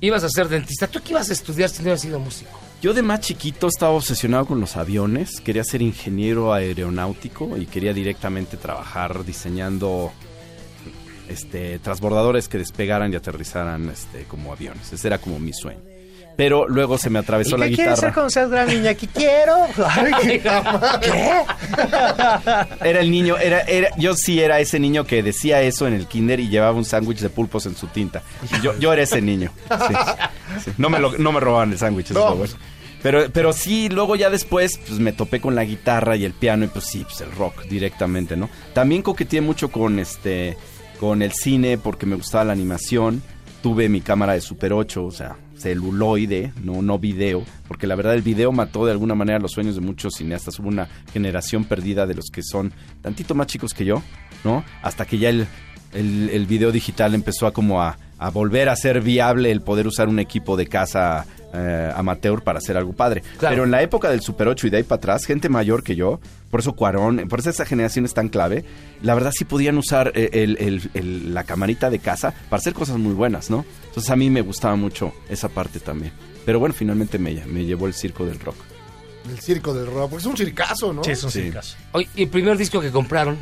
[0.00, 0.86] ibas a ser dentista.
[0.86, 2.58] ¿Tú qué ibas a estudiar si no hubieras sido músico?
[2.82, 7.92] Yo de más chiquito estaba obsesionado con los aviones, quería ser ingeniero aeronáutico y quería
[7.92, 10.12] directamente trabajar diseñando
[11.30, 14.92] este transbordadores que despegaran y aterrizaran este como aviones.
[14.92, 15.80] Ese era como mi sueño.
[16.36, 18.14] Pero luego se me atravesó ¿Y la qué quieres ser guitarra.
[18.14, 18.94] cuando seas gran niña?
[19.00, 19.56] ¿Qué quiero?
[19.86, 20.40] Ay,
[21.02, 21.42] ¿Qué?
[22.82, 26.06] Era el niño, era, era, yo sí era ese niño que decía eso en el
[26.06, 28.22] kinder y llevaba un sándwich de pulpos en su tinta.
[28.62, 29.52] Yo, yo era ese niño.
[29.68, 29.94] sí,
[30.64, 30.70] sí.
[30.78, 32.36] No, me lo- no me robaban el sándwich, No.
[32.36, 32.54] bueno.
[33.02, 36.66] Pero, pero sí, luego ya después pues, me topé con la guitarra y el piano
[36.66, 38.50] y pues sí, pues el rock directamente, ¿no?
[38.74, 40.58] También coqueteé mucho con este
[41.00, 43.22] con el cine porque me gustaba la animación.
[43.62, 48.14] Tuve mi cámara de Super 8, o sea, celuloide, no, no video, porque la verdad
[48.14, 50.58] el video mató de alguna manera los sueños de muchos cineastas.
[50.58, 54.02] Hubo una generación perdida de los que son tantito más chicos que yo,
[54.44, 54.62] ¿no?
[54.82, 55.46] Hasta que ya el,
[55.94, 59.86] el, el video digital empezó a como a, a volver a ser viable el poder
[59.88, 63.22] usar un equipo de casa eh, amateur para hacer algo padre.
[63.38, 63.54] Claro.
[63.54, 65.96] Pero en la época del Super 8 y de ahí para atrás, gente mayor que
[65.96, 66.20] yo,
[66.50, 68.64] por eso Cuarón, por eso esa generación es tan clave,
[69.02, 72.72] la verdad sí podían usar eh, el- el- el- la camarita de casa para hacer
[72.74, 73.64] cosas muy buenas, ¿no?
[73.88, 76.12] Entonces a mí me gustaba mucho esa parte también.
[76.44, 78.56] Pero bueno, finalmente me, me llevó el circo del rock.
[79.28, 81.02] El circo del rock, porque es un circazo, ¿no?
[81.04, 81.42] Sí, es un Sí.
[81.42, 81.76] circazo.
[81.92, 83.36] Oye, ¿y el primer disco que compraron?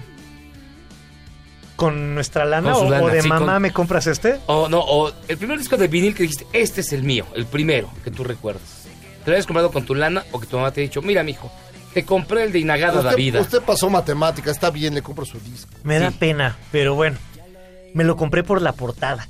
[1.79, 4.41] ¿Con nuestra lana, Con o, lana, o de sí, mamá con- me compras este?
[4.47, 7.47] O no, o el primer disco de vinil que dijiste, este es el mío, el
[7.47, 8.85] primero que tú recuerdas.
[9.25, 11.23] ¿Te lo habías comprado con tu lana o que tu mamá te ha dicho, mira,
[11.23, 11.53] mijo,
[11.95, 13.41] te compré el de Inagada la Usted, vida?
[13.41, 15.71] usted pasó matemática, está bien, le compro su disco.
[15.85, 17.17] Me da pena, pero bueno.
[17.95, 19.29] Me lo compré por la portada.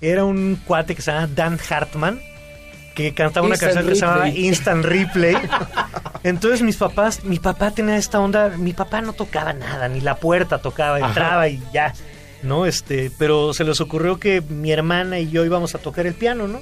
[0.00, 2.20] Era un cuate que se llama Dan Hartman,
[2.94, 4.28] que cantaba una Instant canción que se llamaba.
[4.28, 5.36] Instant Replay.
[6.24, 10.16] Entonces mis papás, mi papá tenía esta onda, mi papá no tocaba nada, ni la
[10.16, 11.08] puerta tocaba, Ajá.
[11.08, 11.92] entraba y ya.
[12.42, 12.66] ¿No?
[12.66, 16.48] Este, pero se les ocurrió que mi hermana y yo íbamos a tocar el piano,
[16.48, 16.60] ¿no?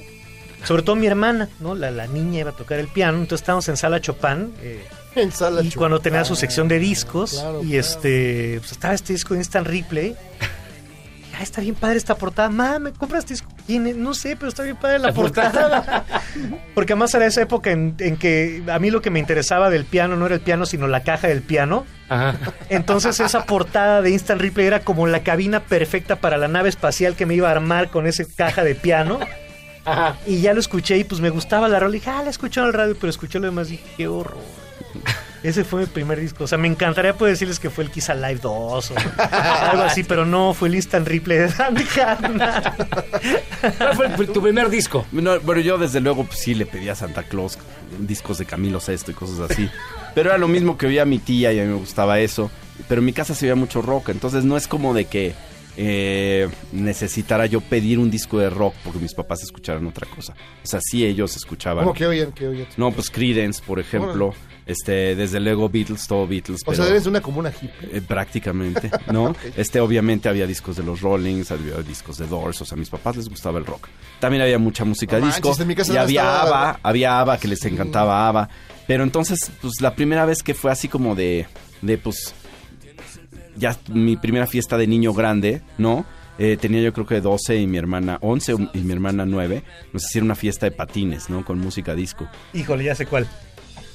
[0.63, 1.73] Sobre todo mi hermana, ¿no?
[1.73, 4.53] La, la niña iba a tocar el piano, entonces estábamos en sala Chopin.
[4.61, 4.83] eh,
[5.15, 5.77] En sala y Chopin.
[5.79, 7.79] cuando tenía su sección de discos Claro, y claro.
[7.79, 10.15] este pues estaba este disco de Instant Replay
[11.39, 14.63] ah, está bien padre esta portada mamá me compras este disco No sé pero está
[14.63, 16.05] bien padre la, La portada,
[16.75, 19.85] porque además era esa época en, en que a mí lo que me interesaba del
[19.85, 22.35] piano no era el piano sino la caja del piano Ajá.
[22.69, 27.15] entonces esa portada de Instant Replay era como la cabina perfecta para la nave espacial
[27.15, 29.19] que me iba a armar con esa caja de piano
[29.85, 30.17] Ajá.
[30.27, 31.95] y ya lo escuché y pues me gustaba la rola.
[31.95, 34.07] Y dije, ah, la escuché en el radio, pero escuché lo demás y dije, qué
[34.07, 34.37] horror.
[35.43, 36.43] Ese fue mi primer disco.
[36.43, 38.95] O sea, me encantaría poder decirles que fue el Kiss Alive 2 o
[39.71, 42.63] algo así, pero no, fue el Instant Replay de Dandy Hartman.
[43.95, 45.05] ¿Cuál fue el- tu primer disco?
[45.11, 47.57] No, pero yo desde luego pues, sí le pedía a Santa Claus
[47.99, 49.69] discos de Camilo Sesto y cosas así.
[50.13, 52.51] Pero era lo mismo que oía mi tía y a mí me gustaba eso.
[52.87, 55.33] Pero en mi casa se oía mucho rock, entonces no es como de que
[55.83, 60.33] eh, necesitara yo pedir un disco de rock porque mis papás escucharan otra cosa.
[60.63, 61.83] O sea, sí ellos escuchaban.
[61.85, 62.31] ¿Cómo que oyen?
[62.33, 62.67] ¿Qué oyen?
[62.77, 64.33] No, pues Creedence, por ejemplo.
[64.67, 66.61] Este, desde luego Beatles, todo Beatles.
[66.61, 67.97] O pero- sea, eres una comuna hippie.
[67.97, 69.35] eh, prácticamente, ¿no?
[69.57, 72.89] Este, obviamente había discos de los Rollings, había discos de Doors, o sea, a mis
[72.89, 73.87] papás les gustaba el rock.
[74.19, 75.47] También había mucha música No disco.
[75.49, 78.49] manches, en mi casa y no había ABBA, había ABBA que les encantaba ABBA.
[78.85, 81.47] Pero entonces, pues la primera vez que fue así como de,
[81.81, 82.33] de pues,
[83.61, 86.05] ya mi primera fiesta de niño grande, ¿no?
[86.39, 89.63] Eh, tenía yo creo que 12 y mi hermana 11 y mi hermana 9.
[89.93, 91.45] Nos hicieron una fiesta de patines, ¿no?
[91.45, 92.27] Con música disco.
[92.53, 93.27] Híjole, ya sé cuál.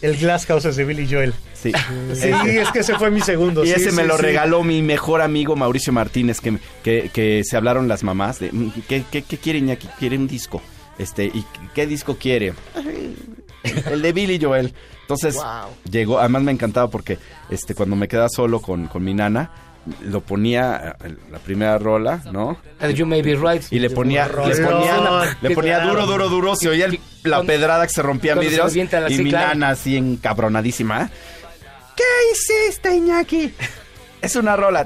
[0.02, 1.32] El Glass Houses de Billy Joel.
[1.54, 1.72] Sí.
[2.14, 3.64] Sí, es que ese fue mi segundo.
[3.64, 4.22] Y sí, ese me lo sí.
[4.22, 8.70] regaló mi mejor amigo Mauricio Martínez, que, que, que se hablaron las mamás de "Mm,
[8.88, 9.88] ¿qué, qué, qué quiere Iñaki?
[9.98, 10.62] Quiere un disco.
[10.98, 11.44] Este, ¿y
[11.74, 12.54] qué disco quiere?
[13.90, 14.72] El de Billy Joel.
[15.02, 15.70] Entonces, Wow.
[15.90, 17.18] llegó, además me encantaba porque
[17.50, 19.50] este, cuando me quedaba solo con, con mi nana,
[20.02, 22.56] lo ponía eh, la primera rola, ¿no?
[22.80, 23.62] And You May Be Right.
[23.70, 24.32] Y le ponía, le
[24.64, 28.40] ponía, le ponía duro, duro, duro, se oía el- la pedrada que se rompía se
[28.40, 31.08] vidrios y mi nana así encabronadísima.
[31.96, 32.02] ¿Qué
[32.32, 33.52] hiciste, Iñaki?
[34.22, 34.84] Es una rola.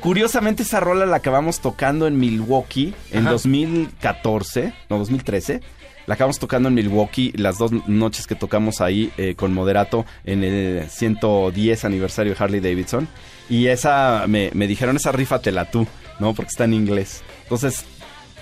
[0.00, 3.30] Curiosamente esa rola la acabamos tocando en Milwaukee en Ajá.
[3.32, 5.60] 2014, no 2013.
[6.06, 10.44] La acabamos tocando en Milwaukee las dos noches que tocamos ahí eh, con Moderato en
[10.44, 13.08] el 110 aniversario de Harley Davidson.
[13.48, 15.86] Y esa, me, me dijeron, esa rifa te la tú,
[16.18, 16.34] ¿no?
[16.34, 17.22] Porque está en inglés.
[17.44, 17.84] Entonces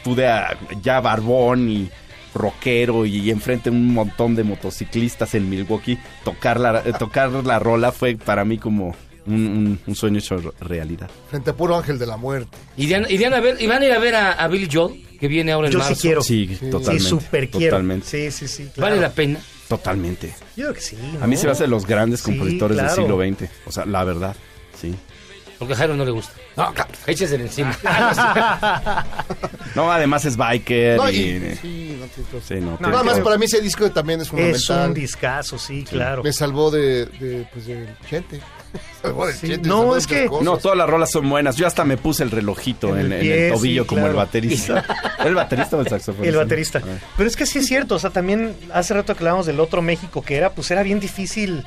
[0.03, 1.91] pude a- ya barbón y
[2.35, 7.93] rockero y enfrente un montón de motociclistas en Milwaukee tocar la, eh, tocar la rola
[7.93, 8.95] fue para mí como
[9.27, 11.09] un, un- un sueño hecho realidad.
[11.31, 12.57] Frente a puro ángel de la muerte.
[12.77, 15.07] ¿Irían, irían a ver, ¿Iban a ir a ver a, a Billy Joel?
[15.21, 15.95] que viene ahora en Yo marzo.
[15.95, 16.23] sí quiero.
[16.23, 16.99] Sí, totalmente.
[17.05, 17.77] Sí, súper quiero.
[17.77, 18.07] Totalmente.
[18.09, 18.65] Sí, sí, sí.
[18.75, 18.91] claro.
[18.91, 19.39] ¿Vale la pena?
[19.69, 20.35] Totalmente.
[20.57, 20.97] Yo creo que sí.
[21.21, 21.41] A mí ¿no?
[21.41, 22.89] se me hace de los grandes Sí, compositores claro.
[22.93, 23.51] del siglo XX.
[23.67, 24.35] O sea, la verdad.
[24.81, 24.93] Sí.
[25.63, 26.33] Porque a Jairo no le gusta.
[26.57, 27.73] No, ca- échese encima.
[29.77, 31.15] No, además es biker No, y...
[31.17, 34.89] y- sí, no, sí, no, Nada más para mí ese disco también es Es fundamental.
[34.89, 36.23] un discazo, sí, claro.
[36.23, 38.41] Me salvó de, de pues, del Chente.
[39.03, 40.29] salvó del Sí, Chente, no, de es que-.
[40.43, 41.57] No, todas las rolas son buenas.
[41.57, 44.07] Yo hasta me puse el relojito En en, el en pie, el tobillo sí, como
[44.09, 44.85] el baterista.
[45.25, 46.29] ¿El baterista o el saxofonista?
[46.29, 46.83] El baterista.
[47.17, 49.81] Pero es que sí es cierto, o sea, también hace rato que hablábamos del otro
[49.81, 51.65] México que era, pues era bien difícil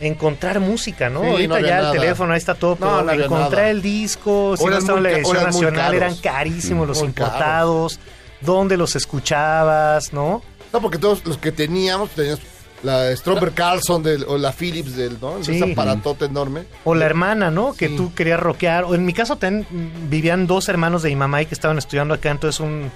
[0.00, 1.22] encontrar música, ¿no?
[1.22, 1.92] Sí, Ahorita no ya nada.
[1.92, 4.98] el teléfono, ahí está todo, No, pero no había encontrar el disco, si no estaba
[4.98, 5.94] en la edición nacional, caros.
[5.94, 8.00] eran carísimos los Muy importados,
[8.40, 10.42] dónde los escuchabas, ¿no?
[10.72, 12.40] No, porque todos los que teníamos, teníamos
[12.82, 15.42] la Strober Carlson del, o la Philips del, ¿no?
[15.42, 15.56] Sí.
[15.56, 16.64] Ese aparatote enorme.
[16.84, 17.72] O la hermana, ¿no?
[17.72, 18.84] Que tú querías rockear.
[18.84, 19.66] O en mi caso ten-
[20.10, 22.90] vivían dos hermanos de mi mamá y que estaban estudiando acá, entonces un,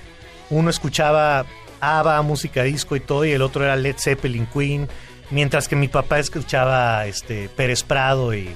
[0.50, 1.46] uno escuchaba
[1.80, 4.88] ABBA, música disco y todo, y el otro era Led Zeppelin, Queen,
[5.30, 8.48] mientras que mi papá escuchaba este Pérez Prado y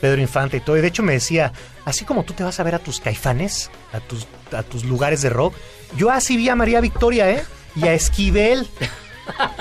[0.00, 0.76] Pedro Infante y todo.
[0.76, 1.52] Y de hecho me decía,
[1.84, 5.22] así como tú te vas a ver a tus caifanes, a tus, a tus lugares
[5.22, 5.54] de rock,
[5.96, 7.44] yo así vi a María Victoria, ¿eh?
[7.76, 8.66] Y a Esquivel.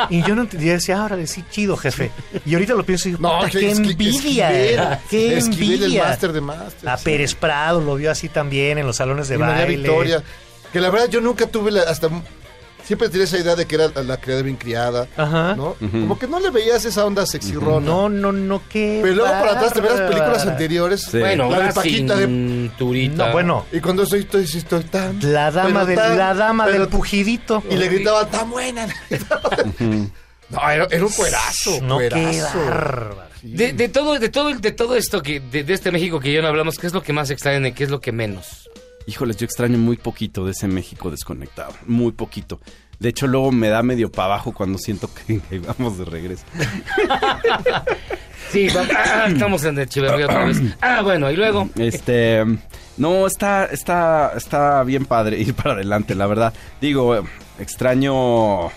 [0.09, 2.09] Y yo no entendía, decía, ahora sí, chido, jefe.
[2.47, 6.03] Y ahorita lo pienso y digo, No, "Puta, qué envidia, Esquivel, qué Esquivel, el envidia.
[6.05, 6.89] máster de máster.
[6.89, 9.77] A Pérez Prado lo vio así también en los salones de Y María baile.
[9.77, 10.23] Victoria.
[10.73, 12.09] Que la verdad yo nunca tuve la, hasta
[12.91, 15.55] siempre tenía esa idea de que era la criada bien criada, Ajá.
[15.55, 15.76] ¿no?
[15.80, 17.85] Como que no le veías esa onda sexy rona.
[17.85, 18.99] No, no, no, qué.
[19.01, 21.01] Pero luego para atrás te ves las películas anteriores.
[21.09, 21.19] Sí.
[21.19, 22.27] Bueno, La de Paquita de-.
[22.27, 25.19] No, bueno, Y cuando estoy, estoy, estoy tan.
[25.31, 27.63] la dama, del, tan- la dama pero- del pujidito.
[27.69, 28.88] Y le gritaban, tan buena.
[30.49, 31.81] no, era, era un cuerazo.
[31.81, 32.59] No, qué cuerazo.
[33.41, 36.41] De, de todo, de todo, de todo esto que, de, de este México que ya
[36.41, 38.69] no hablamos, ¿qué es lo que más extrañan y qué es lo que menos?
[39.07, 41.73] Híjoles, yo extraño muy poquito de ese México desconectado.
[41.87, 42.59] Muy poquito.
[42.99, 46.43] De hecho, luego me da medio para abajo cuando siento que, que vamos de regreso.
[48.51, 50.61] Sí, va- ah, estamos en el Chiverría otra vez.
[50.81, 51.69] Ah, bueno, y luego.
[51.77, 52.43] Este,
[52.97, 56.53] no, está, está, está bien padre ir para adelante, la verdad.
[56.81, 57.23] Digo,
[57.59, 58.67] extraño,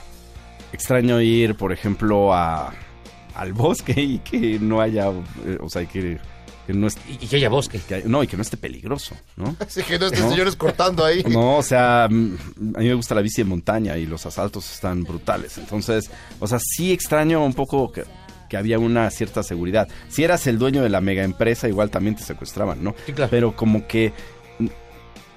[0.72, 2.72] extraño ir, por ejemplo, a,
[3.34, 5.09] al bosque y que no haya,
[5.44, 6.18] eh, o sea, que,
[6.66, 7.78] que no esté, Y que haya bosque.
[7.86, 9.57] que no, y que no esté peligroso, ¿no?
[9.61, 10.31] Así que no estos No.
[10.31, 11.23] señores cortando ahí.
[11.28, 12.36] No, o sea, mm,
[12.77, 15.59] a mí me gusta la bici de montaña y los asaltos están brutales.
[15.59, 16.11] Entonces,
[16.41, 18.05] o sea, sí extraño un poco que,
[18.49, 19.89] que había una cierta seguridad.
[20.09, 22.95] Si eras el dueño de la mega empresa, igual también te secuestraban, ¿no?
[23.07, 23.31] Sí, claro.
[23.31, 24.12] Pero como que
[24.59, 24.66] mm,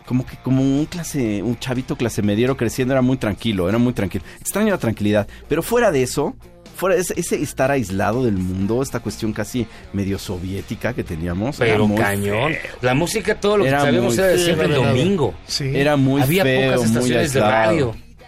[0.06, 3.92] como que como un clase un chavito clase mediero creciendo era muy tranquilo, era muy
[3.94, 4.24] tranquilo.
[4.40, 6.36] Extraño la tranquilidad, pero fuera de eso,
[6.78, 11.88] fuera ese, ese estar aislado del mundo, esta cuestión casi medio soviética que teníamos, Pero
[11.88, 12.54] muy cañón.
[12.54, 12.72] feo.
[12.82, 13.70] La música, todo lo que
[14.02, 15.34] muy era siempre el domingo.
[15.48, 17.40] Sí, Era muy Había feo, pocas muy estaciones de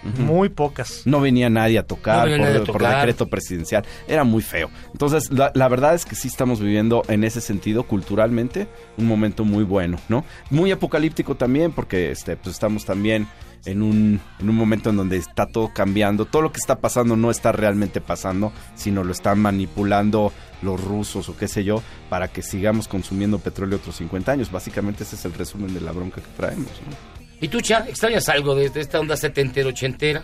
[0.03, 1.03] muy pocas.
[1.05, 2.95] No venía nadie a tocar, No por, nadie a por tocar.
[2.97, 3.85] decreto presidencial.
[4.07, 4.69] Era muy feo.
[4.91, 8.67] Entonces, la, la verdad es que sí estamos viviendo en ese sentido, culturalmente,
[8.97, 10.25] un momento muy bueno, ¿no?
[10.49, 13.27] Muy apocalíptico también, porque este, pues estamos también
[13.65, 16.25] en un, en un momento en donde está todo cambiando.
[16.25, 20.31] Todo lo que está pasando no está realmente pasando, sino lo están manipulando
[20.61, 24.51] los rusos o qué sé yo, para que sigamos consumiendo petróleo otros 50 años.
[24.51, 27.18] Básicamente ese es el resumen de la bronca que traemos, ¿no?
[27.41, 30.23] ¿Y tú, Cha, extrañas algo de, de esta onda setentera, ochentera?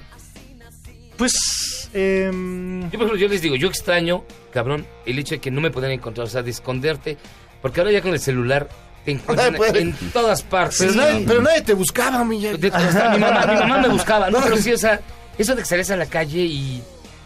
[1.18, 5.50] Pues, em, Yo, por ejemplo, yo les digo, yo extraño, cabrón, el hecho de que
[5.52, 7.18] no me puedan encontrar, o sea, de esconderte,
[7.62, 8.68] porque ahora ya con el celular
[9.06, 9.80] te encuentran Puede.
[9.80, 10.78] en todas partes.
[10.80, 10.98] Pero, Sí.
[10.98, 12.24] nadie, pero nadie te buscaba.
[12.26, 14.40] De- hasta mi, mamá, mi mamá me buscaba, ¿no?
[14.44, 15.00] Pero sí, o sea,
[15.38, 16.84] eso de que salías a la calle y...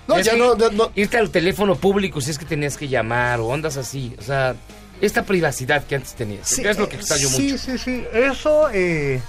[0.07, 0.91] No, ya no, ya no.
[0.95, 4.55] Irte al teléfono público si es que tenías que llamar o ondas así, o sea,
[5.01, 6.47] esta privacidad que antes tenías.
[6.47, 7.57] Sí, es lo que extraño sí, mucho.
[7.59, 9.21] Sí, sí, Eso, eh,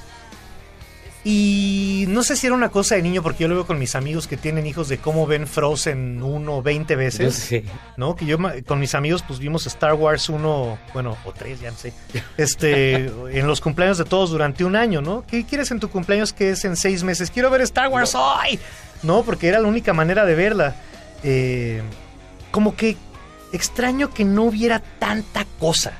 [1.23, 3.95] y no sé si era una cosa de niño, porque yo lo veo con mis
[3.95, 7.63] amigos que tienen hijos de cómo ven Frozen uno o 20 veces.
[7.99, 8.17] ¿no?
[8.17, 11.77] Que yo con mis amigos pues vimos Star Wars 1, bueno, o 3, ya no
[11.77, 11.93] sé.
[12.39, 15.25] Este, en los cumpleaños de todos durante un año, ¿no?
[15.27, 17.31] ¿Qué quieres en tu cumpleaños que es en seis meses?
[17.31, 18.59] Quiero ver Star Wars hoy.
[19.03, 20.77] No, porque era la única manera de verla.
[21.23, 21.83] Eh,
[22.51, 22.97] como que
[23.53, 25.93] extraño que no hubiera tanta cosa.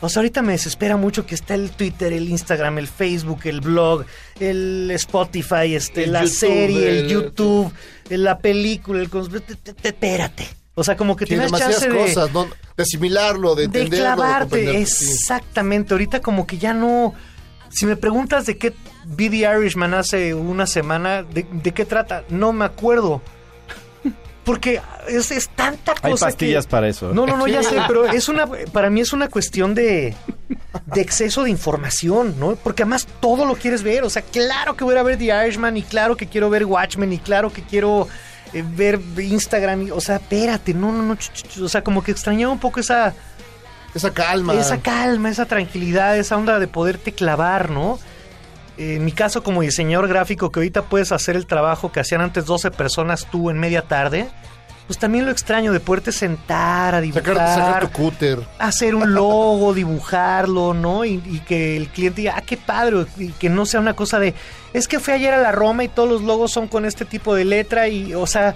[0.00, 3.60] O sea, ahorita me desespera mucho que está el Twitter, el Instagram, el Facebook, el
[3.60, 4.04] blog,
[4.40, 7.72] el Spotify, este, El la YouTube, serie, el, el- YouTube,
[8.10, 9.08] la película, el
[9.82, 10.46] espérate.
[10.74, 12.44] O sea, como que Tiene tienes demasiadas chance de, cosas, ¿no?
[12.76, 13.96] De asimilarlo, de de entenderlo.
[13.96, 14.86] de clavarte.
[14.86, 15.10] sí.
[15.10, 15.94] Exactamente.
[15.94, 17.14] Ahorita como que ya no.
[17.70, 18.74] Si me preguntas de qué
[19.06, 22.24] vi The Irishman hace una semana, ¿de, de qué trata?
[22.28, 23.22] No me acuerdo.
[24.46, 26.06] Porque es, es tanta cosa.
[26.06, 27.12] Hay pastillas que- para eso.
[27.12, 28.46] No, no, no, ya sé, pero es una.
[28.72, 30.14] Para mí es una cuestión de.
[30.86, 32.54] de exceso de información, ¿no?
[32.56, 34.04] Porque además todo lo quieres ver.
[34.04, 37.12] O sea, claro que voy a ver The Irishman y claro que quiero ver Watchmen
[37.12, 38.06] y claro que quiero
[38.54, 39.88] eh, ver Instagram.
[39.88, 41.14] y- o sea, espérate, no, no, no.
[41.16, 43.12] ch- ch- ch- o sea, como que extrañaba un poco esa...
[43.94, 44.54] Esa calma.
[44.54, 47.98] Esa calma, esa tranquilidad, esa onda de poderte clavar, ¿no?
[48.78, 52.44] En mi caso como diseñador gráfico, que ahorita puedes hacer el trabajo que hacían antes
[52.44, 54.28] 12 personas tú en media tarde,
[54.86, 58.38] pues también lo extraño de poderte sentar a dibujar, Sacar, sacar tu cúter.
[58.58, 61.04] hacer un logo, dibujarlo, ¿no?
[61.04, 64.20] Y, y que el cliente diga, ah, qué padre, y que no sea una cosa
[64.20, 64.34] de,
[64.72, 67.34] es que fui ayer a la Roma y todos los logos son con este tipo
[67.34, 68.54] de letra y, o sea,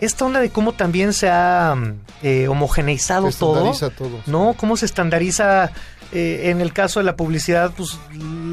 [0.00, 1.74] esta onda de cómo también se ha
[2.22, 4.20] eh, homogeneizado Se todo, estandariza todo.
[4.26, 4.54] ¿no?
[4.58, 5.72] Cómo se estandariza,
[6.12, 7.98] eh, en el caso de la publicidad, pues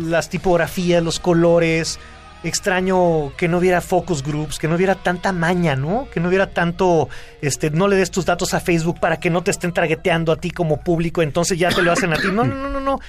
[0.06, 2.00] las tipografías, los colores.
[2.44, 6.08] Extraño que no hubiera focus groups, que no hubiera tanta maña, ¿no?
[6.14, 7.10] Que no hubiera tanto,
[7.42, 10.36] este, no le des tus datos a Facebook para que no te estén tragueteando a
[10.36, 12.28] ti como público, entonces ya te lo hacen a ti.
[12.32, 13.00] No, no, no, no, no.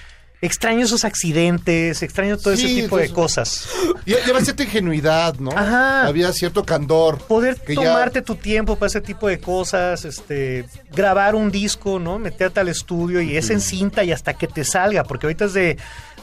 [0.40, 3.68] Extraño esos accidentes, extraño todo ese tipo de cosas.
[4.06, 5.50] Y lleva cierta ingenuidad, ¿no?
[5.50, 6.06] Ajá.
[6.06, 7.18] Había cierto candor.
[7.18, 12.20] Poder ya- tomarte tu tiempo para ese tipo de cosas, este, grabar un disco, ¿no?
[12.20, 15.54] Meterte al estudio y es en cinta y hasta que te salga, porque ahorita es
[15.54, 15.76] de,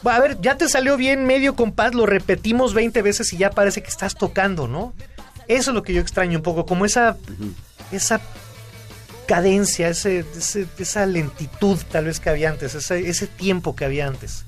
[0.08, 3.50] "Va, a ver, ya te salió bien medio compás, lo repetimos 20 veces y ya
[3.50, 4.94] parece que estás tocando, ¿no?
[5.50, 7.18] Eso es lo que yo extraño un poco, como esa,
[7.92, 8.22] esa
[9.27, 14.07] cadencia, ese, ese- esa lentitud tal vez que había antes, ese, ese tiempo que había
[14.07, 14.45] antes.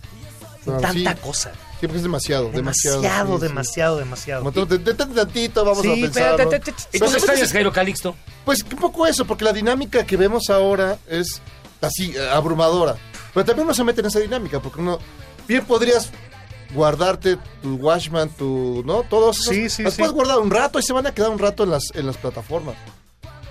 [0.64, 1.20] Claro, tanta sí.
[1.22, 1.52] cosa.
[1.80, 3.02] Sí, porque es demasiado, demasiado.
[3.02, 3.48] Demasiado, sí, sí.
[3.48, 4.52] demasiado, demasiado.
[4.52, 4.66] Tú,
[5.16, 6.40] tantito, vamos Sí, a pensar.
[6.92, 8.16] ¿Y cómo extrañas, Jairo Calixto?
[8.44, 11.42] Pues un poco eso, porque la dinámica que vemos ahora es
[11.82, 12.96] así, eh, abrumadora.
[13.34, 14.98] Pero también uno se mete en esa dinámica, porque uno
[15.48, 16.10] bien podrías
[16.74, 19.04] guardarte tu Watchman, tu, ¿no?
[19.04, 20.00] Todos Sí, sí, las sí.
[20.00, 22.18] puedes guardar un rato y se van a quedar un rato en las, en las
[22.18, 22.76] plataformas.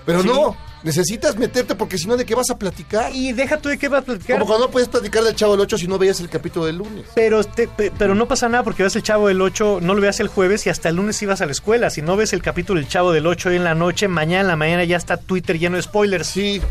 [0.07, 0.29] Pero Sí.
[0.29, 3.13] no, necesitas meterte porque si no, ¿de qué vas a platicar?
[3.13, 4.39] Y deja tú de qué vas a platicar.
[4.39, 6.77] Como cuando no puedes platicar del Chavo del 8 si no veías el capítulo del
[6.77, 7.07] lunes.
[7.15, 10.01] Pero, te- pe- pero no pasa nada porque ves el Chavo del 8, no lo
[10.01, 11.91] veas el jueves y hasta el lunes ibas a la escuela.
[11.91, 14.47] Si no ves el capítulo del Chavo del 8 hoy en la noche, mañana en
[14.49, 16.29] la mañana ya está Twitter lleno de spoilers.
[16.29, 16.63] Sí.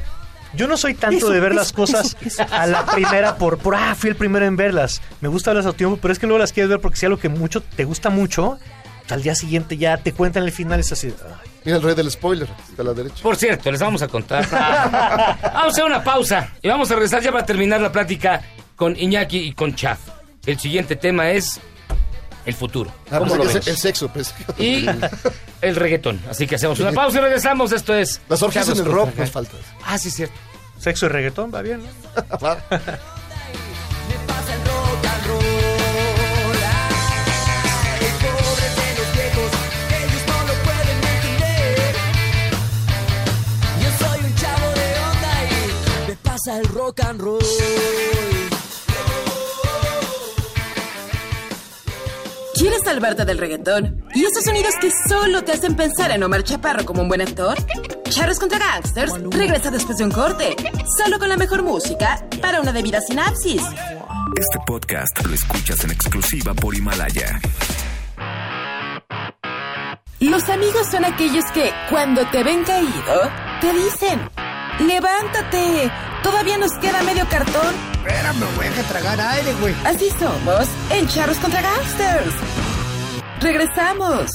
[0.54, 2.54] Yo no soy tanto Eso, de ver eso, las cosas eso, eso.
[2.56, 5.02] a la primera por, por, ah, fui el primero en verlas.
[5.20, 7.18] Me gusta verlas a tiempo, pero es que luego las quieres ver porque si algo
[7.20, 8.58] que mucho te gusta mucho,
[9.10, 11.14] al día siguiente ya te cuentan el final es así.
[11.22, 11.42] ah.
[11.66, 12.48] Mira el rey del spoiler,
[12.78, 13.24] de la derecha.
[13.24, 14.48] Por cierto, les vamos a contar.
[14.52, 18.42] vamos a hacer una pausa y vamos a regresar ya para terminar la plática
[18.76, 20.00] con Iñaki y con Chaf.
[20.46, 21.60] El siguiente tema es
[22.46, 22.92] el futuro.
[23.10, 23.58] Ah, ¿Cómo pensé lo que ven?
[23.58, 24.34] es el sexo, pues.
[24.60, 24.86] Y
[25.62, 26.22] el reggaetón.
[26.30, 27.72] Así que hacemos una pausa y regresamos.
[27.72, 28.22] Esto es.
[28.30, 29.60] Las orgías en el rock nos faltan.
[29.84, 30.36] Ah, sí, es cierto.
[30.80, 32.58] Sexo y reggaetón, va bien, ¿no?
[46.46, 47.40] pasa el rock and roll.
[52.54, 54.06] ¿Quieres salvarte del reggaetón?
[54.14, 57.58] ¿Y esos sonidos que solo te hacen pensar en Omar Chaparro como un buen actor?
[58.10, 60.56] Charros contra Gangsters regresa después de un corte,
[60.98, 63.62] solo con la mejor música para una debida sinapsis.
[63.62, 67.40] Este podcast lo escuchas en exclusiva por Himalaya.
[70.20, 73.32] Los amigos son aquellos que, cuando te ven caído,
[73.62, 74.30] te dicen:
[74.80, 75.92] ¡Levántate!
[76.22, 77.76] Todavía nos queda medio cartón.
[77.94, 79.74] Espérame, voy a tragar aire, güey.
[79.86, 82.34] Así somos en Charros contra Gangsters.
[83.40, 84.32] Regresamos.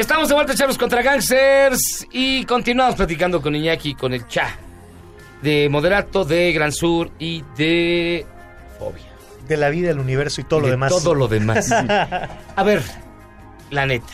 [0.00, 2.08] Estamos de vuelta, Charlos contra Gangsters.
[2.10, 4.56] Y continuamos platicando con Iñaki con el Cha.
[5.42, 8.24] De Moderato, de Gran Sur y de
[8.78, 9.04] Fobia.
[9.46, 10.88] De la vida, el universo y todo lo de demás.
[10.88, 11.70] Todo lo demás.
[12.56, 12.82] A ver,
[13.70, 14.08] la neta.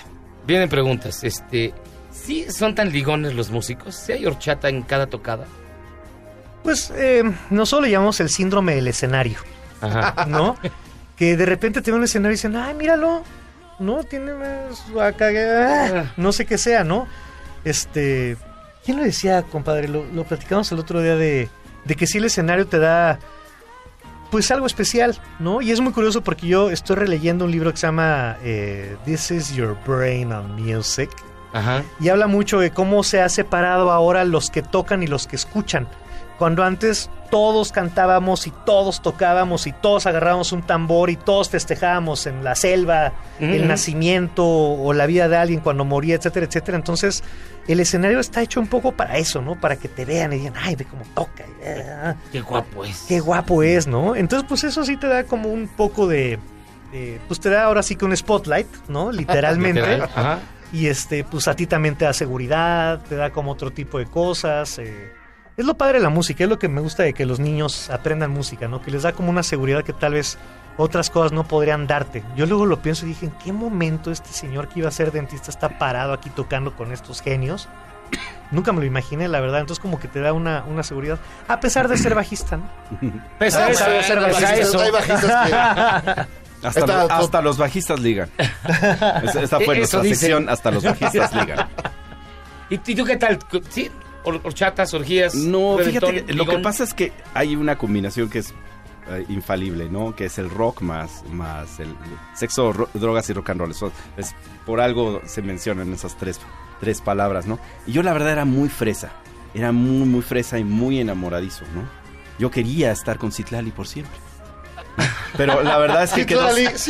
[0.45, 1.23] Vienen preguntas.
[1.23, 1.73] Este.
[2.11, 3.95] ¿Sí son tan ligones los músicos?
[3.95, 5.47] ¿Sí hay horchata en cada tocada?
[6.65, 9.39] Pues eh, nosotros le llamamos el síndrome del escenario,
[9.81, 10.27] Ajá.
[10.27, 10.57] ¿no?
[11.17, 13.23] que de repente te ven un escenario y dicen, ay, míralo,
[13.79, 14.05] ¿no?
[14.05, 17.07] Tiene más acá, ah, no sé qué sea, ¿no?
[17.65, 18.37] Este,
[18.85, 19.89] ¿quién lo decía, compadre?
[19.89, 21.49] Lo, lo platicamos el otro día de,
[21.85, 23.19] de que sí el escenario te da,
[24.31, 25.63] pues algo especial, ¿no?
[25.63, 29.31] Y es muy curioso porque yo estoy releyendo un libro que se llama eh, This
[29.31, 31.11] is Your Brain on Music,
[31.53, 31.85] Ajá.
[32.01, 35.37] Y habla mucho de cómo se ha separado ahora los que tocan y los que
[35.37, 35.89] escuchan.
[36.39, 42.27] Cuando antes todos cantábamos y todos tocábamos y todos agarrábamos un tambor y todos festejábamos
[42.27, 46.77] en la selva el nacimiento o la vida de alguien cuando moría, etcétera, etcétera.
[46.77, 47.25] Entonces
[47.67, 49.59] el escenario está hecho un poco para eso, ¿no?
[49.61, 51.45] Para que te vean y digan, ay, ve cómo toca.
[52.31, 53.05] Qué guapo es.
[53.09, 54.15] Qué guapo es, ¿no?
[54.15, 56.39] Entonces, pues eso sí te da como un poco de...
[56.93, 59.11] de- pues te da ahora sí que un spotlight, ¿no?
[59.13, 59.81] Literalmente.
[59.81, 60.39] Literal, ajá.
[60.73, 64.07] Y este, pues a ti también te da seguridad, te da como otro tipo de
[64.07, 64.79] cosas.
[64.79, 65.13] eh.
[65.57, 67.89] Es lo padre de la música, es lo que me gusta de que los niños
[67.91, 68.83] aprendan música, ¿no?
[68.83, 70.37] Que les da como una seguridad que tal vez
[70.77, 72.23] otras cosas no podrían darte.
[72.37, 75.13] Yo luego lo pienso y dije, ¿en qué momento este señor que iba a ser
[75.13, 77.69] dentista está parado aquí tocando con estos genios?
[78.51, 79.61] Nunca me lo imaginé, la verdad.
[79.61, 81.19] Entonces como que te da una, una seguridad.
[81.49, 82.69] A pesar de ser bajista, ¿no?
[83.39, 84.81] Pese a Ah, eso, bueno, ser bajista, bajistas- eso.
[84.81, 86.27] hay bajistas
[86.63, 88.29] Hasta, Está- los, hasta los bajistas ligan.
[89.23, 90.19] Esa, esta fue nuestra dicen.
[90.19, 91.67] sección, hasta los bajistas ligan.
[92.69, 93.39] ¿Y, y tú qué tal?
[93.71, 93.91] ¿Sí?
[94.27, 95.35] Or- ¿Horchatas, orgías?
[95.35, 98.53] No, reventón, fíjate, que lo que pasa es que hay una combinación que es
[99.09, 100.15] eh, infalible, ¿no?
[100.15, 101.95] Que es el rock más, más el
[102.35, 103.71] sexo, ro- drogas y rock and roll.
[103.71, 104.35] Eso es,
[104.67, 106.41] por algo se mencionan esas tres,
[106.81, 107.59] tres palabras, ¿no?
[107.87, 109.13] Y yo la verdad era muy fresa.
[109.55, 111.89] Era muy, muy fresa y muy enamoradizo, ¿no?
[112.39, 114.19] Yo quería estar con Citlali por siempre.
[115.37, 116.49] Pero la verdad es que quedó,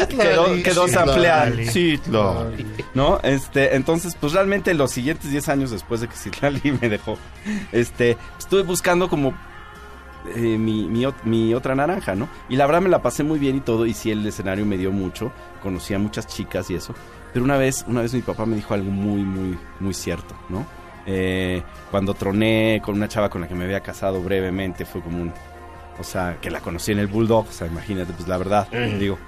[0.08, 0.86] quedó, quedó.
[0.88, 1.66] Citlali.
[2.94, 3.18] ¿No?
[3.22, 7.18] Este, entonces, pues realmente los siguientes 10 años después de que Citlali me dejó,
[7.72, 9.34] este, estuve buscando como
[10.34, 12.28] eh, mi, mi, mi otra naranja, ¿no?
[12.48, 14.76] Y la verdad me la pasé muy bien y todo, y sí el escenario me
[14.76, 16.94] dio mucho, conocí a muchas chicas y eso.
[17.32, 20.66] Pero una vez, una vez mi papá me dijo algo muy, muy, muy cierto, ¿no?
[21.06, 25.22] Eh, cuando troné con una chava con la que me había casado brevemente, fue como
[25.22, 25.32] un...
[25.98, 28.68] O sea, que la conocí en el Bulldog, o sea, imagínate, pues la verdad,
[28.98, 29.18] digo...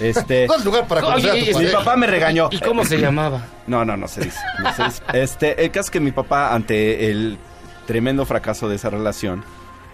[0.00, 2.48] Este, lugar para conocer a tu mi papá me regañó.
[2.50, 3.46] ¿Y cómo se llamaba?
[3.68, 4.38] No, no, no se dice.
[4.60, 5.02] no se dice.
[5.12, 7.38] Este, el caso es que mi papá, ante el
[7.86, 9.44] tremendo fracaso de esa relación,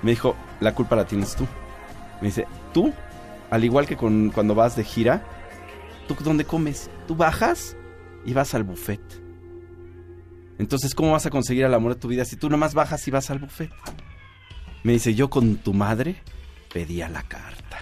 [0.01, 1.47] me dijo, la culpa la tienes tú.
[2.21, 2.93] Me dice, tú,
[3.51, 5.23] al igual que con, cuando vas de gira,
[6.09, 6.91] ¿tú dónde comes?
[7.07, 7.77] Tú bajas
[8.25, 9.01] y vas al buffet.
[10.59, 13.11] Entonces, ¿cómo vas a conseguir el amor de tu vida si tú nomás bajas y
[13.11, 13.71] vas al buffet?
[14.83, 16.17] Me dice, yo con tu madre
[16.73, 17.79] pedía la carta.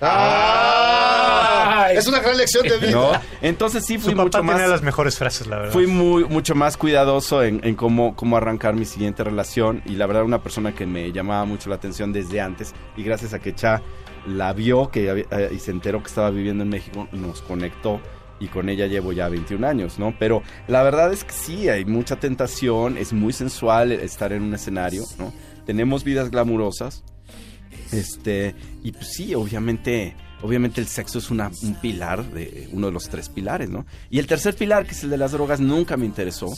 [0.00, 1.88] ¡Ah!
[1.92, 2.90] Es una gran lección de vida.
[2.92, 3.12] ¿No?
[3.42, 4.56] Entonces sí fui Su papá mucho más...
[4.56, 5.72] tenía las mejores frases, la verdad.
[5.72, 10.06] Fui muy, mucho más cuidadoso en, en cómo, cómo arrancar mi siguiente relación y la
[10.06, 13.54] verdad una persona que me llamaba mucho la atención desde antes y gracias a que
[13.54, 13.82] Cha
[14.26, 18.00] la vio que eh, y se enteró que estaba viviendo en México, nos conectó
[18.38, 20.14] y con ella llevo ya 21 años, ¿no?
[20.18, 24.54] Pero la verdad es que sí, hay mucha tentación, es muy sensual estar en un
[24.54, 25.32] escenario, ¿no?
[25.70, 27.04] Tenemos vidas glamurosas,
[27.92, 32.92] este, y pues sí, obviamente, obviamente el sexo es una, un pilar, de uno de
[32.92, 33.86] los tres pilares, ¿no?
[34.10, 36.48] Y el tercer pilar, que es el de las drogas, nunca me interesó.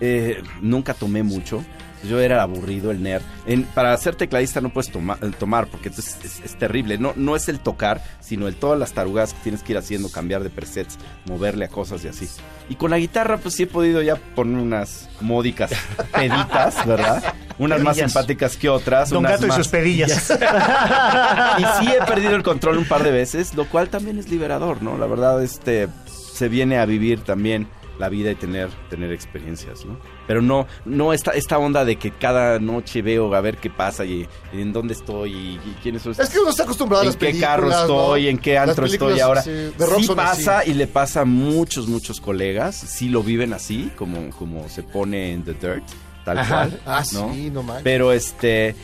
[0.00, 1.62] Eh, nunca tomé mucho.
[2.04, 3.22] Yo era aburrido, el nerd.
[3.46, 6.98] En- para ser tecladista no puedes toma- eh, tomar, porque entonces es, es terrible.
[6.98, 10.10] No, no es el tocar, sino el todas las tarugas que tienes que ir haciendo,
[10.10, 12.28] cambiar de presets, moverle a cosas y así.
[12.68, 15.70] Y con la guitarra, pues sí he podido ya poner unas módicas
[16.12, 17.22] peditas, ¿verdad?
[17.58, 19.10] Unas más simpáticas que otras.
[19.10, 20.30] Don unas Gato y sus pedillas.
[21.58, 24.82] y sí he perdido el control un par de veces, lo cual también es liberador,
[24.82, 24.96] ¿no?
[24.98, 25.88] La verdad, este,
[26.34, 27.68] se viene a vivir también
[28.02, 29.96] la vida y tener, tener experiencias, ¿no?
[30.26, 34.04] Pero no, no esta, esta onda de que cada noche veo a ver qué pasa
[34.04, 36.10] y, y en dónde estoy y, y quiénes son.
[36.10, 37.80] Es que uno está acostumbrado a en las qué películas, carro ¿no?
[37.80, 39.42] estoy, en qué antro estoy ahora.
[39.42, 40.72] sí, de rock sí pasa así.
[40.72, 45.32] y le pasa a muchos, muchos colegas, sí lo viven así, como, como se pone
[45.32, 45.84] en The Dirt,
[46.24, 46.48] tal Ajá.
[46.48, 46.80] cual.
[46.84, 47.32] Ah, ¿no?
[47.32, 47.84] sí, no manches.
[47.84, 48.74] Pero este,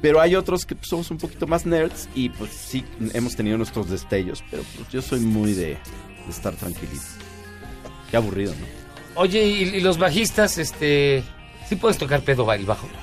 [0.00, 3.58] pero hay otros que pues, somos un poquito más nerds y pues sí hemos tenido
[3.58, 7.04] nuestros destellos, pero pues yo soy muy de, de estar tranquilito.
[8.12, 8.66] Qué aburrido, ¿no?
[9.20, 11.24] Oye, ¿y, y los bajistas, este...
[11.68, 12.88] ¿Sí puedes tocar pedo el bajo?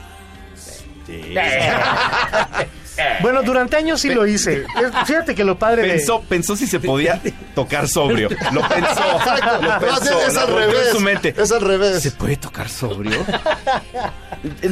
[3.21, 4.65] Bueno, durante años sí lo hice.
[5.05, 5.87] Fíjate que lo padre de...
[5.93, 7.21] Pensó, pensó si se podía
[7.55, 8.27] tocar sobrio.
[8.51, 8.89] Lo pensó.
[9.15, 9.61] Exacto.
[9.61, 10.21] Lo pensó.
[10.27, 10.89] es lo al en revés.
[10.91, 11.33] su mente.
[11.37, 12.03] Es al revés.
[12.03, 13.25] ¿Se puede tocar sobrio?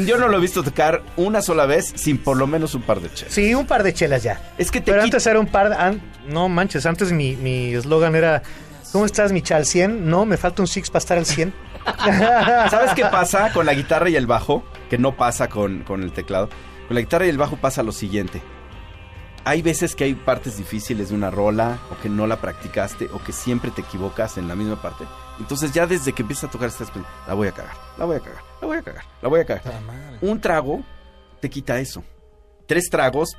[0.06, 3.00] Yo no lo he visto tocar una sola vez sin por lo menos un par
[3.00, 3.34] de chelas.
[3.34, 4.42] Sí, un par de chelas ya.
[4.58, 5.72] Es que te Pero quita- antes era un par...
[5.72, 8.44] an- no manches, antes mi mi eslogan era...
[8.92, 9.66] ¿Cómo estás, mi chal?
[9.66, 10.00] ¿100?
[10.00, 11.54] No, me falta un six para estar al 100.
[12.70, 14.64] ¿Sabes qué pasa con la guitarra y el bajo?
[14.90, 16.50] Que no pasa con, con el teclado.
[16.88, 18.42] Con la guitarra y el bajo pasa lo siguiente.
[19.44, 23.24] Hay veces que hay partes difíciles de una rola, o que no la practicaste, o
[23.24, 25.06] que siempre te equivocas en la misma parte.
[25.40, 28.18] Entonces ya desde que empiezas a tocar estás pensando, la voy a cagar, la voy
[28.18, 29.74] a cagar, la voy a cagar, la voy a cagar.
[30.22, 30.84] Un trago
[31.40, 32.04] te quita eso.
[32.66, 33.38] Tres tragos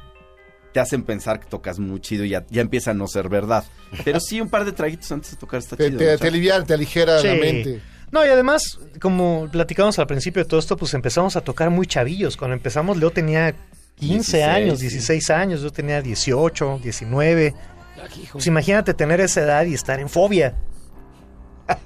[0.78, 3.64] te hacen pensar que tocas muy chido y ya, ya empieza a no ser verdad.
[4.05, 5.98] Pero sí, un par de traguitos antes de tocar está Te, chido.
[5.98, 6.18] te, ¿no?
[6.18, 7.26] te alivia, te aligera Sí.
[7.26, 7.80] la mente.
[8.12, 11.84] No, y además, como platicamos al principio de todo esto, pues empezamos a tocar muy
[11.88, 12.36] chavillos.
[12.36, 13.56] Cuando empezamos, Leo tenía
[13.96, 14.84] 15 16, años, sí.
[14.88, 17.55] 16 años, yo tenía 18, 19.
[18.32, 20.55] Pues imagínate tener esa edad y estar en fobia.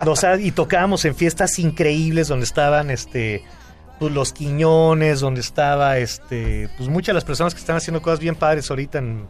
[0.06, 3.42] O sea, y tocábamos en fiestas increíbles donde estaban este
[4.02, 8.18] pues los Quiñones, donde estaba este pues muchas de las personas que están haciendo cosas
[8.18, 9.28] bien padres ahorita en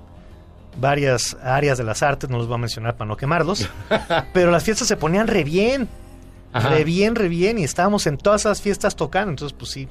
[0.78, 3.68] varias áreas de las artes, no los voy a mencionar para no quemarlos,
[4.32, 5.90] pero las fiestas se ponían re bien.
[6.54, 6.70] Ajá.
[6.70, 9.90] Re bien, re bien y estábamos en todas esas fiestas tocando, entonces pues sí.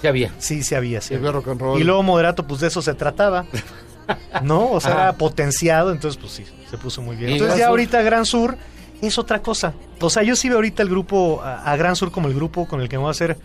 [0.00, 0.32] Sí había.
[0.38, 1.14] Sí, sí había, sí.
[1.14, 1.30] había.
[1.30, 1.80] rock and roll.
[1.80, 3.46] Y luego moderato pues de eso se trataba.
[4.42, 4.68] ¿No?
[4.72, 5.02] O sea, Ajá.
[5.02, 7.30] era potenciado, entonces pues sí, se puso muy bien.
[7.30, 7.70] Entonces ya Sur.
[7.70, 8.58] ahorita Gran Sur
[9.00, 9.74] es otra cosa.
[10.00, 12.66] O sea, yo sí veo ahorita el grupo, a, a Gran Sur como el grupo
[12.66, 13.36] con el que me voy a hacer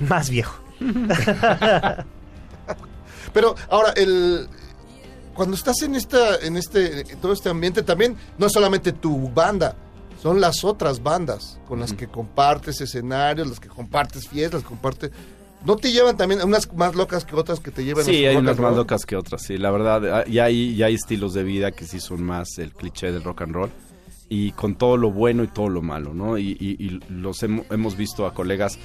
[0.00, 0.54] más viejo.
[3.32, 4.48] Pero ahora, el
[5.34, 9.30] cuando estás en esta, en este, en todo este ambiente, también no es solamente tu
[9.30, 9.74] banda,
[10.20, 15.10] son las otras bandas con las que compartes escenarios, las que compartes fiestas, compartes.
[15.64, 18.34] ¿No te llevan también unas más locas que otras que te llevan a Sí, hay
[18.34, 18.78] rock unas and más roll?
[18.78, 19.58] locas que otras, sí.
[19.58, 22.72] La verdad, ah, ya hay, ya hay estilos de vida que sí son más el
[22.72, 23.70] cliché del rock and roll.
[24.30, 26.38] Y con todo lo bueno y todo lo malo, ¿no?
[26.38, 28.78] Y, y- y los hemo- hemos visto a colegas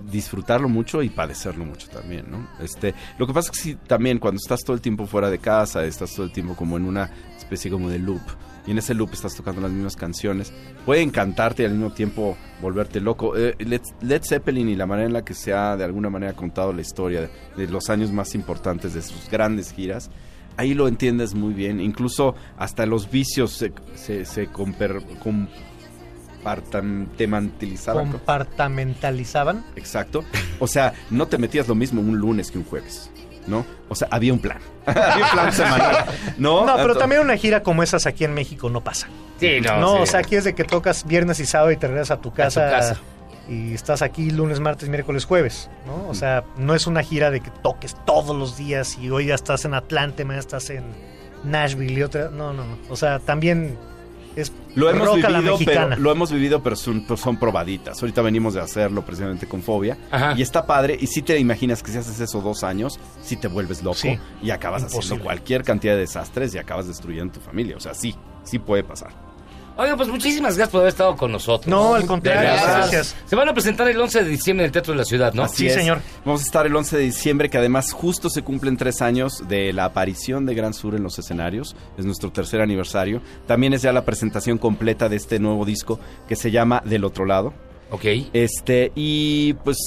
[0.00, 2.48] disfrutarlo mucho y padecerlo mucho también, ¿no?
[2.60, 5.38] Este, lo que pasa es que sí, también cuando estás todo el tiempo fuera de
[5.38, 8.22] casa, estás todo el tiempo como en una especie como de loop,
[8.66, 10.52] y en ese loop estás tocando las mismas canciones,
[10.84, 13.34] puede encantarte y al mismo tiempo volverte loco.
[13.36, 16.72] Eh, Led, Zeppelin y la manera en la que se ha de alguna manera contado
[16.72, 20.10] la historia de, los años más importantes de sus grandes giras,
[20.58, 25.02] ahí lo entiendes muy bien, incluso hasta los vicios se, se, se comper-
[26.38, 28.10] compartamentalizaban.
[28.12, 29.64] Compartamentalizaban.
[29.76, 30.24] Exacto.
[30.58, 33.10] O sea, no te metías lo mismo un lunes que un jueves,
[33.46, 33.64] ¿no?
[33.88, 34.58] O sea, había un plan.
[34.86, 36.06] había un plan semanal.
[36.38, 39.08] No, No, pero también una gira como esas aquí en México no pasa.
[39.40, 39.80] Sí, no.
[39.80, 40.02] No, sí.
[40.02, 42.32] o sea, aquí es de que tocas viernes y sábado y te regresas a tu
[42.32, 42.70] casa.
[42.70, 42.96] casa.
[43.48, 46.06] Y estás aquí lunes, martes, miércoles, jueves, ¿no?
[46.08, 49.34] O sea, no es una gira de que toques todos los días y hoy ya
[49.34, 50.84] estás en Atlanta, mañana estás en
[51.44, 52.28] Nashville y otra.
[52.28, 52.76] No, no, no.
[52.90, 53.78] O sea, también
[54.36, 55.96] es Lo hemos la vivido, pero mexicana.
[55.96, 58.00] lo hemos vivido, pero son, pero son probaditas.
[58.02, 59.98] Ahorita venimos de hacerlo precisamente con Fobia.
[60.10, 60.34] Ajá.
[60.36, 60.96] Y está padre.
[61.00, 64.18] Y si te imaginas que si haces eso dos años, si te vuelves loco Sí.
[64.42, 65.04] y acabas Imposible.
[65.04, 67.76] haciendo cualquier cantidad de desastres y acabas destruyendo tu familia.
[67.76, 68.14] O sea, sí,
[68.44, 69.27] sí puede pasar.
[69.80, 71.68] Oiga, pues muchísimas gracias por haber estado con nosotros.
[71.68, 73.14] No, al contrario, gracias.
[73.26, 75.44] Se van a presentar el 11 de diciembre en el Teatro de la Ciudad, ¿no?
[75.44, 75.78] Así es.
[76.24, 79.72] Vamos a estar el 11 de diciembre, que además justo se cumplen tres años de
[79.72, 81.76] la aparición de Gran Sur en los escenarios.
[81.96, 83.22] Es nuestro tercer aniversario.
[83.46, 87.24] También es ya la presentación completa de este nuevo disco que se llama Del Otro
[87.24, 87.54] Lado.
[87.92, 88.04] Ok.
[88.32, 89.78] Este, y pues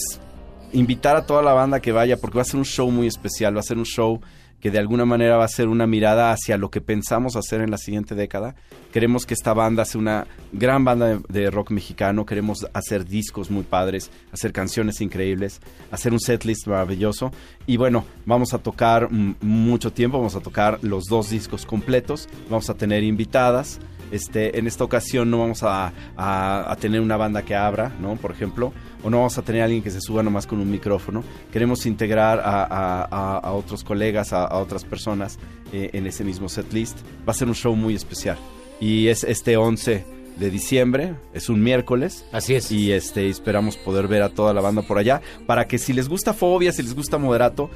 [0.72, 3.57] invitar a toda la banda que vaya, porque va a ser un show muy especial,
[3.57, 4.22] va a ser un show
[4.62, 7.72] que de alguna manera va a ser una mirada hacia lo que pensamos hacer en
[7.72, 8.56] la siguiente década.
[8.94, 13.64] Queremos que esta banda sea una gran banda de, rock mexicano, queremos hacer discos muy
[13.64, 15.60] padres, hacer canciones increíbles,
[15.90, 17.32] hacer un setlist maravilloso.
[17.66, 22.70] Y bueno, vamos a tocar mucho tiempo, vamos a tocar los dos discos completos, vamos
[22.70, 23.80] a tener invitadas.
[24.12, 28.16] Este, en esta ocasión no vamos a, a- a tener una banda que abra, ¿no?
[28.18, 28.74] Por ejemplo,
[29.04, 31.24] o no vamos a tener a alguien que se suba nomás con un micrófono.
[31.52, 33.04] Queremos integrar a,
[33.40, 35.40] a- otros colegas, a, a otras personas
[35.74, 36.98] eh, en ese mismo setlist.
[37.28, 38.38] Va a ser un show muy especial.
[38.80, 40.06] Y es este 11
[40.38, 42.26] de diciembre, es un miércoles.
[42.32, 42.72] Así es.
[42.72, 46.10] Y este, esperamos poder ver a toda la banda por allá, para que si les
[46.10, 47.70] gusta Fobia, si les gusta Moderato,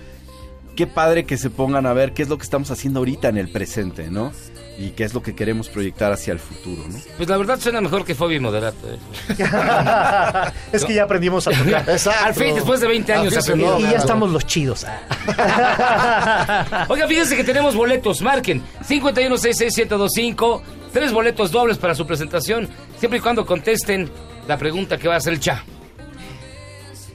[0.75, 3.37] qué padre que se pongan a ver qué es lo que estamos haciendo ahorita en
[3.37, 4.33] el presente, ¿no?
[4.77, 6.99] Y qué es lo que queremos proyectar hacia el futuro, ¿no?
[7.15, 8.89] Pues la verdad suena mejor que Fobia y Moderato.
[8.89, 8.97] ¿eh?
[10.73, 11.89] es que ya aprendimos a tocar.
[12.23, 13.79] Al fin, después de 20 años aprendimos.
[13.79, 14.85] y ya estamos los chidos.
[16.89, 20.61] Oiga, fíjense que tenemos boletos, marquen 5166125,
[20.91, 22.67] tres boletos dobles para su presentación,
[22.99, 24.11] siempre y cuando contesten
[24.45, 25.63] la pregunta que va a hacer el Cha.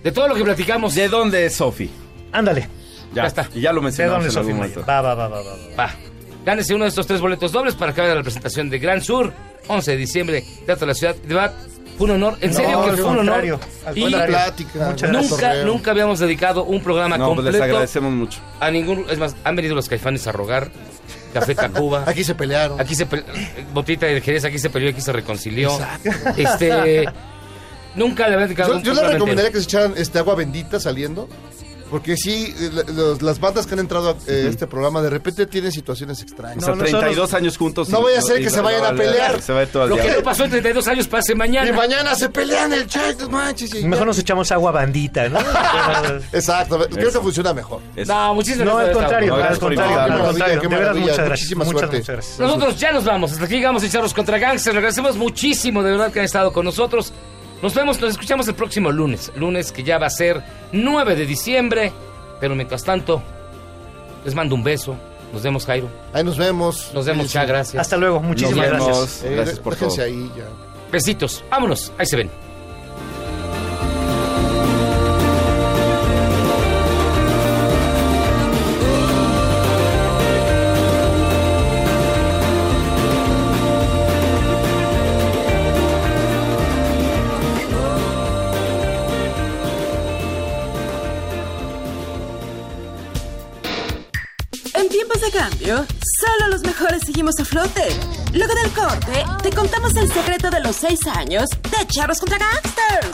[0.02, 0.94] De todo lo que platicamos.
[0.94, 1.90] ¿De dónde es Sofi?
[2.32, 2.79] Ándale.
[3.14, 3.48] Ya, Ya está.
[3.54, 4.84] Y ya lo ¿De mencionamos en algún momento.
[4.88, 5.52] Va, va, va, va, va.
[5.78, 5.94] va.
[6.44, 9.32] Gánese uno de estos tres boletos dobles para que vaya la presentación de Gran Sur,
[9.68, 11.14] 11 de diciembre, Teatro de la Ciudad.
[11.16, 11.52] De verdad,
[11.98, 13.44] fue un honor, en No, serio que fue un honor.
[13.44, 14.26] Y Buena contrario.
[14.28, 14.88] plática.
[14.90, 15.66] Muchas nunca, cotorreo.
[15.66, 18.40] nunca habíamos dedicado un programa No, pues les completo agradecemos mucho.
[18.58, 19.04] a ningún.
[19.10, 20.70] Es más, han venido los caifanes a rogar.
[21.34, 22.04] Café Tacuba.
[22.08, 22.80] Aquí se pelearon.
[22.80, 23.22] Aquí se pe-
[23.74, 25.78] Botita de Jerez, aquí se peleó, aquí se reconcilió.
[26.36, 27.04] Este.
[27.96, 29.52] Nunca le habían dedicado Yo, un yo les programa recomendaría entero.
[29.64, 31.28] que se echaran este agua bendita saliendo.
[31.90, 32.54] Porque sí,
[32.94, 36.58] los- las bandas que han entrado a eh, este programa de repente tienen situaciones extrañas.
[36.58, 37.88] O sea, No, nosotros- 32 años juntos.
[37.88, 39.42] No y- vaya a ser y- que se vayan a pelear.
[39.42, 40.04] Se va todo el Lo día.
[40.06, 41.72] que no pasó en 32 años pase Y mañana.
[41.72, 43.74] mañana se pelean el chat, manches.
[43.74, 44.04] y Mejor ya.
[44.06, 45.38] nos echamos agua bandita, ¿no?
[46.32, 47.18] Exacto, creo Eso.
[47.18, 47.80] que funciona mejor.
[47.96, 48.12] Eso.
[48.12, 48.96] No, muchisimas No, gracias.
[48.96, 50.18] contrario, No, al contrario, al Qué contrario.
[50.22, 51.00] maravilla, De qué veras, maravilla.
[51.06, 51.30] muchas gracias.
[51.40, 51.96] Muchísima Muchas, suerte.
[51.98, 52.38] muchas gracias.
[52.38, 53.32] Nosotros ya nos vamos.
[53.32, 54.76] Hasta aquí llegamos a Charros contra Gangsters.
[54.76, 57.12] Agradecemos muchísimo, de verdad, que han estado con nosotros.
[57.62, 59.32] Nos vemos, nos escuchamos el próximo lunes.
[59.36, 60.42] Lunes que ya va a ser
[60.72, 61.92] 9 de diciembre.
[62.40, 63.22] Pero mientras tanto,
[64.24, 64.96] les mando un beso.
[65.32, 65.88] Nos vemos, Jairo.
[66.12, 66.90] Ahí nos vemos.
[66.94, 67.80] Nos vemos, ya, gracias.
[67.80, 68.86] Hasta luego, muchísimas Nos vemos.
[68.98, 69.24] gracias.
[69.24, 70.06] Eh, Gracias por déjense todo.
[70.06, 70.44] ahí ya.
[70.90, 71.44] Besitos.
[71.50, 71.92] Vámonos.
[71.98, 72.30] Ahí se ven.
[95.30, 95.86] De cambio,
[96.20, 97.82] solo los mejores seguimos a flote.
[98.32, 103.10] Luego del corte, te contamos el secreto de los seis años de Charros contra Gangsters.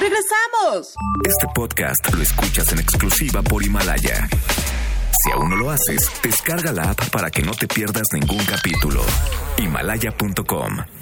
[0.00, 0.94] ¡Regresamos!
[1.24, 4.28] Este podcast lo escuchas en exclusiva por Himalaya.
[5.24, 9.02] Si aún no lo haces, descarga la app para que no te pierdas ningún capítulo.
[9.56, 10.97] Himalaya.com